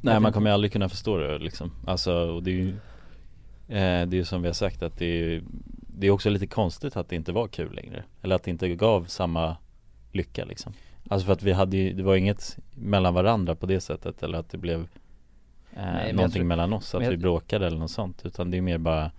Nej 0.00 0.20
man 0.20 0.32
kommer 0.32 0.50
ju 0.50 0.54
aldrig 0.54 0.72
kunna 0.72 0.88
förstå 0.88 1.16
det 1.16 1.38
liksom. 1.38 1.72
Alltså 1.86 2.12
och 2.12 2.42
det 2.42 2.50
är 2.50 2.54
ju 2.54 2.68
eh, 3.68 4.06
Det 4.08 4.16
är 4.16 4.18
ju 4.18 4.24
som 4.24 4.42
vi 4.42 4.48
har 4.48 4.52
sagt 4.54 4.82
att 4.82 4.98
det 4.98 5.06
är 5.06 5.42
Det 5.98 6.06
är 6.06 6.10
också 6.10 6.30
lite 6.30 6.46
konstigt 6.46 6.96
att 6.96 7.08
det 7.08 7.16
inte 7.16 7.32
var 7.32 7.48
kul 7.48 7.74
längre. 7.74 8.02
Eller 8.22 8.34
att 8.36 8.42
det 8.42 8.50
inte 8.50 8.68
gav 8.68 9.04
samma 9.04 9.56
lycka 10.12 10.44
liksom 10.44 10.72
Alltså 11.08 11.26
för 11.26 11.32
att 11.32 11.42
vi 11.42 11.52
hade 11.52 11.76
ju, 11.76 11.92
det 11.92 12.02
var 12.02 12.16
inget 12.16 12.58
mellan 12.74 13.14
varandra 13.14 13.54
på 13.54 13.66
det 13.66 13.80
sättet 13.80 14.22
eller 14.22 14.38
att 14.38 14.50
det 14.50 14.58
blev 14.58 14.88
eh, 15.76 16.06
jag 16.06 16.14
Någonting 16.16 16.40
tror- 16.40 16.44
mellan 16.44 16.72
oss, 16.72 16.94
att 16.94 17.02
jag- 17.02 17.10
vi 17.10 17.16
bråkade 17.16 17.66
eller 17.66 17.78
något 17.78 17.90
sånt 17.90 18.22
Utan 18.24 18.50
det 18.50 18.56
är 18.56 18.60
mer 18.62 18.78
bara 18.78 19.10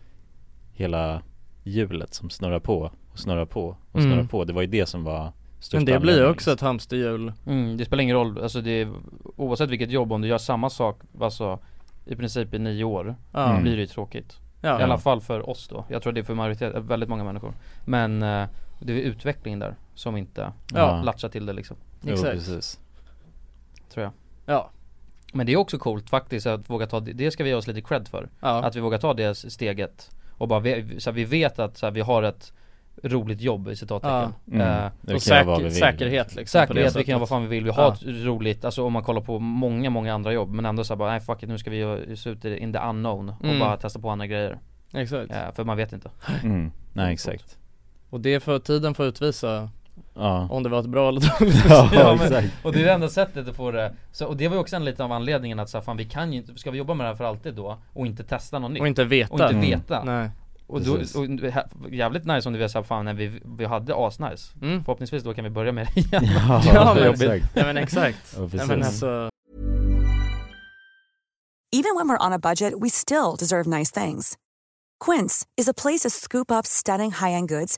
Hela 0.74 1.22
hjulet 1.64 2.14
som 2.14 2.30
snurrar 2.30 2.60
på 2.60 2.92
och 3.12 3.20
snurrar 3.20 3.46
på 3.46 3.76
och 3.92 4.00
Mm. 4.00 4.12
snurrar 4.12 4.28
på. 4.28 4.44
Det 4.46 4.54
var 4.54 4.62
ju 4.62 4.68
det 4.68 4.86
som 4.86 5.04
var 5.04 5.32
största 5.60 5.78
Men 5.78 5.86
det 5.86 6.00
blir 6.00 6.18
ju 6.20 6.28
också 6.30 6.52
ett 6.52 6.62
hamsterhjul. 6.62 7.34
Mm, 7.48 7.78
Det 7.78 7.86
spelar 7.86 8.04
ingen 8.04 8.16
roll, 8.16 8.42
alltså 8.42 8.62
det 8.62 8.72
är, 8.72 8.92
Oavsett 9.36 9.70
vilket 9.70 9.92
jobb, 9.92 10.12
om 10.14 10.22
du 10.22 10.28
gör 10.28 10.38
samma 10.38 10.70
sak, 10.70 11.00
alltså 11.22 11.60
I 12.06 12.16
princip 12.16 12.54
i 12.54 12.60
nio 12.60 12.84
år, 12.84 13.16
Ja, 13.32 13.50
Mm. 13.50 13.64
blir 13.64 13.76
det 13.76 13.82
ju 13.82 13.88
tråkigt. 13.88 14.40
Ja. 14.62 14.80
I 14.80 14.84
alla 14.84 14.98
fall 14.98 15.22
för 15.22 15.50
oss 15.50 15.68
då, 15.68 15.86
jag 15.90 16.02
tror 16.02 16.14
det 16.14 16.20
är 16.20 16.24
för 16.24 16.34
majoritet, 16.36 16.76
väldigt 16.76 17.10
många 17.10 17.24
människor. 17.24 17.54
Men 17.86 18.24
eh, 18.24 18.48
det 18.86 18.94
är 18.94 18.98
utvecklingen 18.98 19.60
där 19.60 19.76
som 19.96 20.18
inte 20.18 20.52
Ja. 20.74 21.02
latchar 21.02 21.30
till 21.30 21.46
det 21.46 21.54
liksom, 21.54 21.78
Jo, 22.02 22.14
exakt. 22.14 22.32
precis. 22.32 22.80
Tror 23.90 24.04
jag. 24.04 24.12
Ja, 24.46 24.70
Men 25.34 25.46
det 25.46 25.52
är 25.54 25.58
också 25.58 25.78
coolt 25.78 26.10
faktiskt 26.10 26.48
att 26.48 26.70
våga 26.70 26.88
ta 26.88 27.00
det, 27.00 27.14
det 27.14 27.32
ska 27.32 27.44
vi 27.44 27.50
ge 27.50 27.56
oss 27.56 27.68
lite 27.68 27.82
cred 27.82 28.08
för. 28.08 28.30
Ja, 28.40 28.64
Att 28.64 28.76
vi 28.76 28.80
vågar 28.80 28.98
ta 28.98 29.14
det 29.14 29.36
steget 29.36 30.10
och 30.38 30.48
bara, 30.48 30.60
vi, 30.60 31.00
så 31.00 31.10
här, 31.10 31.16
vi 31.16 31.26
vet 31.26 31.60
att 31.60 31.78
så 31.78 31.86
här, 31.86 31.92
vi 31.92 32.02
har 32.02 32.24
ett 32.24 32.54
roligt 33.04 33.42
jobb 33.42 33.68
i 33.68 33.76
citattecken. 33.76 34.34
Mm. 34.52 34.62
Eh, 34.86 34.92
Det 35.02 35.14
och 35.14 35.22
säker, 35.22 35.70
säkerhet 35.70 36.36
liksom 36.36 36.60
Säkerhet, 36.60 36.96
vi 36.96 37.04
kan 37.04 37.12
göra 37.12 37.20
vad 37.20 37.30
fan 37.30 37.42
vi 37.42 37.48
vill, 37.48 37.64
vi 37.64 37.70
har 37.70 37.84
Ja. 37.84 37.94
ett 37.94 38.04
roligt, 38.04 38.66
alltså 38.66 38.84
om 38.86 38.94
man 38.94 39.04
kollar 39.04 39.22
på 39.22 39.40
många, 39.40 39.90
många 39.90 40.14
andra 40.14 40.34
jobb 40.34 40.50
Men 40.52 40.66
ändå 40.66 40.84
såhär 40.84 40.98
bara, 40.98 41.10
nej 41.12 41.20
fuck 41.20 41.44
it, 41.44 41.50
nu 41.50 41.58
ska 41.58 41.70
vi 41.70 42.16
se 42.18 42.30
ut 42.30 42.46
in 42.46 42.74
the 42.74 42.80
unknown 42.80 43.30
och 43.30 43.46
Mm. 43.46 43.60
bara 43.60 43.78
testa 43.78 44.00
på 44.00 44.10
andra 44.10 44.28
grejer. 44.28 44.60
Exakt, 44.94 45.32
Eh, 45.32 45.52
För 45.56 45.64
man 45.64 45.78
vet 45.78 45.94
inte. 45.94 46.10
Mm. 46.44 46.72
Nej 46.94 47.14
exakt 47.14 47.58
och 48.12 48.20
det 48.22 48.40
får 48.40 48.60
tiden 48.60 48.94
får 48.94 49.06
utvisa 49.06 49.70
Ja, 50.14 50.48
om 50.52 50.64
det 50.64 50.70
var 50.70 50.80
ett 50.80 50.86
bra 50.86 51.10
eller 51.10 51.40
dåligt. 51.40 51.66
Ja, 51.70 51.90
Ja, 51.94 52.16
men- 52.30 52.50
Och 52.64 52.72
det 52.74 52.80
är 52.82 52.86
det 52.86 52.92
enda 52.92 53.10
sättet 53.10 53.48
att 53.48 53.56
få 53.56 53.72
det, 53.72 53.94
så, 54.12 54.26
och 54.26 54.38
det 54.38 54.48
var 54.48 54.56
ju 54.56 54.62
också 54.62 54.76
en 54.76 54.86
liten 54.86 55.06
av 55.06 55.12
anledningen 55.12 55.60
att 55.60 55.70
så 55.70 55.82
fan 55.82 55.98
vi 55.98 56.06
kan 56.06 56.34
ju 56.34 56.40
inte, 56.40 56.56
ska 56.60 56.72
vi 56.72 56.78
jobba 56.78 56.94
med 56.94 57.06
det 57.06 57.10
här 57.10 57.16
för 57.16 57.24
alltid 57.26 57.54
då? 57.54 57.78
Och 57.94 58.06
inte 58.06 58.24
testa 58.24 58.60
något 58.60 58.72
nytt? 58.72 58.82
Och 58.82 58.88
inte 58.88 59.04
veta. 59.04 59.34
Och 59.34 59.40
inte 59.40 59.54
Mm. 59.54 59.62
veta. 59.70 60.04
Nej, 60.04 60.30
Och 60.68 60.82
då, 60.82 60.94
och, 60.94 61.28
jävligt 61.94 62.26
nice 62.26 62.50
om 62.50 62.54
du 62.54 62.60
vet 62.60 62.72
såhär, 62.72 62.84
fan 62.84 63.06
när 63.06 63.14
vi, 63.14 63.42
vi 63.58 63.66
hade 63.66 63.96
asnice. 64.08 64.54
Mm. 64.62 64.84
Förhoppningsvis 64.84 65.24
då 65.24 65.34
kan 65.34 65.44
vi 65.44 65.50
börja 65.50 65.72
med 65.72 65.88
det 65.96 66.00
igen. 66.02 66.24
Ja, 66.48 66.62
Ja, 66.74 66.94
men- 66.94 67.12
exakt. 67.14 67.46
Ja 67.56 67.64
men 67.66 67.78
exakt. 67.78 68.36
Ja, 68.38 68.50
ja, 68.54 68.66
men 68.66 68.84
alltså 68.84 69.30
Even 71.74 71.96
when 71.96 72.08
we're 72.10 72.28
on 72.28 72.34
a 72.34 72.40
budget, 72.40 72.74
we 72.84 72.90
still 72.90 73.36
deserve 73.40 73.66
nice 73.80 73.92
things. 74.02 74.38
Quince 75.06 75.46
is 75.62 75.68
a 75.70 75.74
place 75.74 76.04
to 76.04 76.10
scoop 76.10 76.52
up 76.52 76.66
stunning 76.66 77.12
high-end 77.12 77.48
goods 77.50 77.78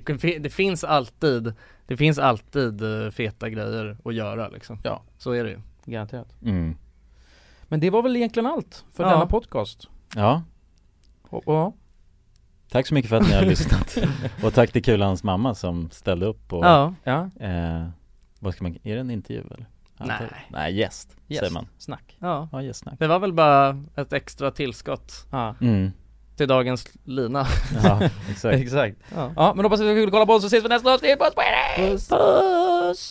Det, 0.00 0.38
det 0.38 0.50
finns 0.50 0.84
alltid, 0.84 1.52
det 1.86 1.96
finns 1.96 2.18
alltid 2.18 2.82
eh, 2.82 3.10
feta 3.10 3.48
grejer 3.50 3.96
att 4.04 4.14
göra 4.14 4.48
liksom 4.48 4.78
Ja, 4.84 5.02
Så 5.18 5.32
är 5.32 5.44
det 5.44 5.50
ju 5.50 5.58
garanterat 5.84 6.36
Mm. 6.42 6.76
Men 7.68 7.80
det 7.80 7.90
var 7.90 8.02
väl 8.02 8.16
egentligen 8.16 8.46
allt 8.46 8.84
för 8.92 9.04
Ja. 9.04 9.10
denna 9.10 9.26
podcast 9.26 9.88
Ja, 10.16 10.42
och, 11.22 11.48
och, 11.48 11.76
tack 12.68 12.86
så 12.86 12.94
mycket 12.94 13.08
för 13.08 13.16
att 13.16 13.28
ni 13.28 13.34
har 13.34 13.42
lyssnat. 13.54 13.96
Och 14.44 14.54
tack 14.54 14.72
till 14.72 14.84
Kulans 14.84 15.24
mamma 15.24 15.54
som 15.54 15.90
ställde 15.90 16.26
upp 16.26 16.52
och 16.52 16.64
Ja, 16.64 16.94
eh, 17.40 17.88
vad 18.38 18.54
ska 18.54 18.62
man, 18.64 18.78
är 18.82 18.94
det 18.94 19.00
en 19.00 19.10
intervju 19.10 19.40
eller? 19.40 19.66
Nej. 19.96 20.46
Nej, 20.50 20.74
gäst, 20.74 21.16
yes, 21.28 21.38
säger 21.40 21.52
man. 21.52 21.66
snack 21.78 22.16
ja 22.18 22.48
Ja, 22.52 22.62
gästsnack. 22.62 22.98
Det 22.98 23.06
var 23.06 23.18
väl 23.18 23.32
bara 23.32 23.84
ett 23.96 24.12
extra 24.12 24.50
tillskott 24.50 25.26
Ja, 25.30 25.54
Mm. 25.60 25.92
Till 26.36 26.48
dagens 26.48 26.84
lina 27.04 27.46
Ja, 27.84 28.00
exakt. 28.30 28.58
exakt 28.60 28.96
Ja, 29.14 29.32
Ja, 29.36 29.52
men 29.54 29.64
hoppas 29.64 29.80
att 29.80 29.86
vi 29.86 29.94
vill 29.94 30.10
kolla 30.10 30.26
på 30.26 30.32
oss 30.32 30.42
så 30.42 30.46
ses 30.46 30.64
vi 30.64 30.68
nästa 30.68 30.94
avsnitt, 30.94 31.18
puss 31.18 31.34
på 31.34 31.42
er! 31.42 31.90
Puss. 31.90 33.10